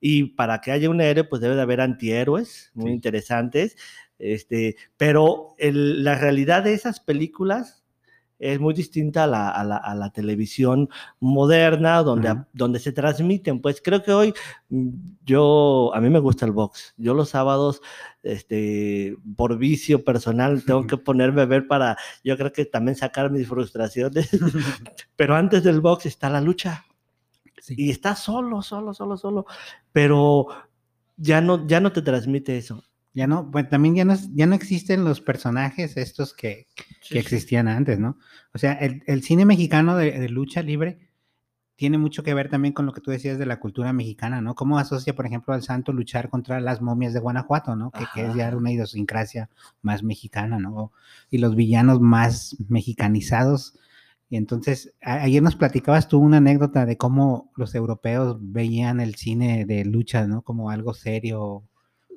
y 0.00 0.26
para 0.36 0.60
que 0.60 0.70
haya 0.70 0.88
un 0.88 1.00
héroe 1.00 1.24
pues 1.24 1.42
debe 1.42 1.56
de 1.56 1.62
haber 1.62 1.80
antihéroes 1.80 2.70
muy 2.74 2.92
interesantes, 2.92 3.76
este, 4.20 4.76
pero 4.96 5.56
la 5.58 6.14
realidad 6.14 6.62
de 6.62 6.74
esas 6.74 7.00
películas 7.00 7.79
es 8.40 8.58
muy 8.58 8.72
distinta 8.72 9.24
a 9.24 9.26
la, 9.26 9.48
a 9.50 9.94
la, 9.94 10.10
televisión 10.10 10.88
moderna, 11.20 12.02
donde, 12.02 12.42
donde 12.54 12.80
se 12.80 12.90
transmiten. 12.90 13.60
Pues 13.60 13.82
creo 13.84 14.02
que 14.02 14.12
hoy 14.12 14.34
mm, 14.70 14.88
yo, 15.24 15.92
a 15.94 16.00
mí 16.00 16.08
me 16.08 16.18
gusta 16.18 16.46
el 16.46 16.52
box. 16.52 16.94
Yo 16.96 17.12
los 17.12 17.28
sábados, 17.28 17.82
este, 18.22 19.14
por 19.36 19.58
vicio 19.58 20.02
personal, 20.04 20.64
tengo 20.66 20.86
que 20.86 20.96
ponerme 20.96 21.42
a 21.42 21.46
ver 21.46 21.66
para, 21.66 21.98
yo 22.24 22.36
creo 22.38 22.52
que 22.52 22.64
también 22.64 22.96
sacar 22.96 23.30
mis 23.30 23.46
frustraciones. 23.46 24.30
Pero 25.16 25.36
antes 25.36 25.62
del 25.62 25.80
box 25.80 26.06
está 26.06 26.30
la 26.30 26.40
lucha. 26.40 26.84
Y 27.68 27.90
está 27.90 28.16
solo, 28.16 28.62
solo, 28.62 28.94
solo, 28.94 29.18
solo. 29.18 29.46
Pero 29.92 30.46
ya 31.18 31.42
no, 31.42 31.66
ya 31.66 31.78
no 31.78 31.92
te 31.92 32.00
transmite 32.00 32.56
eso. 32.56 32.82
Ya 33.12 33.26
no, 33.26 33.44
bueno, 33.44 33.68
también 33.68 33.96
ya 33.96 34.04
no, 34.04 34.14
ya 34.34 34.46
no 34.46 34.54
existen 34.54 35.04
los 35.04 35.20
personajes 35.20 35.96
estos 35.96 36.32
que, 36.32 36.68
existían 37.10 37.66
antes, 37.66 37.98
¿no? 37.98 38.18
O 38.54 38.58
sea, 38.58 38.72
el, 38.74 39.22
cine 39.24 39.44
mexicano 39.44 39.96
de, 39.96 40.28
lucha 40.28 40.62
libre 40.62 41.10
tiene 41.74 41.98
mucho 41.98 42.22
que 42.22 42.34
ver 42.34 42.48
también 42.48 42.72
con 42.72 42.86
lo 42.86 42.92
que 42.92 43.00
tú 43.00 43.10
decías 43.10 43.38
de 43.38 43.46
la 43.46 43.58
cultura 43.58 43.92
mexicana, 43.92 44.40
¿no? 44.40 44.54
Cómo 44.54 44.78
asocia, 44.78 45.16
por 45.16 45.26
ejemplo, 45.26 45.54
al 45.54 45.62
santo 45.62 45.92
luchar 45.92 46.28
contra 46.28 46.60
las 46.60 46.80
momias 46.82 47.12
de 47.12 47.18
Guanajuato, 47.20 47.74
¿no? 47.74 47.90
Que, 47.90 48.04
que, 48.14 48.26
es 48.26 48.34
ya 48.34 48.54
una 48.56 48.70
idiosincrasia 48.70 49.50
más 49.82 50.04
mexicana, 50.04 50.60
¿no? 50.60 50.92
Y 51.30 51.38
los 51.38 51.56
villanos 51.56 52.00
más 52.00 52.56
mexicanizados. 52.68 53.76
Y 54.28 54.36
entonces, 54.36 54.94
ayer 55.00 55.42
nos 55.42 55.56
platicabas 55.56 56.06
tú 56.06 56.18
una 56.20 56.36
anécdota 56.36 56.86
de 56.86 56.96
cómo 56.96 57.50
los 57.56 57.74
europeos 57.74 58.36
veían 58.40 59.00
el 59.00 59.16
cine 59.16 59.64
de 59.64 59.84
lucha, 59.84 60.28
¿no? 60.28 60.42
Como 60.42 60.70
algo 60.70 60.94
serio, 60.94 61.64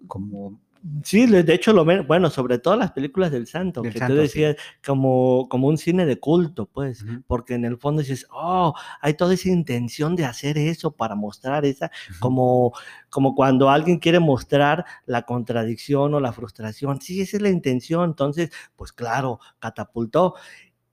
como 0.07 0.61
Sí, 1.03 1.25
de 1.27 1.53
hecho, 1.53 1.71
lo 1.71 1.85
bueno, 1.85 2.29
sobre 2.29 2.59
todo 2.59 2.75
las 2.75 2.91
películas 2.91 3.31
del 3.31 3.47
santo, 3.47 3.81
que 3.81 3.91
tú 3.91 4.15
decías 4.15 4.57
como, 4.85 5.47
como 5.49 5.67
un 5.67 5.77
cine 5.77 6.05
de 6.05 6.19
culto, 6.19 6.65
pues, 6.65 7.05
porque 7.25 7.53
en 7.53 7.63
el 7.63 7.77
fondo 7.77 8.01
dices, 8.01 8.27
oh, 8.31 8.73
hay 8.99 9.13
toda 9.13 9.33
esa 9.33 9.47
intención 9.47 10.17
de 10.17 10.25
hacer 10.25 10.57
eso 10.57 10.91
para 10.91 11.15
mostrar 11.15 11.63
esa, 11.65 11.89
como, 12.19 12.73
como 13.09 13.33
cuando 13.33 13.69
alguien 13.69 13.97
quiere 13.97 14.19
mostrar 14.19 14.83
la 15.05 15.21
contradicción 15.21 16.13
o 16.15 16.19
la 16.19 16.33
frustración, 16.33 16.99
sí, 16.99 17.21
esa 17.21 17.37
es 17.37 17.43
la 17.43 17.49
intención, 17.49 18.03
entonces, 18.09 18.51
pues 18.75 18.91
claro, 18.91 19.39
catapultó 19.59 20.35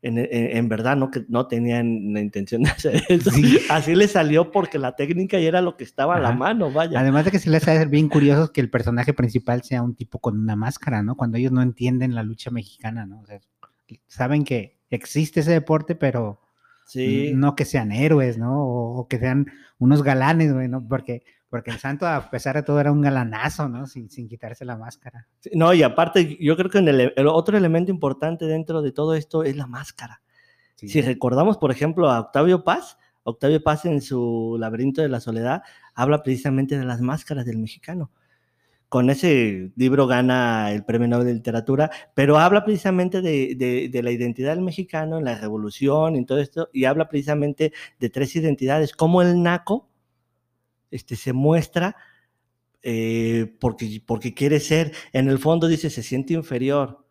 en, 0.02 0.68
verdad 0.68 0.96
no, 0.96 1.10
que 1.10 1.24
no 1.28 1.46
tenían 1.46 2.14
la 2.14 2.20
intención 2.20 2.62
de 2.62 2.70
hacer 2.70 3.02
eso. 3.08 3.30
Así 3.68 3.94
le 3.94 4.08
salió 4.08 4.50
porque 4.50 4.78
la 4.78 4.96
técnica 4.96 5.38
ya 5.38 5.48
era 5.48 5.60
lo 5.60 5.76
que 5.76 5.84
estaba 5.84 6.16
a 6.16 6.20
la 6.20 6.32
mano, 6.32 6.72
vaya. 6.72 6.98
Además 6.98 7.26
de 7.26 7.30
que 7.30 7.38
se 7.38 7.50
les 7.50 7.66
hace 7.68 7.84
bien 7.86 8.08
curioso 8.08 8.52
que 8.52 8.60
el 8.60 8.70
personaje 8.70 9.12
principal 9.12 9.62
sea 9.62 9.82
un 9.82 9.94
tipo 9.94 10.18
con 10.18 10.38
una 10.38 10.56
máscara, 10.56 11.02
¿no? 11.02 11.16
Cuando 11.16 11.36
ellos 11.36 11.52
no 11.52 11.62
entienden 11.62 12.14
la 12.14 12.22
lucha 12.22 12.50
mexicana, 12.50 13.06
¿no? 13.06 13.20
O 13.20 13.26
sea, 13.26 13.40
saben 14.06 14.44
que 14.44 14.78
existe 14.90 15.40
ese 15.40 15.52
deporte, 15.52 15.94
pero 15.94 16.40
no 17.34 17.54
que 17.54 17.64
sean 17.64 17.92
héroes, 17.92 18.38
¿no? 18.38 18.64
O, 18.64 19.08
que 19.08 19.18
sean 19.18 19.46
unos 19.78 20.02
galanes, 20.02 20.52
güey, 20.52 20.68
¿no? 20.68 20.86
Porque 20.86 21.22
porque 21.50 21.72
el 21.72 21.78
santo, 21.78 22.06
a 22.06 22.30
pesar 22.30 22.54
de 22.54 22.62
todo, 22.62 22.78
era 22.78 22.92
un 22.92 23.00
galanazo, 23.00 23.68
¿no? 23.68 23.86
Sin, 23.88 24.08
sin 24.08 24.28
quitarse 24.28 24.64
la 24.64 24.76
máscara. 24.76 25.26
No, 25.52 25.74
y 25.74 25.82
aparte, 25.82 26.38
yo 26.40 26.56
creo 26.56 26.70
que 26.70 26.78
el, 26.78 27.26
otro 27.26 27.58
elemento 27.58 27.90
importante 27.90 28.46
dentro 28.46 28.82
de 28.82 28.92
todo 28.92 29.14
esto 29.14 29.42
es 29.42 29.56
la 29.56 29.66
máscara. 29.66 30.22
Si 30.76 31.02
recordamos, 31.02 31.58
por 31.58 31.72
ejemplo, 31.72 32.08
a 32.08 32.20
Octavio 32.20 32.64
Paz, 32.64 32.96
Octavio 33.24 33.62
Paz 33.62 33.84
en 33.84 34.00
su 34.00 34.56
Laberinto 34.58 35.02
de 35.02 35.08
la 35.08 35.20
Soledad 35.20 35.62
habla 35.94 36.22
precisamente 36.22 36.78
de 36.78 36.86
las 36.86 37.02
máscaras 37.02 37.44
del 37.44 37.58
mexicano. 37.58 38.10
Con 38.88 39.10
ese 39.10 39.72
libro 39.76 40.06
gana 40.06 40.72
el 40.72 40.84
Premio 40.84 41.06
Nobel 41.06 41.26
de 41.26 41.34
Literatura, 41.34 41.90
pero 42.14 42.38
habla 42.38 42.64
precisamente 42.64 43.20
de, 43.20 43.54
de, 43.56 43.88
de, 43.88 44.02
la 44.02 44.10
identidad 44.10 44.54
del 44.54 44.64
mexicano 44.64 45.18
en 45.18 45.26
la 45.26 45.36
revolución 45.36 46.16
y 46.16 46.24
todo 46.24 46.38
esto, 46.38 46.70
y 46.72 46.86
habla 46.86 47.08
precisamente 47.08 47.72
de 48.00 48.10
tres 48.10 48.34
identidades, 48.34 48.92
como 48.92 49.20
el 49.20 49.42
naco, 49.42 49.89
este, 50.90 51.16
se 51.16 51.32
muestra 51.32 51.96
eh, 52.82 53.54
porque, 53.60 54.02
porque 54.06 54.32
quiere 54.32 54.58
ser, 54.58 54.92
en 55.12 55.28
el 55.28 55.38
fondo 55.38 55.68
dice, 55.68 55.90
se 55.90 56.02
siente 56.02 56.32
inferior, 56.32 57.04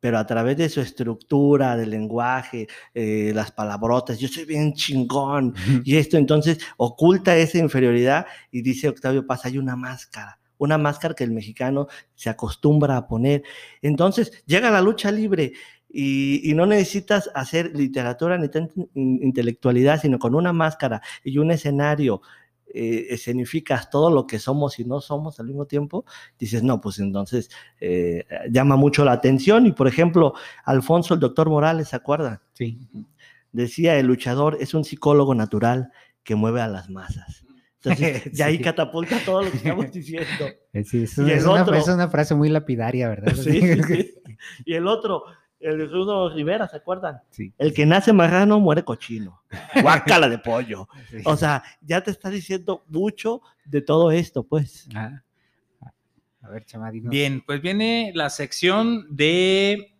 pero 0.00 0.18
a 0.18 0.26
través 0.26 0.56
de 0.56 0.68
su 0.70 0.80
estructura, 0.80 1.76
del 1.76 1.90
lenguaje, 1.90 2.66
eh, 2.94 3.32
las 3.34 3.52
palabrotas, 3.52 4.18
yo 4.18 4.28
soy 4.28 4.46
bien 4.46 4.72
chingón, 4.72 5.54
y 5.84 5.96
esto 5.96 6.16
entonces 6.16 6.58
oculta 6.78 7.36
esa 7.36 7.58
inferioridad 7.58 8.26
y 8.50 8.62
dice 8.62 8.88
Octavio 8.88 9.26
Paz, 9.26 9.44
hay 9.44 9.58
una 9.58 9.76
máscara, 9.76 10.38
una 10.56 10.78
máscara 10.78 11.14
que 11.14 11.24
el 11.24 11.32
mexicano 11.32 11.86
se 12.14 12.30
acostumbra 12.30 12.96
a 12.96 13.06
poner. 13.06 13.42
Entonces 13.82 14.32
llega 14.46 14.70
la 14.70 14.80
lucha 14.80 15.10
libre 15.10 15.52
y, 15.88 16.50
y, 16.50 16.54
no 16.54 16.66
necesitas 16.66 17.30
hacer 17.34 17.76
literatura 17.76 18.38
ni 18.38 18.48
intelectualidad, 18.94 20.00
sino 20.00 20.18
con 20.18 20.34
una 20.34 20.52
máscara 20.52 21.02
y 21.24 21.38
un 21.38 21.50
escenario 21.50 22.22
eh, 22.72 23.06
escenificas 23.10 23.90
todo 23.90 24.10
lo 24.10 24.26
que 24.26 24.38
somos 24.38 24.78
y 24.78 24.84
no 24.84 25.00
somos 25.00 25.40
al 25.40 25.46
mismo 25.46 25.66
tiempo, 25.66 26.04
dices, 26.38 26.62
no, 26.62 26.80
pues 26.80 26.98
entonces 26.98 27.50
eh, 27.80 28.24
llama 28.50 28.76
mucho 28.76 29.04
la 29.04 29.12
atención. 29.12 29.66
Y 29.66 29.72
por 29.72 29.88
ejemplo, 29.88 30.34
Alfonso, 30.64 31.14
el 31.14 31.20
doctor 31.20 31.48
Morales, 31.48 31.88
¿se 31.88 31.96
acuerdan? 31.96 32.40
Sí. 32.52 32.78
Decía, 33.52 33.98
el 33.98 34.06
luchador 34.06 34.58
es 34.60 34.74
un 34.74 34.84
psicólogo 34.84 35.34
natural 35.34 35.90
que 36.22 36.34
mueve 36.34 36.60
a 36.60 36.68
las 36.68 36.88
masas. 36.88 37.44
Entonces, 37.82 38.32
de 38.36 38.42
ahí 38.42 38.58
catapulta 38.58 39.18
todo 39.24 39.42
lo 39.42 39.50
que 39.50 39.56
estamos 39.56 39.90
diciendo. 39.92 40.26
Sí, 40.84 41.02
es, 41.02 41.18
una, 41.18 41.64
es, 41.76 41.88
una, 41.88 42.08
frase 42.08 42.34
muy 42.34 42.48
lapidaria, 42.48 43.08
¿verdad? 43.08 43.32
Sí, 43.36 43.60
sí, 43.82 44.14
Y 44.64 44.74
el 44.74 44.86
otro, 44.86 45.24
El 45.60 45.76
de 45.76 45.86
Rudo 45.86 46.34
Rivera, 46.34 46.66
¿se 46.68 46.78
acuerdan? 46.78 47.20
Sí. 47.28 47.52
El 47.58 47.74
que 47.74 47.84
nace 47.84 48.14
marrano 48.14 48.58
muere 48.60 48.82
cochino. 48.82 49.42
Guácala 49.82 50.28
de 50.28 50.38
pollo. 50.38 50.88
Sí. 51.10 51.18
O 51.24 51.36
sea, 51.36 51.62
ya 51.82 52.02
te 52.02 52.10
está 52.10 52.30
diciendo 52.30 52.84
mucho 52.88 53.42
de 53.66 53.82
todo 53.82 54.10
esto, 54.10 54.42
pues. 54.42 54.88
Ah. 54.94 55.22
A 56.42 56.48
ver, 56.48 56.64
Chema, 56.64 56.90
dinos. 56.90 57.10
Bien, 57.10 57.42
pues 57.46 57.60
viene 57.60 58.10
la 58.14 58.30
sección 58.30 59.06
de 59.14 59.94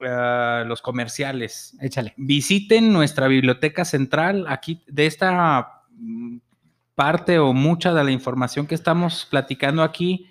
ah, 0.00 0.62
los 0.64 0.80
comerciales. 0.80 1.76
Échale. 1.80 2.14
Visiten 2.16 2.92
nuestra 2.92 3.26
biblioteca 3.26 3.84
central. 3.84 4.46
Aquí, 4.48 4.84
de 4.86 5.06
esta 5.06 5.82
mm, 5.90 6.38
parte 6.94 7.40
o 7.40 7.52
mucha 7.52 7.92
de 7.92 8.04
la 8.04 8.12
información 8.12 8.68
que 8.68 8.76
estamos 8.76 9.26
platicando 9.28 9.82
aquí 9.82 10.28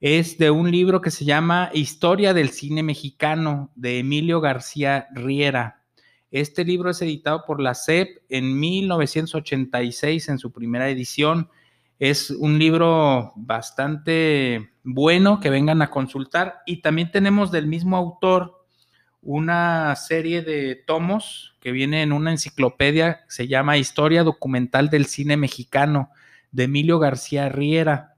es 0.00 0.38
de 0.38 0.50
un 0.50 0.70
libro 0.70 1.00
que 1.00 1.10
se 1.10 1.24
llama 1.24 1.70
Historia 1.72 2.32
del 2.32 2.50
Cine 2.50 2.82
Mexicano 2.82 3.72
de 3.74 3.98
Emilio 3.98 4.40
García 4.40 5.08
Riera. 5.12 5.82
Este 6.30 6.64
libro 6.64 6.90
es 6.90 7.02
editado 7.02 7.44
por 7.44 7.60
la 7.60 7.74
SEP 7.74 8.22
en 8.28 8.58
1986 8.60 10.28
en 10.28 10.38
su 10.38 10.52
primera 10.52 10.88
edición. 10.88 11.50
Es 11.98 12.30
un 12.30 12.60
libro 12.60 13.32
bastante 13.34 14.70
bueno 14.84 15.40
que 15.40 15.50
vengan 15.50 15.82
a 15.82 15.90
consultar 15.90 16.60
y 16.64 16.80
también 16.80 17.10
tenemos 17.10 17.50
del 17.50 17.66
mismo 17.66 17.96
autor 17.96 18.64
una 19.20 19.96
serie 19.96 20.42
de 20.42 20.76
tomos 20.76 21.56
que 21.58 21.72
viene 21.72 22.02
en 22.02 22.12
una 22.12 22.30
enciclopedia 22.30 23.24
se 23.26 23.48
llama 23.48 23.76
Historia 23.76 24.22
Documental 24.22 24.90
del 24.90 25.06
Cine 25.06 25.36
Mexicano 25.36 26.10
de 26.52 26.64
Emilio 26.64 27.00
García 27.00 27.48
Riera, 27.48 28.14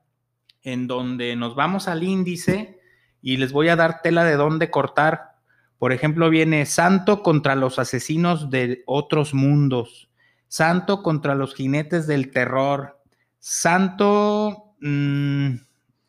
en 0.63 0.87
donde 0.87 1.37
nos 1.37 1.55
vamos 1.55 1.89
al 1.89 2.03
índice 2.03 2.79
y 3.23 3.37
les 3.37 3.53
voy 3.53 3.69
a 3.69 3.77
dar 3.77 4.03
tela 4.03 4.25
de 4.25 4.37
dónde 4.37 4.71
cortar. 4.71 5.37
Por 5.79 5.93
ejemplo, 5.93 6.31
viene 6.31 6.67
Santo 6.67 7.23
contra 7.23 7.55
los 7.55 7.79
asesinos 7.79 8.51
de 8.51 8.83
otros 8.87 9.35
mundos, 9.35 10.11
Santo 10.49 11.03
contra 11.03 11.35
los 11.35 11.55
jinetes 11.55 12.07
del 12.07 12.31
terror, 12.31 13.01
Santo 13.39 14.75
mmm, 14.81 15.55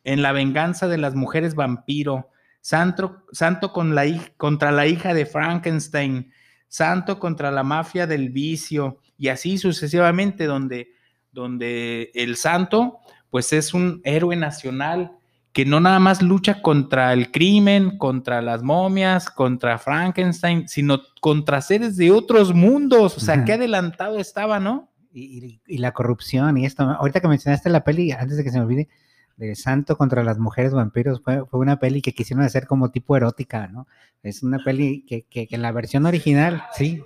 en 0.04 0.22
la 0.22 0.32
venganza 0.32 0.88
de 0.88 0.98
las 0.98 1.16
mujeres 1.16 1.56
vampiro, 1.56 2.30
Santo, 2.60 3.24
Santo 3.32 3.72
contra 3.74 4.72
la 4.72 4.88
hija 4.88 5.14
de 5.14 5.26
Frankenstein, 5.26 6.32
Santo 6.68 7.20
contra 7.20 7.52
la 7.52 7.64
mafia 7.64 8.08
del 8.08 8.30
vicio, 8.30 9.00
y 9.18 9.28
así 9.28 9.58
sucesivamente, 9.58 10.46
donde, 10.46 10.94
donde 11.32 12.12
el 12.16 12.36
santo, 12.38 13.00
pues 13.32 13.52
es 13.54 13.74
un 13.74 14.02
héroe 14.04 14.36
nacional 14.36 15.14
que 15.54 15.66
no 15.66 15.80
nada 15.80 16.00
más 16.00 16.22
lucha 16.22 16.62
contra 16.62 17.12
el 17.14 17.32
crimen, 17.32 17.98
contra 17.98 18.42
las 18.42 18.64
momias, 18.64 19.30
contra 19.30 19.78
Frankenstein, 19.80 20.68
sino 20.68 21.02
contra 21.20 21.62
seres 21.62 21.98
de 21.98 22.12
otros 22.12 22.54
mundos. 22.54 23.18
O 23.18 23.20
sea, 23.20 23.44
qué 23.44 23.54
adelantado 23.54 24.20
estaba, 24.20 24.60
¿no? 24.60 24.90
Y, 25.12 25.46
y, 25.46 25.62
y, 25.68 25.78
la 25.80 25.92
corrupción 25.92 26.58
y 26.58 26.66
esto. 26.66 26.84
Ahorita 26.84 27.20
que 27.20 27.28
mencionaste 27.28 27.70
la 27.70 27.84
peli, 27.84 28.12
antes 28.12 28.38
de 28.38 28.44
que 28.44 28.52
se 28.52 28.60
me 28.60 28.64
olvide, 28.64 28.88
de 29.36 29.56
Santo 29.56 29.98
contra 29.98 30.24
las 30.24 30.38
mujeres 30.38 30.74
vampiros, 30.74 31.22
fue, 31.22 31.46
fue 31.46 31.60
una 31.60 31.80
peli 31.80 32.02
que 32.02 32.14
quisieron 32.14 32.46
hacer 32.46 32.68
como 32.68 32.92
tipo 32.92 33.18
erótica, 33.18 33.68
¿no? 33.68 33.88
Es 34.24 34.44
una 34.44 34.60
peli 34.64 35.04
que, 35.06 35.24
que, 35.24 35.48
que 35.48 35.56
en 35.56 35.64
la 35.64 35.72
versión 35.72 36.06
original, 36.06 36.64
sí, 36.74 37.04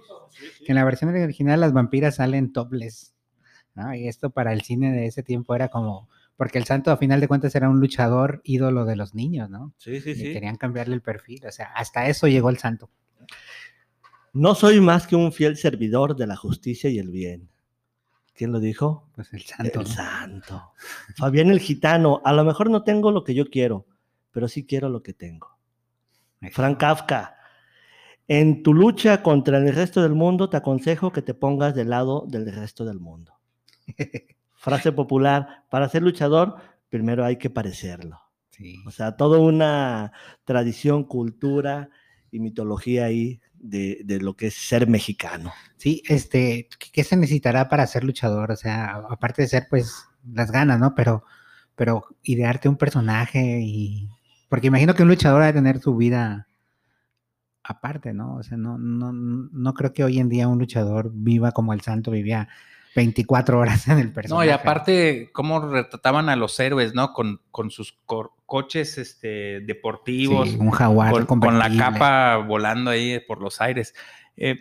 que 0.66 0.72
en 0.72 0.76
la 0.76 0.84
versión 0.84 1.16
original 1.16 1.62
las 1.62 1.74
vampiras 1.74 2.16
salen 2.16 2.52
topless, 2.52 3.16
¿no? 3.74 3.96
Y 3.96 4.08
esto 4.08 4.30
para 4.30 4.54
el 4.54 4.62
cine 4.62 4.92
de 4.92 5.08
ese 5.08 5.24
tiempo 5.24 5.56
era 5.56 5.70
como, 5.70 6.10
porque 6.38 6.58
el 6.58 6.66
santo 6.66 6.92
a 6.92 6.98
final 6.98 7.22
de 7.22 7.28
cuentas 7.28 7.56
era 7.56 7.70
un 7.70 7.80
luchador 7.80 8.42
ídolo 8.44 8.86
de 8.86 8.96
los 8.96 9.16
niños, 9.16 9.50
¿no? 9.50 9.74
Sí, 9.78 10.02
sí, 10.02 10.12
y 10.12 10.16
sí. 10.16 10.34
querían 10.34 10.58
cambiarle 10.58 10.96
el 10.96 11.02
perfil, 11.02 11.46
o 11.46 11.52
sea, 11.52 11.68
hasta 11.76 12.08
eso 12.08 12.28
llegó 12.28 12.50
el 12.50 12.58
santo. 12.58 12.90
No 14.34 14.54
soy 14.54 14.82
más 14.82 15.08
que 15.08 15.16
un 15.16 15.32
fiel 15.32 15.56
servidor 15.56 16.16
de 16.16 16.28
la 16.28 16.36
justicia 16.36 16.90
y 16.90 17.00
el 17.00 17.10
bien. 17.10 17.50
¿Quién 18.34 18.52
lo 18.52 18.60
dijo? 18.60 19.10
Pues 19.16 19.32
el 19.32 19.44
santo. 19.44 19.80
El 19.80 19.88
¿no? 19.88 19.94
santo. 19.94 20.74
Fabián 21.16 21.50
el 21.52 21.62
gitano. 21.62 22.22
A 22.26 22.34
lo 22.34 22.44
mejor 22.44 22.70
no 22.70 22.84
tengo 22.84 23.12
lo 23.12 23.24
que 23.24 23.34
yo 23.34 23.50
quiero, 23.50 23.86
pero 24.32 24.50
sí 24.50 24.66
quiero 24.66 24.90
lo 24.90 25.02
que 25.02 25.14
tengo. 25.14 25.58
Frank 26.52 26.78
Kafka. 26.78 27.38
En 28.28 28.62
tu 28.62 28.74
lucha 28.74 29.24
contra 29.24 29.58
el 29.58 29.74
resto 29.74 30.02
del 30.02 30.16
mundo, 30.16 30.50
te 30.50 30.58
aconsejo 30.58 31.14
que 31.14 31.22
te 31.22 31.34
pongas 31.34 31.76
del 31.76 31.92
lado 31.92 32.26
del 32.28 32.52
resto 32.54 32.84
del 32.84 33.00
mundo. 33.00 33.34
Frase 34.66 34.92
popular. 34.92 35.64
Para 35.70 35.88
ser 35.90 36.02
luchador, 36.02 36.56
primero 36.90 37.24
hay 37.24 37.38
que 37.38 37.52
parecerlo. 37.52 38.20
Sí. 38.50 38.82
O 38.88 38.90
sea, 38.90 39.16
toda 39.16 39.38
una 39.38 40.12
tradición, 40.44 41.04
cultura 41.04 41.92
y 42.32 42.40
mitología 42.40 43.06
ahí 43.06 43.40
de, 43.54 44.02
de, 44.04 44.20
lo 44.20 44.36
que 44.36 44.48
es 44.48 44.56
ser 44.56 44.88
mexicano. 44.88 45.54
Sí, 45.78 46.02
este, 46.08 46.68
¿qué 46.92 47.04
se 47.04 47.16
necesitará 47.16 47.70
para 47.70 47.86
ser 47.86 48.04
luchador? 48.04 48.50
O 48.50 48.56
sea, 48.56 49.04
aparte 49.08 49.44
de 49.44 49.50
ser, 49.50 49.68
pues, 49.70 50.08
las 50.34 50.50
ganas, 50.50 50.80
¿no? 50.80 50.96
Pero, 50.96 51.24
pero 51.76 52.08
idearte 52.24 52.68
un 52.68 52.78
personaje 52.78 53.60
y... 53.62 54.10
Porque 54.50 54.68
imagino 54.68 54.96
que 54.96 55.04
un 55.04 55.10
luchador 55.10 55.44
ha 55.44 55.48
de 55.48 55.54
tener 55.54 55.80
su 55.80 55.96
vida 55.96 56.48
aparte, 57.62 58.14
¿no? 58.14 58.38
O 58.38 58.42
sea, 58.42 58.58
no, 58.58 58.80
no, 58.80 59.14
no 59.14 59.74
creo 59.76 59.94
que 59.94 60.04
hoy 60.04 60.18
en 60.18 60.30
día 60.30 60.48
un 60.48 60.58
luchador 60.58 61.12
viva 61.14 61.52
como 61.52 61.72
el 61.72 61.82
santo 61.82 62.10
vivía 62.10 62.50
24 62.96 63.60
horas 63.60 63.88
en 63.88 64.00
el 64.00 64.12
personaje. 64.12 64.48
No, 64.48 64.50
y 64.50 64.54
aparte, 64.54 65.30
cómo 65.34 65.60
retrataban 65.60 66.30
a 66.30 66.36
los 66.36 66.60
héroes, 66.60 66.94
¿no? 66.96 67.14
Con, 67.14 67.42
con 67.52 67.70
sus 67.70 67.98
co 68.06 68.32
coches 68.46 69.00
este, 69.00 69.62
deportivos. 69.62 70.50
Sí, 70.50 70.58
un 70.60 70.70
jaguar. 70.70 71.26
Con, 71.26 71.40
con, 71.40 71.58
la 71.58 71.76
capa 71.76 72.38
volando 72.38 72.92
ahí 72.92 73.20
por 73.20 73.42
los 73.42 73.60
aires. 73.60 73.96
Eh, 74.38 74.60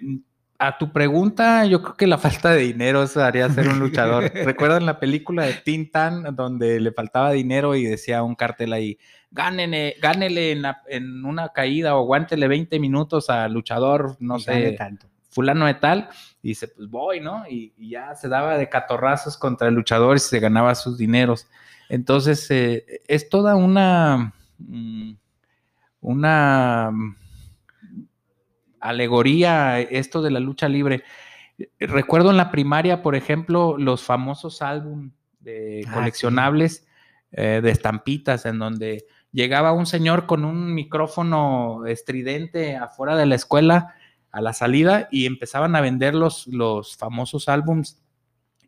a 0.59 0.79
tu 0.79 0.93
pregunta, 0.93 1.67
yo 1.67 1.83
creo 1.83 1.95
que 1.95 2.07
la 2.07 2.17
falta 2.17 2.51
de 2.51 2.63
dinero 2.63 3.03
eso 3.03 3.23
haría 3.23 3.49
ser 3.51 3.69
un 3.69 3.79
luchador. 3.79 4.25
¿Recuerdan 4.35 4.87
la 4.87 4.99
película 4.99 5.45
de 5.45 5.55
Tintan 5.55 6.35
donde 6.35 6.81
le 6.81 6.93
faltaba 6.93 7.33
dinero 7.33 7.75
y 7.75 7.85
decía 7.85 8.23
un 8.23 8.35
cartel 8.35 8.73
ahí, 8.73 8.99
gánele, 9.31 9.97
gánele 10.01 10.53
en, 10.53 10.63
la, 10.63 10.83
en 10.89 11.25
una 11.25 11.51
caída 11.51 11.95
o 11.97 12.01
aguántele 12.01 12.49
20 12.49 12.79
minutos 12.79 13.29
al 13.31 13.53
luchador, 13.53 14.17
no 14.21 14.39
y 14.39 14.41
sé, 14.41 14.73
tanto. 14.73 15.09
Fulano 15.35 15.67
de 15.67 15.75
tal, 15.75 16.09
y 16.43 16.49
dice, 16.49 16.69
pues 16.69 16.89
voy, 16.89 17.21
¿no? 17.21 17.45
Y, 17.49 17.75
y, 17.77 17.91
ya 17.91 18.15
se 18.15 18.29
daba 18.29 18.57
de 18.57 18.69
catorrazos 18.69 19.37
contra 19.37 19.69
el 19.69 19.75
luchador 19.75 20.17
y 20.17 20.21
se 20.21 20.39
ganaba 20.39 20.75
sus 20.75 20.97
dineros. 20.97 21.49
Entonces, 21.89 22.51
eh, 22.51 23.03
es 23.09 23.29
toda 23.29 23.57
una, 23.57 24.33
una 26.01 26.93
alegoría 28.81 29.81
esto 29.81 30.23
de 30.23 30.31
la 30.31 30.41
lucha 30.41 30.69
libre. 30.69 31.03
Recuerdo 31.79 32.31
en 32.31 32.37
la 32.37 32.51
primaria, 32.51 33.03
por 33.03 33.15
ejemplo, 33.17 33.77
los 33.79 34.03
famosos 34.03 34.63
álbum 34.63 35.13
de 35.41 35.85
ah, 35.89 35.95
coleccionables 35.95 36.77
sí. 36.77 36.85
eh, 37.33 37.61
de 37.63 37.71
estampitas 37.71 38.47
en 38.47 38.59
donde 38.59 39.07
llegaba 39.33 39.73
un 39.73 39.87
señor 39.87 40.27
con 40.27 40.45
un 40.45 40.75
micrófono 40.75 41.87
estridente 41.87 42.77
afuera 42.77 43.17
de 43.17 43.27
la 43.27 43.35
escuela 43.35 43.95
a 44.35 44.41
la 44.41 44.53
salida 44.53 45.09
y 45.11 45.27
empezaban 45.27 45.77
a 45.77 45.81
vender 45.81 46.15
los, 46.15 46.49
los 46.49 46.97
famosos 46.97 47.49
álbums 47.49 48.03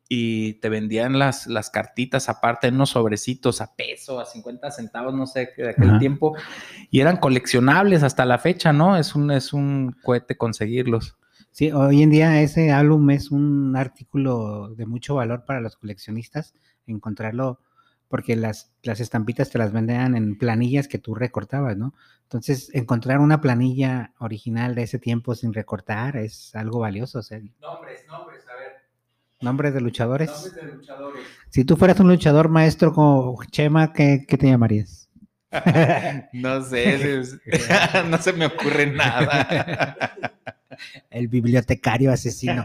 y 0.08 0.54
te 0.60 0.68
vendían 0.68 1.18
las, 1.18 1.48
las 1.48 1.70
cartitas 1.70 2.28
aparte 2.28 2.68
en 2.68 2.76
unos 2.76 2.90
sobrecitos 2.90 3.60
a 3.60 3.74
peso, 3.74 4.20
a 4.20 4.24
50 4.24 4.70
centavos, 4.70 5.12
no 5.12 5.26
sé, 5.26 5.52
de 5.56 5.70
aquel 5.70 5.90
Ajá. 5.90 5.98
tiempo, 5.98 6.36
y 6.90 7.00
eran 7.00 7.16
coleccionables 7.16 8.04
hasta 8.04 8.24
la 8.24 8.38
fecha, 8.38 8.72
¿no? 8.72 8.96
Es 8.96 9.16
un, 9.16 9.32
es 9.32 9.52
un 9.52 9.96
cohete 10.04 10.36
conseguirlos. 10.36 11.16
Sí, 11.50 11.72
hoy 11.72 12.02
en 12.02 12.10
día 12.10 12.40
ese 12.40 12.70
álbum 12.70 13.10
es 13.10 13.32
un 13.32 13.74
artículo 13.76 14.74
de 14.76 14.86
mucho 14.86 15.16
valor 15.16 15.44
para 15.44 15.60
los 15.60 15.76
coleccionistas, 15.76 16.54
encontrarlo, 16.86 17.60
porque 18.08 18.36
las, 18.36 18.72
las 18.82 19.00
estampitas 19.00 19.50
te 19.50 19.58
las 19.58 19.72
vendían 19.72 20.16
en 20.16 20.38
planillas 20.38 20.88
que 20.88 20.98
tú 20.98 21.14
recortabas, 21.14 21.76
¿no? 21.76 21.94
Entonces, 22.22 22.70
encontrar 22.74 23.20
una 23.20 23.40
planilla 23.40 24.12
original 24.18 24.74
de 24.74 24.82
ese 24.82 24.98
tiempo 24.98 25.34
sin 25.34 25.52
recortar 25.52 26.16
es 26.16 26.54
algo 26.54 26.80
valioso. 26.80 27.20
O 27.20 27.22
sea, 27.22 27.38
nombres, 27.60 28.04
nombres, 28.08 28.44
a 28.48 28.56
ver. 28.56 28.72
Nombres 29.40 29.74
de 29.74 29.80
luchadores. 29.80 30.30
Nombres 30.30 30.54
de 30.54 30.72
luchadores. 30.72 31.26
Si 31.50 31.64
tú 31.64 31.76
fueras 31.76 32.00
un 32.00 32.08
luchador 32.08 32.48
maestro 32.48 32.92
como 32.92 33.38
Chema, 33.50 33.92
¿qué, 33.92 34.24
qué 34.26 34.36
te 34.36 34.48
llamarías? 34.48 35.08
no 36.32 36.62
sé, 36.62 37.22
no 38.08 38.18
se 38.18 38.32
me 38.32 38.46
ocurre 38.46 38.86
nada. 38.86 39.98
El 41.10 41.28
bibliotecario 41.28 42.12
asesino. 42.12 42.64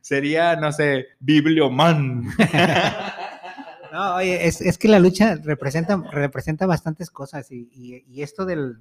Sería, 0.00 0.56
no 0.56 0.72
sé, 0.72 1.06
Biblioman. 1.20 2.24
No, 3.92 4.14
oye, 4.14 4.46
es, 4.46 4.62
es, 4.62 4.78
que 4.78 4.88
la 4.88 4.98
lucha 4.98 5.34
representa, 5.34 6.02
representa 6.10 6.64
bastantes 6.64 7.10
cosas 7.10 7.52
y, 7.52 7.68
y, 8.08 8.22
esto 8.22 8.46
del, 8.46 8.78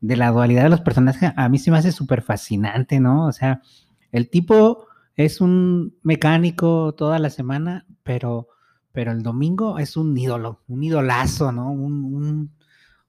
de 0.00 0.16
la 0.16 0.32
dualidad 0.32 0.64
de 0.64 0.68
los 0.68 0.80
personajes 0.80 1.30
a 1.36 1.48
mí 1.48 1.60
se 1.60 1.70
me 1.70 1.78
hace 1.78 1.92
súper 1.92 2.22
fascinante, 2.22 2.98
¿no? 2.98 3.26
O 3.26 3.32
sea, 3.32 3.62
el 4.10 4.28
tipo 4.28 4.88
es 5.14 5.40
un 5.40 5.96
mecánico 6.02 6.92
toda 6.96 7.20
la 7.20 7.30
semana, 7.30 7.86
pero, 8.02 8.48
pero 8.90 9.12
el 9.12 9.22
domingo 9.22 9.78
es 9.78 9.96
un 9.96 10.18
ídolo, 10.18 10.60
un 10.66 10.82
idolazo, 10.82 11.52
¿no? 11.52 11.70
Un, 11.70 12.52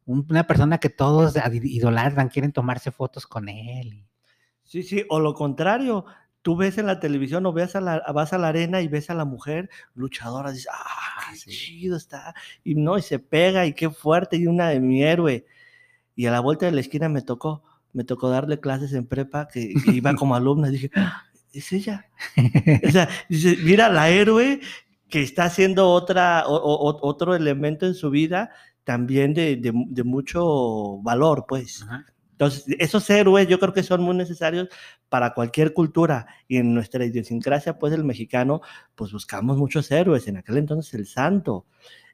una 0.06 0.46
persona 0.46 0.78
que 0.78 0.90
todos 0.90 1.34
idolatran, 1.64 2.30
quieren 2.30 2.52
tomarse 2.52 2.92
fotos 2.92 3.26
con 3.26 3.50
él. 3.50 4.06
Sí, 4.64 4.84
sí, 4.84 5.04
o 5.10 5.20
lo 5.20 5.34
contrario, 5.34 6.06
tú 6.42 6.56
ves 6.56 6.78
en 6.78 6.88
la 6.88 7.00
televisión 7.00 7.46
o 7.46 7.54
ves 7.54 7.76
a 7.76 7.82
la, 7.82 8.04
vas 8.14 8.34
a 8.34 8.38
la 8.38 8.50
arena 8.50 8.82
y 8.82 8.88
ves 8.88 9.10
a 9.10 9.14
la 9.14 9.26
mujer 9.26 9.70
luchadora, 9.96 10.52
dices, 10.52 10.70
ah, 10.72 11.32
qué 11.32 11.52
chido 11.52 11.98
está, 11.98 12.34
y 12.64 12.76
no, 12.76 12.98
y 12.98 13.02
se 13.02 13.20
pega, 13.20 13.66
y 13.66 13.74
qué 13.74 13.90
fuerte, 13.90 14.38
y 14.38 14.48
una 14.48 14.70
de 14.70 14.80
mi 14.80 15.04
héroe. 15.04 15.46
Y 16.16 16.26
a 16.26 16.32
la 16.32 16.40
vuelta 16.40 16.66
de 16.66 16.72
la 16.72 16.82
esquina 16.82 17.10
me 17.10 17.22
tocó, 17.22 17.64
me 17.94 18.04
tocó 18.04 18.30
darle 18.30 18.60
clases 18.60 18.94
en 18.94 19.06
prepa, 19.06 19.48
que, 19.48 19.74
iba 19.88 20.16
como 20.16 20.36
alumna, 20.36 20.70
y 20.70 20.74
dije, 20.74 20.92
ah, 20.96 21.24
es 21.54 21.72
ella. 21.72 22.10
o 22.88 22.92
sea, 22.92 23.10
dice, 23.28 23.58
mira 23.64 23.90
la 23.90 24.10
héroe 24.10 24.62
que 25.10 25.24
está 25.24 25.46
haciendo 25.46 25.90
otra, 25.90 26.44
otro 26.46 27.36
elemento 27.36 27.88
en 27.88 27.96
su 27.96 28.12
vida 28.12 28.52
también 28.84 29.34
de, 29.34 29.56
de, 29.56 30.04
mucho 30.04 31.00
valor, 31.04 31.46
pues. 31.48 31.86
Entonces, 32.40 32.74
esos 32.80 33.10
héroes 33.10 33.50
yo 33.50 33.60
creo 33.60 33.74
que 33.74 33.84
son 33.84 34.02
muy 34.02 34.16
necesarios 34.16 34.70
para 35.10 35.34
cualquier 35.34 35.74
cultura 35.74 36.26
y 36.48 36.56
en 36.56 36.74
nuestra 36.74 37.04
idiosincrasia, 37.04 37.78
pues 37.78 37.92
el 37.92 38.06
mexicano, 38.06 38.62
pues 38.96 39.12
buscamos 39.12 39.58
muchos 39.58 39.92
héroes. 39.92 40.26
En 40.30 40.38
aquel 40.38 40.58
entonces 40.58 40.94
el 40.94 41.06
santo, 41.06 41.66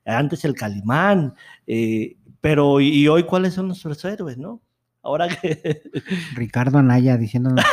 antes 0.04 0.44
el 0.44 0.56
calimán, 0.56 1.36
eh, 1.68 2.18
pero 2.42 2.82
¿y 2.82 3.08
hoy 3.08 3.26
cuáles 3.26 3.54
son 3.54 3.68
nuestros 3.68 4.04
héroes, 4.04 4.40
no? 4.40 4.64
Ahora 5.04 5.28
que... 5.28 5.84
Ricardo 6.36 6.80
Anaya 6.80 7.18
diciéndonos 7.18 7.64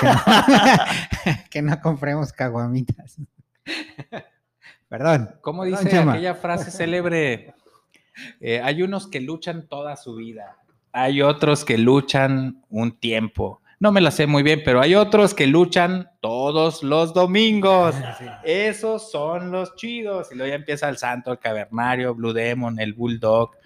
que 1.48 1.62
no, 1.62 1.80
compremos 1.82 2.34
caguamitas. 2.34 3.16
Perdón. 4.90 5.36
¿Cómo 5.40 5.64
dice 5.64 5.96
aquella 5.96 6.34
frase 6.34 6.70
célebre? 6.70 7.54
Eh, 8.40 8.60
hay 8.60 8.82
unos 8.82 9.06
que 9.06 9.22
luchan 9.22 9.66
toda 9.68 9.96
su 9.96 10.16
vida 10.16 10.58
hay 10.92 11.22
otros 11.22 11.64
que 11.64 11.78
luchan 11.78 12.62
un 12.68 12.98
tiempo. 12.98 13.60
No 13.80 13.90
me 13.90 14.00
la 14.00 14.12
sé 14.12 14.28
muy 14.28 14.44
bien, 14.44 14.62
pero 14.64 14.80
hay 14.80 14.94
otros 14.94 15.34
que 15.34 15.48
luchan 15.48 16.08
todos 16.20 16.84
los 16.84 17.12
domingos. 17.14 17.96
Esos 18.44 19.10
son 19.10 19.50
los 19.50 19.74
chidos. 19.74 20.28
Y 20.30 20.36
luego 20.36 20.50
ya 20.50 20.54
empieza 20.54 20.88
el 20.88 20.98
Santo, 20.98 21.32
el 21.32 21.40
Cavernario, 21.40 22.14
Blue 22.14 22.32
Demon, 22.32 22.78
el 22.78 22.92
Bulldog, 22.92 23.56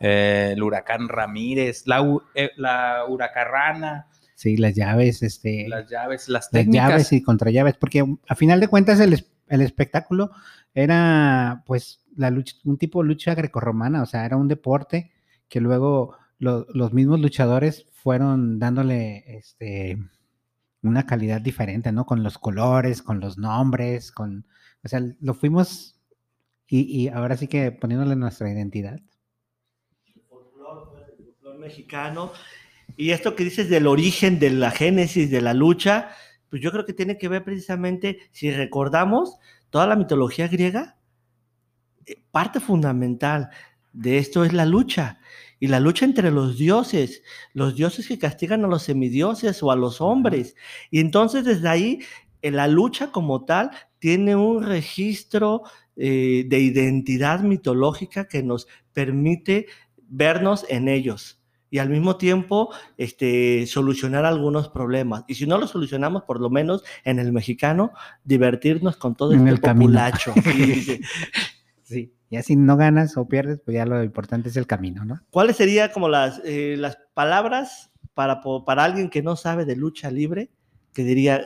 eh, 0.00 0.52
el 0.54 0.62
Huracán 0.62 1.08
Ramírez, 1.08 1.86
la, 1.86 2.02
eh, 2.34 2.50
la 2.56 3.04
Huracarrana. 3.06 4.06
Sí, 4.34 4.56
las 4.56 4.74
llaves, 4.74 5.22
este. 5.22 5.68
Las 5.68 5.90
llaves, 5.90 6.28
las 6.30 6.48
técnicas. 6.48 6.84
Las 6.84 6.90
llaves 6.90 7.12
y 7.12 7.22
contra 7.22 7.50
llaves, 7.50 7.74
porque 7.76 8.04
a 8.26 8.34
final 8.36 8.60
de 8.60 8.68
cuentas 8.68 9.00
el, 9.00 9.26
el 9.48 9.60
espectáculo 9.60 10.30
era, 10.72 11.62
pues, 11.66 12.04
la 12.16 12.30
lucha, 12.30 12.56
un 12.64 12.78
tipo 12.78 13.02
de 13.02 13.08
lucha 13.08 13.34
grecorromana, 13.34 14.00
o 14.00 14.06
sea, 14.06 14.24
era 14.24 14.36
un 14.36 14.48
deporte 14.48 15.10
que 15.48 15.60
luego 15.60 16.16
los 16.38 16.92
mismos 16.92 17.20
luchadores 17.20 17.86
fueron 17.92 18.58
dándole 18.58 19.24
este, 19.36 19.98
una 20.82 21.06
calidad 21.06 21.40
diferente, 21.40 21.92
¿no? 21.92 22.06
Con 22.06 22.22
los 22.22 22.38
colores, 22.38 23.02
con 23.02 23.20
los 23.20 23.38
nombres, 23.38 24.12
con, 24.12 24.46
o 24.84 24.88
sea, 24.88 25.00
lo 25.20 25.34
fuimos 25.34 25.98
y, 26.70 27.08
ahora 27.08 27.36
sí 27.36 27.48
que 27.48 27.72
poniéndole 27.72 28.14
nuestra 28.14 28.50
identidad. 28.50 29.00
El 30.14 30.22
folclore, 30.28 31.58
mexicano. 31.58 32.32
Y 32.96 33.10
esto 33.10 33.34
que 33.34 33.44
dices 33.44 33.70
del 33.70 33.86
origen, 33.86 34.38
de 34.38 34.50
la 34.50 34.70
génesis, 34.70 35.30
de 35.30 35.40
la 35.40 35.54
lucha, 35.54 36.10
pues 36.50 36.62
yo 36.62 36.70
creo 36.70 36.84
que 36.84 36.92
tiene 36.92 37.16
que 37.16 37.28
ver 37.28 37.42
precisamente, 37.42 38.18
si 38.32 38.50
recordamos 38.50 39.38
toda 39.70 39.86
la 39.86 39.96
mitología 39.96 40.48
griega, 40.48 40.98
eh, 42.06 42.22
parte 42.30 42.60
fundamental 42.60 43.50
de 43.92 44.18
esto 44.18 44.44
es 44.44 44.52
la 44.52 44.66
lucha 44.66 45.20
y 45.60 45.66
la 45.66 45.80
lucha 45.80 46.04
entre 46.04 46.30
los 46.30 46.58
dioses, 46.58 47.22
los 47.52 47.74
dioses 47.74 48.06
que 48.08 48.18
castigan 48.18 48.64
a 48.64 48.68
los 48.68 48.82
semidioses 48.82 49.62
o 49.62 49.70
a 49.70 49.76
los 49.76 50.00
hombres. 50.00 50.54
Y 50.90 51.00
entonces 51.00 51.44
desde 51.44 51.68
ahí 51.68 52.00
eh, 52.42 52.50
la 52.50 52.68
lucha 52.68 53.10
como 53.10 53.44
tal 53.44 53.70
tiene 53.98 54.36
un 54.36 54.62
registro 54.62 55.62
eh, 55.96 56.44
de 56.46 56.60
identidad 56.60 57.40
mitológica 57.40 58.28
que 58.28 58.42
nos 58.42 58.68
permite 58.92 59.66
vernos 60.08 60.64
en 60.68 60.88
ellos 60.88 61.38
y 61.70 61.78
al 61.78 61.90
mismo 61.90 62.16
tiempo 62.16 62.72
este, 62.96 63.66
solucionar 63.66 64.24
algunos 64.24 64.68
problemas. 64.68 65.24
Y 65.28 65.34
si 65.34 65.46
no 65.46 65.58
lo 65.58 65.66
solucionamos, 65.66 66.22
por 66.22 66.40
lo 66.40 66.50
menos 66.50 66.82
en 67.04 67.18
el 67.18 67.32
mexicano, 67.32 67.92
divertirnos 68.24 68.96
con 68.96 69.14
todo 69.14 69.32
en 69.32 69.46
este 69.46 69.50
el 69.50 69.60
populacho. 69.60 70.32
sí. 71.88 72.12
Ya 72.30 72.42
si 72.42 72.56
no 72.56 72.76
ganas 72.76 73.16
o 73.16 73.26
pierdes, 73.26 73.60
pues 73.64 73.74
ya 73.74 73.86
lo 73.86 74.02
importante 74.04 74.50
es 74.50 74.56
el 74.56 74.66
camino, 74.66 75.04
¿no? 75.04 75.20
¿Cuáles 75.30 75.56
serían 75.56 75.90
como 75.92 76.08
las, 76.08 76.42
eh, 76.44 76.76
las 76.78 76.98
palabras 77.14 77.90
para, 78.14 78.42
para 78.42 78.84
alguien 78.84 79.08
que 79.08 79.22
no 79.22 79.34
sabe 79.36 79.64
de 79.64 79.76
lucha 79.76 80.10
libre? 80.10 80.50
Que 80.92 81.04
diría, 81.04 81.42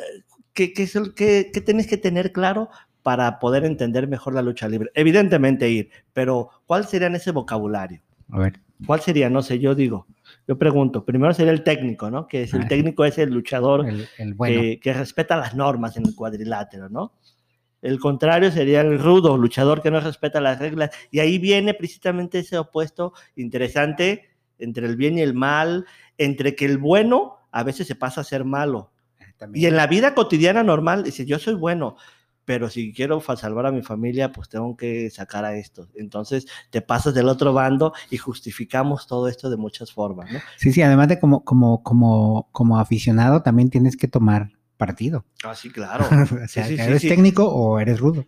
¿qué, 0.55 0.73
qué, 0.73 0.89
qué, 1.15 1.51
qué 1.53 1.61
tienes 1.61 1.87
que 1.87 1.99
tener 1.99 2.33
claro 2.33 2.69
para 3.03 3.39
poder 3.39 3.65
entender 3.65 4.09
mejor 4.09 4.35
la 4.35 4.43
lucha 4.43 4.69
libre? 4.69 4.91
Evidentemente 4.95 5.71
ir, 5.71 5.91
pero 6.13 6.51
¿cuál 6.67 6.87
sería 6.87 7.07
en 7.07 7.15
ese 7.15 7.31
vocabulario? 7.31 8.03
A 8.31 8.41
ver. 8.41 8.61
¿Cuál 8.85 9.01
sería? 9.01 9.31
No 9.31 9.43
sé, 9.43 9.61
yo 9.61 9.77
digo, 9.77 10.07
yo 10.49 10.59
pregunto, 10.59 11.05
primero 11.05 11.33
sería 11.33 11.53
el 11.53 11.63
técnico, 11.63 12.11
¿no? 12.11 12.27
Que 12.27 12.43
es 12.43 12.55
el 12.55 12.63
ah, 12.63 12.69
técnico 12.69 13.05
es 13.05 13.17
el 13.19 13.31
luchador 13.31 13.87
que, 13.87 14.81
que, 14.83 14.93
respeta 14.93 15.37
las 15.37 15.55
normas 15.55 15.97
en 15.97 16.07
el 16.07 16.15
cuadrilátero, 16.17 16.89
¿no? 16.89 17.13
El 17.83 17.99
contrario 17.99 18.53
sería 18.53 18.81
el 18.81 18.99
rudo, 18.99 19.37
luchador 19.37 19.83
que 19.83 19.91
no 19.91 20.01
respeta 20.01 20.41
las 20.41 20.61
reglas. 20.61 20.91
Y 21.11 21.19
ahí 21.19 21.39
viene 21.39 21.75
precisamente 21.75 22.39
ese 22.39 22.57
opuesto 22.57 23.13
interesante 23.35 24.31
entre 24.59 24.87
el 24.87 24.97
bien 24.97 25.19
y 25.19 25.23
el 25.23 25.35
mal, 25.35 25.85
entre 26.17 26.55
que 26.55 26.65
el 26.65 26.79
bueno 26.79 27.39
a 27.51 27.65
veces 27.65 27.89
se 27.89 27.97
pasa 27.97 28.21
a 28.21 28.25
ser 28.25 28.45
malo. 28.45 28.93
Ah, 29.21 29.47
y 29.53 29.67
en 29.67 29.77
la 29.77 29.89
vida 29.89 30.15
cotidiana 30.15 30.63
normal, 30.63 31.03
dice, 31.03 31.27
yo 31.27 31.41
soy 31.41 31.55
bueno, 31.55 31.97
pero 32.45 32.71
si 32.71 32.93
quiero 32.93 33.21
salvar 33.21 33.67
a 33.67 33.73
mi 33.73 33.83
familia, 33.83 34.33
pues 34.33 34.49
tengo 34.49 34.77
que 34.77 35.11
sacar 35.11 35.45
a 35.45 35.57
esto. 35.57 35.89
Entonces 35.95 36.47
te 36.71 36.83
pasas 36.83 37.15
del 37.15 37.29
otro 37.29 37.53
bando 37.53 37.93
y 38.11 38.17
justificamos 38.17 39.07
todo 39.09 39.27
esto 39.29 39.51
de 39.51 39.57
muchas 39.57 39.93
formas, 39.93 40.31
¿no? 40.33 40.39
Sí, 40.57 40.73
sí, 40.73 40.83
además 40.83 41.09
de 41.09 41.19
como, 41.19 41.45
como, 41.45 41.83
como, 41.83 42.49
como 42.53 42.79
aficionado 42.79 43.43
también 43.43 43.71
tienes 43.71 43.97
que 43.97 44.09
tomar 44.09 44.53
partido. 44.77 45.25
Ah, 45.45 45.55
sí, 45.55 45.71
claro. 45.73 46.05
o 46.05 46.49
sea, 46.49 46.67
¿eres 46.69 47.03
técnico 47.03 47.47
o 47.47 47.79
eres 47.79 48.01
rudo? 48.01 48.25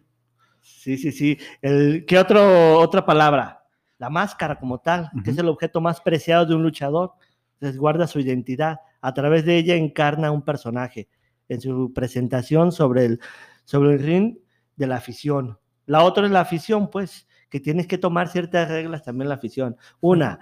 Sí, 0.60 0.98
sí, 0.98 1.12
sí. 1.12 1.38
El, 1.62 2.04
¿Qué 2.06 2.18
otro, 2.18 2.78
otra 2.78 3.04
palabra? 3.04 3.64
La 3.98 4.10
máscara 4.10 4.58
como 4.58 4.80
tal, 4.80 5.10
que 5.24 5.30
es 5.30 5.38
el 5.38 5.48
objeto 5.48 5.80
más 5.80 6.00
preciado 6.00 6.46
de 6.46 6.54
un 6.54 6.62
luchador. 6.62 7.12
Resguarda 7.60 8.06
su 8.06 8.20
identidad. 8.20 8.80
A 9.00 9.14
través 9.14 9.44
de 9.44 9.56
ella 9.56 9.76
encarna 9.76 10.30
un 10.30 10.42
personaje 10.42 11.08
en 11.48 11.60
su 11.60 11.92
presentación 11.94 12.72
sobre 12.72 13.06
el, 13.06 13.20
sobre 13.64 13.94
el 13.94 14.00
ring 14.00 14.38
de 14.76 14.86
la 14.86 14.96
afición. 14.96 15.58
La 15.86 16.02
otra 16.02 16.26
es 16.26 16.32
la 16.32 16.40
afición, 16.40 16.90
pues, 16.90 17.26
que 17.48 17.60
tienes 17.60 17.86
que 17.86 17.98
tomar 17.98 18.28
ciertas 18.28 18.68
reglas 18.68 19.02
también 19.04 19.28
la 19.28 19.36
afición. 19.36 19.76
Una, 20.00 20.40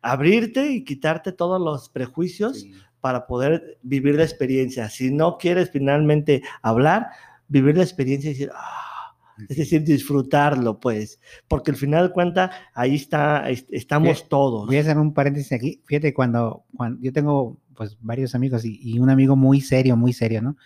abrirte 0.00 0.70
y 0.70 0.84
quitarte 0.84 1.32
todos 1.32 1.60
los 1.60 1.88
prejuicios 1.88 2.66
para 3.02 3.26
poder 3.26 3.78
vivir 3.82 4.14
la 4.14 4.22
experiencia. 4.22 4.88
Si 4.88 5.10
no 5.10 5.36
quieres 5.36 5.70
finalmente 5.70 6.42
hablar, 6.62 7.08
vivir 7.48 7.76
la 7.76 7.82
experiencia 7.82 8.30
y 8.30 8.34
decir, 8.34 8.50
ah", 8.54 9.16
es 9.48 9.56
decir, 9.56 9.82
disfrutarlo, 9.82 10.78
pues, 10.78 11.20
porque 11.48 11.72
al 11.72 11.76
final 11.76 12.06
de 12.08 12.12
cuentas, 12.12 12.54
ahí 12.74 12.94
está, 12.94 13.50
estamos 13.50 14.28
todos. 14.28 14.68
Voy 14.68 14.76
a 14.76 14.80
hacer 14.80 14.96
un 14.96 15.12
paréntesis 15.12 15.52
aquí. 15.52 15.82
Fíjate, 15.84 16.14
cuando, 16.14 16.64
cuando 16.76 17.02
yo 17.02 17.12
tengo 17.12 17.58
pues 17.74 17.98
varios 18.00 18.36
amigos 18.36 18.64
y, 18.64 18.98
un 19.00 19.10
amigo 19.10 19.34
muy 19.34 19.60
serio, 19.60 19.96
muy 19.96 20.12
serio, 20.12 20.40
¿no? 20.40 20.56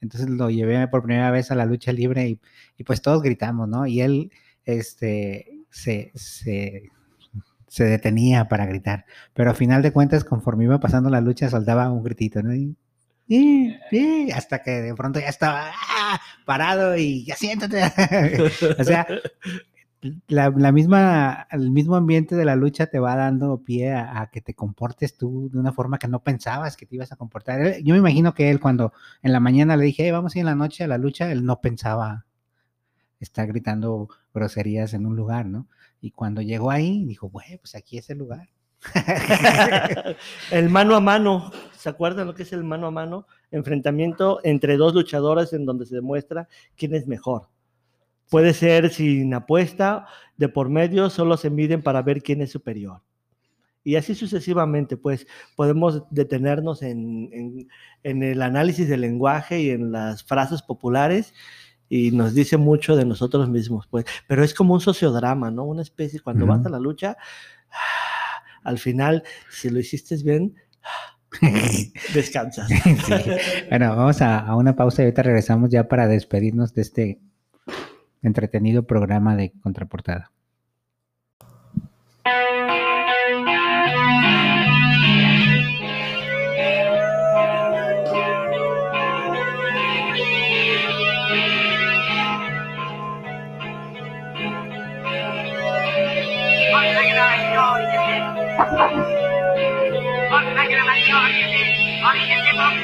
Entonces 0.00 0.28
lo 0.28 0.50
llevé 0.50 0.88
por 0.88 1.04
primera 1.04 1.30
vez 1.30 1.52
a 1.52 1.54
la 1.54 1.66
lucha 1.66 1.92
libre 1.92 2.28
y, 2.28 2.40
y 2.76 2.84
pues 2.84 3.00
todos 3.00 3.22
gritamos, 3.22 3.68
¿no? 3.68 3.86
Y 3.86 4.00
él, 4.00 4.32
este, 4.64 5.62
se, 5.70 6.10
se 6.14 6.90
se 7.68 7.84
detenía 7.84 8.48
para 8.48 8.66
gritar, 8.66 9.06
pero 9.34 9.50
a 9.50 9.54
final 9.54 9.82
de 9.82 9.92
cuentas, 9.92 10.24
conforme 10.24 10.64
iba 10.64 10.80
pasando 10.80 11.10
la 11.10 11.20
lucha, 11.20 11.50
soltaba 11.50 11.90
un 11.90 12.02
gritito, 12.02 12.42
¿no? 12.42 12.54
Y, 13.28 13.76
hasta 14.32 14.62
que 14.62 14.70
de 14.82 14.94
pronto 14.94 15.18
ya 15.18 15.28
estaba 15.28 15.70
¡ah! 15.72 16.20
parado 16.44 16.96
y 16.96 17.24
ya 17.24 17.34
siéntate. 17.34 17.82
o 18.78 18.84
sea, 18.84 19.06
la, 20.28 20.72
misma, 20.72 21.46
el 21.50 21.70
mismo 21.70 21.96
ambiente 21.96 22.36
de 22.36 22.44
la 22.44 22.56
lucha 22.56 22.86
te 22.86 22.98
va 22.98 23.16
dando 23.16 23.62
pie 23.64 23.94
a, 23.94 24.28
que 24.32 24.40
te 24.40 24.54
comportes 24.54 25.16
tú 25.16 25.50
de 25.52 25.58
una 25.58 25.72
forma 25.72 25.98
que 25.98 26.08
no 26.08 26.22
pensabas 26.22 26.76
que 26.76 26.86
te 26.86 26.96
ibas 26.96 27.12
a 27.12 27.16
comportar. 27.16 27.78
Yo 27.82 27.94
me 27.94 27.98
imagino 27.98 28.34
que 28.34 28.50
él 28.50 28.60
cuando 28.60 28.92
en 29.22 29.32
la 29.32 29.40
mañana 29.40 29.76
le 29.76 29.84
dije, 29.84 30.10
vamos 30.12 30.34
a 30.34 30.38
ir 30.38 30.42
en 30.42 30.46
la 30.46 30.54
noche 30.54 30.84
a 30.84 30.88
la 30.88 30.98
lucha, 30.98 31.30
él 31.30 31.44
no 31.44 31.60
pensaba 31.60 32.26
estar 33.18 33.46
gritando 33.46 34.08
groserías 34.34 34.94
en 34.94 35.06
un 35.06 35.16
lugar, 35.16 35.46
¿no? 35.46 35.68
Y 36.06 36.12
cuando 36.12 36.40
llegó 36.40 36.70
ahí, 36.70 37.04
dijo, 37.04 37.28
güey, 37.28 37.58
pues 37.58 37.74
aquí 37.74 37.98
es 37.98 38.08
el 38.10 38.18
lugar. 38.18 38.48
el 40.52 40.70
mano 40.70 40.94
a 40.94 41.00
mano, 41.00 41.50
¿se 41.76 41.88
acuerdan 41.88 42.28
lo 42.28 42.34
que 42.36 42.44
es 42.44 42.52
el 42.52 42.62
mano 42.62 42.86
a 42.86 42.92
mano? 42.92 43.26
Enfrentamiento 43.50 44.38
entre 44.44 44.76
dos 44.76 44.94
luchadores 44.94 45.52
en 45.52 45.66
donde 45.66 45.84
se 45.84 45.96
demuestra 45.96 46.46
quién 46.76 46.94
es 46.94 47.08
mejor. 47.08 47.48
Puede 48.30 48.54
ser 48.54 48.90
sin 48.90 49.34
apuesta, 49.34 50.06
de 50.36 50.48
por 50.48 50.68
medio, 50.68 51.10
solo 51.10 51.36
se 51.36 51.50
miden 51.50 51.82
para 51.82 52.02
ver 52.02 52.22
quién 52.22 52.40
es 52.40 52.52
superior. 52.52 53.02
Y 53.82 53.96
así 53.96 54.14
sucesivamente, 54.14 54.96
pues 54.96 55.26
podemos 55.56 56.04
detenernos 56.10 56.82
en, 56.82 57.68
el 58.04 58.42
análisis 58.42 58.88
del 58.88 59.00
lenguaje 59.00 59.60
y 59.60 59.70
en 59.70 59.90
las 59.90 60.22
frases 60.22 60.62
populares 60.62 61.34
y 61.88 62.10
nos 62.10 62.34
dice 62.34 62.56
mucho 62.56 62.96
de 62.96 63.04
nosotros 63.04 63.48
mismos, 63.48 63.86
pues. 63.86 64.04
Pero 64.26 64.44
es 64.44 64.54
como 64.54 64.74
un 64.74 64.80
sociodrama, 64.80 65.50
¿no? 65.50 65.64
Una 65.64 65.82
especie, 65.82 66.20
cuando 66.20 66.46
vas 66.46 66.64
a 66.66 66.68
la 66.68 66.78
lucha, 66.78 67.16
al 68.62 68.78
final, 68.78 69.22
si 69.50 69.70
lo 69.70 69.78
hiciste 69.78 70.16
bien, 70.24 70.54
descansas. 72.14 72.68
Bueno, 73.68 73.96
vamos 73.96 74.20
a, 74.22 74.40
a, 74.40 74.56
una 74.56 74.74
pausa 74.74 75.02
y 75.02 75.04
ahorita 75.06 75.22
regresamos 75.22 75.70
ya 75.70 75.88
para 75.88 76.08
despedirnos 76.08 76.74
de 76.74 76.82
este 76.82 77.20
entretenido 78.22 78.84
programa 78.84 79.36
de 79.36 79.52
contraportada. 79.62 80.32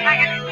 La 0.03 0.43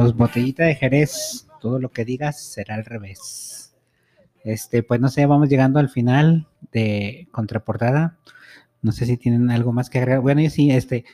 corazón. 0.00 0.18
Los 0.18 0.28
botellitas 0.28 0.66
de 0.66 0.74
Jerez, 0.74 1.46
todo 1.60 1.78
lo 1.78 1.90
que 1.90 2.04
digas 2.04 2.42
será 2.42 2.74
al 2.74 2.84
revés. 2.84 3.74
Este, 4.44 4.82
pues 4.82 5.00
no 5.00 5.08
sé, 5.08 5.26
vamos 5.26 5.48
llegando 5.48 5.78
al 5.78 5.88
final 5.88 6.48
de 6.72 7.28
contraportada. 7.30 8.18
No 8.82 8.92
sé 8.92 9.06
si 9.06 9.16
tienen 9.16 9.50
algo 9.50 9.72
más 9.72 9.90
que 9.90 9.98
agregar. 9.98 10.20
Bueno, 10.20 10.40
yo 10.40 10.50
sí, 10.50 10.70
este, 10.70 11.04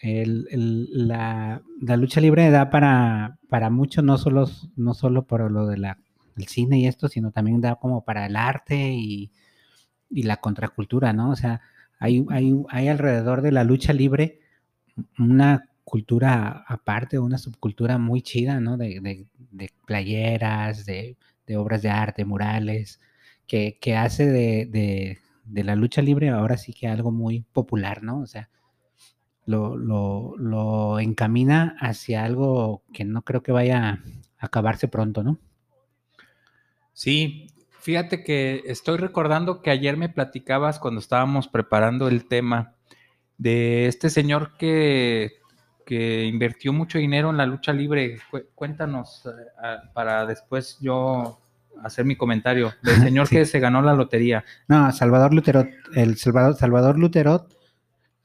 el, 0.00 0.48
el, 0.50 1.08
la, 1.08 1.62
la, 1.80 1.96
lucha 1.96 2.20
libre 2.20 2.50
da 2.50 2.70
para, 2.70 3.38
para 3.48 3.68
mucho, 3.70 4.02
no 4.02 4.16
solo, 4.16 4.48
no 4.76 4.94
solo 4.94 5.26
por 5.26 5.50
lo 5.50 5.66
de 5.66 5.76
la 5.76 5.98
el 6.36 6.48
cine 6.48 6.78
y 6.80 6.86
esto, 6.86 7.08
sino 7.08 7.30
también 7.30 7.60
da 7.60 7.76
como 7.76 8.04
para 8.04 8.26
el 8.26 8.36
arte 8.36 8.92
y, 8.94 9.30
la 10.10 10.36
contracultura, 10.36 11.14
¿no? 11.14 11.30
O 11.30 11.36
sea, 11.36 11.62
hay, 11.98 12.26
hay, 12.28 12.54
hay, 12.68 12.88
alrededor 12.88 13.40
de 13.40 13.50
la 13.50 13.64
lucha 13.64 13.94
libre 13.94 14.40
una 15.18 15.70
cultura 15.84 16.64
aparte, 16.66 17.18
una 17.18 17.38
subcultura 17.38 17.98
muy 17.98 18.22
chida, 18.22 18.60
¿no? 18.60 18.76
De, 18.76 19.26
playeras, 19.86 20.86
de, 20.86 21.16
obras 21.56 21.82
de 21.82 21.90
arte, 21.90 22.24
murales, 22.24 23.00
que, 23.46 23.96
hace 23.96 24.26
de, 24.26 25.18
la 25.46 25.76
lucha 25.76 26.02
libre 26.02 26.30
ahora 26.30 26.56
sí 26.56 26.72
que 26.72 26.88
algo 26.88 27.10
muy 27.10 27.44
popular, 27.52 28.02
¿no? 28.02 28.20
O 28.20 28.26
sea, 28.26 28.48
lo, 29.44 29.76
lo, 29.76 30.34
lo 30.38 31.00
encamina 31.00 31.76
hacia 31.80 32.24
algo 32.24 32.82
que 32.92 33.04
no 33.04 33.22
creo 33.22 33.42
que 33.42 33.52
vaya 33.52 33.88
a 33.88 34.00
acabarse 34.38 34.88
pronto, 34.88 35.22
¿no? 35.22 35.38
Sí, 36.92 37.48
fíjate 37.80 38.22
que 38.22 38.62
estoy 38.66 38.98
recordando 38.98 39.60
que 39.60 39.70
ayer 39.70 39.96
me 39.96 40.08
platicabas 40.08 40.78
cuando 40.78 41.00
estábamos 41.00 41.48
preparando 41.48 42.08
el 42.08 42.28
tema 42.28 42.76
de 43.38 43.86
este 43.86 44.08
señor 44.08 44.56
que, 44.56 45.41
que 45.92 46.24
invirtió 46.24 46.72
mucho 46.72 46.96
dinero 46.96 47.28
en 47.28 47.36
la 47.36 47.44
lucha 47.44 47.70
libre. 47.70 48.16
Cuéntanos 48.54 49.26
eh, 49.26 49.76
para 49.92 50.24
después 50.24 50.78
yo 50.80 51.38
hacer 51.82 52.06
mi 52.06 52.16
comentario. 52.16 52.72
Del 52.82 52.96
señor 53.02 53.28
que 53.28 53.44
se 53.44 53.60
ganó 53.60 53.82
la 53.82 53.92
lotería. 53.92 54.42
No, 54.68 54.90
Salvador 54.90 55.34
Luterot. 55.34 55.68
El 55.94 56.16
Salvador, 56.16 56.56
Salvador 56.56 56.98
Luterot. 56.98 57.46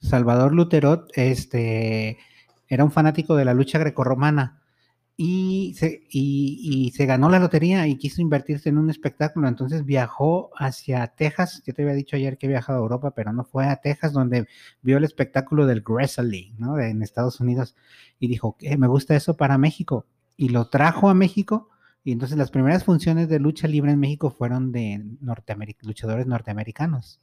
Salvador 0.00 0.54
Luterot, 0.54 1.10
este, 1.12 2.16
era 2.68 2.84
un 2.84 2.90
fanático 2.90 3.36
de 3.36 3.44
la 3.44 3.52
lucha 3.52 3.78
grecorromana 3.78 4.57
y 5.20 5.74
se, 5.76 6.04
y, 6.10 6.92
se 6.94 7.04
ganó 7.04 7.28
la 7.28 7.40
lotería 7.40 7.88
y 7.88 7.96
quiso 7.96 8.22
invertirse 8.22 8.68
en 8.68 8.78
un 8.78 8.88
espectáculo. 8.88 9.48
Entonces 9.48 9.84
viajó 9.84 10.50
hacia 10.56 11.08
Texas. 11.08 11.60
Yo 11.66 11.74
te 11.74 11.82
había 11.82 11.94
dicho 11.94 12.14
ayer 12.14 12.38
que 12.38 12.46
he 12.46 12.48
viajado 12.48 12.78
a 12.78 12.82
Europa, 12.82 13.10
pero 13.16 13.32
no 13.32 13.42
fue 13.42 13.66
a 13.66 13.80
Texas 13.80 14.12
donde 14.12 14.46
vio 14.80 14.96
el 14.96 15.02
espectáculo 15.02 15.66
del 15.66 15.82
wrestling, 15.82 16.52
¿no? 16.58 16.78
en 16.78 17.02
Estados 17.02 17.40
Unidos 17.40 17.74
y 18.20 18.28
dijo, 18.28 18.56
que 18.56 18.76
me 18.76 18.86
gusta 18.86 19.16
eso 19.16 19.36
para 19.36 19.58
México. 19.58 20.06
Y 20.36 20.50
lo 20.50 20.68
trajo 20.68 21.08
a 21.10 21.14
México. 21.14 21.68
Y 22.04 22.12
entonces 22.12 22.38
las 22.38 22.52
primeras 22.52 22.84
funciones 22.84 23.28
de 23.28 23.40
lucha 23.40 23.66
libre 23.66 23.90
en 23.90 23.98
México 23.98 24.30
fueron 24.30 24.70
de 24.70 25.04
luchadores 25.82 26.28
norteamericanos. 26.28 27.20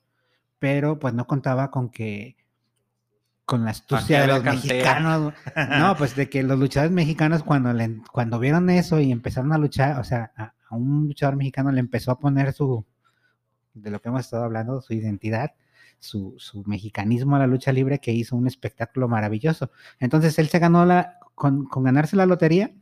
Pero 0.60 1.00
pues 1.00 1.14
no 1.14 1.28
contaba 1.28 1.72
con 1.72 1.90
que 1.90 2.36
con 3.46 3.64
la 3.64 3.72
astucia 3.72 4.22
de 4.22 4.28
los 4.28 4.44
mexicanos. 4.44 5.34
No, 5.80 5.96
pues 5.96 6.16
de 6.16 6.30
que 6.30 6.44
los 6.44 6.60
luchadores 6.60 6.92
mexicanos 6.92 7.44
cuando, 7.44 7.72
le, 7.74 8.02
cuando 8.12 8.40
vieron 8.40 8.70
eso 8.70 9.00
y 9.00 9.12
empezaron 9.12 9.54
a 9.54 9.58
luchar, 9.58 10.00
o 10.00 10.04
sea, 10.04 10.32
a, 10.36 10.54
un 10.72 11.08
luchador 11.08 11.36
mexicano 11.36 11.72
le 11.72 11.80
empezó 11.80 12.12
a 12.12 12.20
poner 12.20 12.52
su, 12.52 12.86
de 13.74 13.92
lo 13.92 14.02
que 14.02 14.10
hemos 14.10 14.22
estado 14.22 14.44
hablando, 14.44 14.82
su 14.82 14.94
identidad, 14.94 15.54
su, 16.00 16.36
su 16.38 16.64
mexicanismo 16.66 17.36
a 17.36 17.40
la 17.40 17.48
lucha 17.48 17.72
libre 17.72 18.00
que 18.00 18.12
hizo 18.12 18.36
un 18.36 18.48
espectáculo 18.48 19.08
maravilloso. 19.08 19.72
Entonces 20.00 20.38
él 20.40 20.50
se 20.50 20.60
ganó 20.60 20.86
la, 20.86 21.20
con, 21.36 21.66
con 21.66 21.84
ganarse 21.84 22.16
la 22.16 22.26
lotería, 22.26 22.74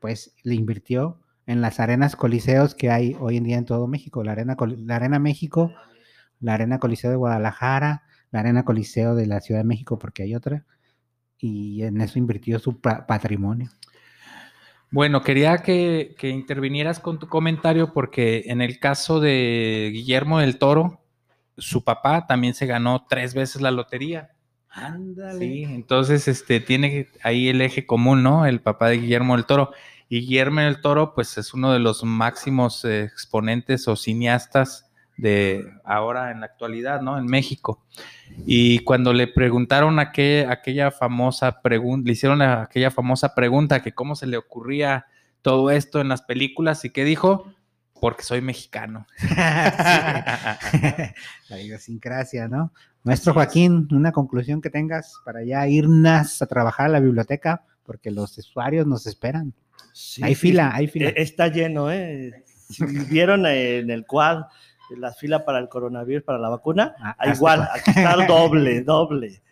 pues 0.00 0.34
le 0.42 0.54
invirtió 0.54 1.20
en 1.46 1.60
las 1.60 1.78
arenas 1.78 2.16
coliseos 2.16 2.74
que 2.74 2.90
hay 2.90 3.16
hoy 3.20 3.36
en 3.36 3.44
día 3.44 3.58
en 3.58 3.66
todo 3.66 3.86
México, 3.86 4.24
la 4.24 4.32
arena, 4.32 4.56
la 4.58 4.96
arena 4.96 5.18
México, 5.18 5.72
la 6.40 6.54
arena 6.54 6.78
coliseo 6.78 7.10
de 7.10 7.16
Guadalajara, 7.16 8.02
la 8.30 8.40
Arena 8.40 8.64
Coliseo 8.64 9.14
de 9.14 9.26
la 9.26 9.40
Ciudad 9.40 9.60
de 9.60 9.66
México, 9.66 9.98
porque 9.98 10.22
hay 10.22 10.34
otra, 10.34 10.64
y 11.38 11.82
en 11.82 12.00
eso 12.00 12.18
invirtió 12.18 12.58
su 12.58 12.80
patrimonio. 12.80 13.70
Bueno, 14.90 15.22
quería 15.22 15.58
que, 15.58 16.14
intervinieras 16.22 17.00
con 17.00 17.18
tu 17.18 17.28
comentario 17.28 17.92
porque 17.92 18.44
en 18.46 18.62
el 18.62 18.78
caso 18.78 19.20
de 19.20 19.90
Guillermo 19.92 20.38
del 20.38 20.58
Toro, 20.58 21.00
su 21.58 21.82
papá 21.84 22.26
también 22.26 22.54
se 22.54 22.66
ganó 22.66 23.04
tres 23.08 23.34
veces 23.34 23.62
la 23.62 23.70
lotería. 23.70 24.30
Ándale. 24.68 25.38
Sí, 25.38 25.64
entonces 25.64 26.28
este, 26.28 26.60
tiene 26.60 27.08
ahí 27.22 27.48
el 27.48 27.60
eje 27.62 27.86
común, 27.86 28.22
¿no? 28.22 28.46
El 28.46 28.60
papá 28.60 28.88
de 28.88 28.98
Guillermo 28.98 29.34
del 29.34 29.46
Toro. 29.46 29.70
Y 30.08 30.20
Guillermo 30.20 30.60
del 30.60 30.80
Toro, 30.80 31.14
pues 31.14 31.36
es 31.36 31.52
uno 31.52 31.72
de 31.72 31.80
los 31.80 32.04
máximos 32.04 32.84
eh, 32.84 33.02
exponentes 33.02 33.88
o 33.88 33.96
cineastas 33.96 34.85
de 35.16 35.64
ahora 35.84 36.30
en 36.30 36.40
la 36.40 36.46
actualidad, 36.46 37.00
¿no? 37.00 37.18
En 37.18 37.26
México. 37.26 37.84
Y 38.46 38.80
cuando 38.80 39.12
le 39.12 39.26
preguntaron 39.26 39.98
aquella 39.98 40.90
famosa 40.90 41.62
pregunta, 41.62 42.06
le 42.06 42.12
hicieron 42.12 42.42
aquella 42.42 42.90
famosa 42.90 43.34
pregunta 43.34 43.82
que 43.82 43.92
cómo 43.92 44.14
se 44.14 44.26
le 44.26 44.36
ocurría 44.36 45.06
todo 45.42 45.70
esto 45.70 46.00
en 46.00 46.08
las 46.08 46.22
películas 46.22 46.84
y 46.84 46.90
qué 46.90 47.04
dijo, 47.04 47.52
porque 48.00 48.24
soy 48.24 48.40
mexicano. 48.40 49.06
la 51.48 51.60
idiosincrasia, 51.60 52.48
¿no? 52.48 52.72
Maestro 53.04 53.32
Joaquín, 53.32 53.88
una 53.92 54.12
conclusión 54.12 54.60
que 54.60 54.70
tengas 54.70 55.14
para 55.24 55.44
ya 55.44 55.66
irnos 55.68 56.42
a 56.42 56.46
trabajar 56.46 56.86
a 56.86 56.90
la 56.90 57.00
biblioteca, 57.00 57.62
porque 57.84 58.10
los 58.10 58.36
usuarios 58.36 58.86
nos 58.86 59.06
esperan. 59.06 59.54
hay 60.20 60.34
fila, 60.34 60.72
hay 60.74 60.88
fila. 60.88 61.10
E-, 61.10 61.22
está 61.22 61.48
lleno, 61.48 61.90
¿eh? 61.90 62.44
Vieron 63.08 63.46
en 63.46 63.90
el 63.90 64.04
cuadro 64.04 64.46
la 64.90 65.12
fila 65.12 65.44
para 65.44 65.58
el 65.58 65.68
coronavirus, 65.68 66.22
para 66.22 66.38
la 66.38 66.48
vacuna, 66.48 66.94
ah, 67.00 67.16
igual, 67.34 67.68
aquí 67.72 67.90
está 67.90 68.14
doble, 68.26 68.82
doble. 68.82 69.42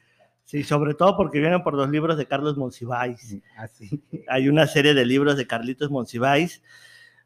Sí, 0.45 0.62
sobre 0.62 0.95
todo 0.95 1.16
porque 1.16 1.41
vienen 1.41 1.62
por 1.62 1.74
los 1.74 1.89
libros 1.89 2.18
de 2.18 2.26
Carlos 2.26 2.57
Monsiváis. 2.57 3.39
Así. 3.57 4.03
Hay 4.28 4.49
una 4.49 4.66
serie 4.66 4.95
de 4.95 5.07
libros 5.07 5.37
de 5.37 5.47
Carlitos 5.47 5.91
Monsiváis, 5.91 6.62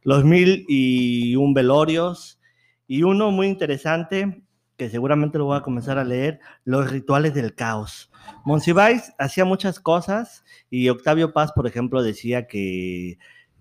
Los 0.02 0.24
Mil 0.24 0.64
y 0.68 1.34
un 1.36 1.52
Velorios, 1.52 2.40
y 2.86 3.02
uno 3.02 3.30
muy 3.30 3.48
interesante, 3.48 4.42
que 4.76 4.88
seguramente 4.88 5.36
lo 5.36 5.46
voy 5.46 5.58
a 5.58 5.62
comenzar 5.62 5.98
a 5.98 6.04
leer, 6.04 6.40
Los 6.64 6.90
Rituales 6.90 7.34
del 7.34 7.54
Caos. 7.54 8.10
Monsiváis 8.44 9.12
hacía 9.18 9.44
muchas 9.44 9.80
cosas 9.80 10.44
y 10.70 10.88
Octavio 10.88 11.32
Paz, 11.32 11.52
por 11.52 11.66
ejemplo, 11.66 12.02
decía 12.02 12.46
que, 12.46 13.18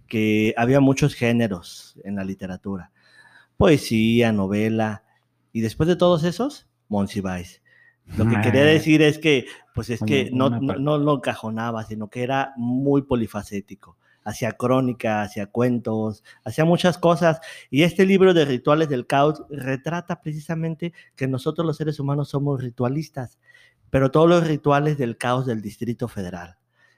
que 0.08 0.54
había 0.56 0.80
muchos 0.80 1.16
géneros 1.16 2.00
en 2.04 2.16
la 2.16 2.24
literatura 2.24 2.92
poesía, 3.58 4.32
novela, 4.32 5.04
y 5.52 5.62
después 5.62 5.90
de 5.90 5.96
todos 5.96 6.24
esos, 6.24 6.68
Monsiváis. 6.88 7.62
Lo 8.16 8.26
que 8.28 8.40
quería 8.40 8.64
decir 8.64 9.02
es 9.02 9.20
que, 9.20 9.48
pues 9.76 9.90
es 9.90 10.00
que 10.02 10.30
no, 10.32 10.50
no, 10.50 10.98
lo 10.98 11.16
encajonaba, 11.16 11.84
sino 11.84 12.10
que 12.10 12.24
era 12.24 12.54
muy 12.56 13.02
polifacético. 13.02 13.98
Hacía 14.24 14.54
crónica, 14.54 15.22
hacía 15.22 15.48
cuentos, 15.48 16.24
hacía 16.46 16.64
muchas 16.64 16.98
cosas. 16.98 17.42
Y 17.70 17.84
este 17.84 18.06
libro 18.06 18.34
de 18.34 18.46
rituales 18.46 18.88
del 18.88 19.08
caos 19.08 19.44
retrata 19.50 20.22
precisamente 20.22 20.94
que 21.16 21.28
nosotros 21.28 21.66
los 21.66 21.78
seres 21.78 22.00
humanos 22.00 22.30
somos 22.30 22.62
ritualistas, 22.62 23.40
pero 23.90 24.10
todos 24.10 24.30
los 24.30 24.48
rituales 24.48 24.98
del 24.98 25.18
caos 25.18 25.46
del 25.46 25.62
Distrito 25.62 26.08
Federal. 26.08 26.58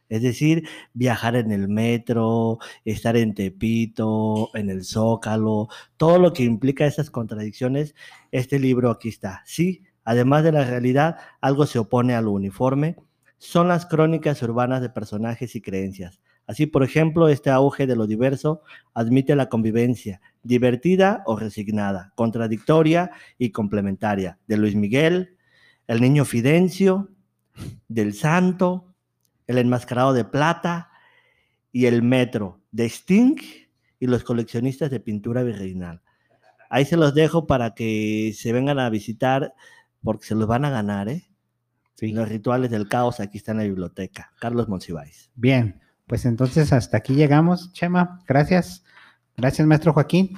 Es 0.10 0.24
decir, 0.24 0.68
viajar 0.94 1.36
en 1.36 1.52
el 1.52 1.70
metro, 1.70 2.58
estar 2.84 3.16
en 3.16 3.36
Tepito, 3.36 4.50
en 4.56 4.70
el 4.70 4.84
Zócalo, 4.84 5.70
todo 5.98 6.18
lo 6.18 6.34
que 6.34 6.44
implica 6.44 6.86
esas 6.86 7.12
contradicciones, 7.12 7.96
este 8.32 8.60
libro 8.60 8.90
aquí 8.90 9.10
está. 9.10 9.44
Sí, 9.46 9.84
además 10.04 10.44
de 10.44 10.52
la 10.52 10.66
realidad, 10.66 11.18
algo 11.42 11.66
se 11.68 11.80
opone 11.80 12.16
a 12.16 12.22
lo 12.22 12.32
uniforme. 12.32 12.96
Son 13.38 13.68
las 13.68 13.86
crónicas 13.86 14.42
urbanas 14.42 14.82
de 14.82 14.90
personajes 14.90 15.56
y 15.56 15.62
creencias. 15.62 16.20
Así, 16.50 16.66
por 16.66 16.84
ejemplo, 16.84 17.30
este 17.30 17.52
auge 17.52 17.86
de 17.86 17.96
lo 17.96 18.08
diverso 18.08 18.64
admite 18.96 19.36
la 19.36 19.50
convivencia, 19.50 20.20
divertida 20.42 21.22
o 21.28 21.38
resignada, 21.38 22.12
contradictoria 22.16 23.12
y 23.38 23.52
complementaria, 23.52 24.40
de 24.48 24.58
Luis 24.58 24.74
Miguel, 24.74 25.38
el 25.86 26.02
niño 26.02 26.26
Fidencio, 26.26 27.10
del 27.88 28.16
Santo, 28.16 28.89
el 29.50 29.58
enmascarado 29.58 30.14
de 30.14 30.26
plata 30.26 30.92
y 31.72 31.88
el 31.88 32.04
metro 32.04 32.62
de 32.72 32.86
Sting 32.86 33.36
y 34.00 34.06
los 34.06 34.24
coleccionistas 34.24 34.92
de 34.92 35.00
pintura 35.00 35.42
virreinal. 35.42 36.04
Ahí 36.70 36.86
se 36.86 36.96
los 36.96 37.16
dejo 37.16 37.48
para 37.48 37.74
que 37.74 38.32
se 38.38 38.54
vengan 38.54 38.78
a 38.78 38.92
visitar 38.92 39.56
porque 40.04 40.28
se 40.28 40.36
los 40.36 40.48
van 40.48 40.66
a 40.66 40.70
ganar, 40.70 41.10
¿eh? 41.10 41.26
Los 42.00 42.30
rituales 42.30 42.70
del 42.70 42.88
caos 42.88 43.20
aquí 43.20 43.40
están 43.40 43.56
en 43.56 43.64
la 43.64 43.70
biblioteca. 43.70 44.32
Carlos 44.40 44.70
Monsiváis. 44.70 45.32
Bien, 45.34 45.82
pues 46.06 46.26
entonces 46.26 46.72
hasta 46.72 46.98
aquí 46.98 47.16
llegamos, 47.16 47.74
Chema. 47.74 48.24
Gracias. 48.28 48.86
Gracias, 49.36 49.68
maestro 49.68 49.94
Joaquín. 49.94 50.38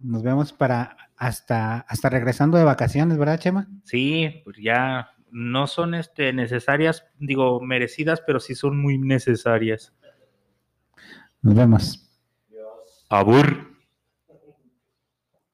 Nos 0.00 0.24
vemos 0.24 0.52
para 0.52 0.96
hasta, 1.16 1.78
hasta 1.78 2.10
regresando 2.10 2.58
de 2.58 2.64
vacaciones, 2.64 3.16
¿verdad, 3.18 3.38
Chema? 3.38 3.68
Sí, 3.84 4.42
pues 4.44 4.56
ya 4.60 5.12
no 5.30 5.66
son 5.66 5.94
este, 5.94 6.32
necesarias, 6.32 7.06
digo, 7.18 7.60
merecidas, 7.60 8.22
pero 8.26 8.40
sí 8.40 8.54
son 8.54 8.80
muy 8.80 8.98
necesarias. 8.98 9.92
Nos 11.42 11.54
vemos. 11.54 12.10
Abur. 13.08 13.75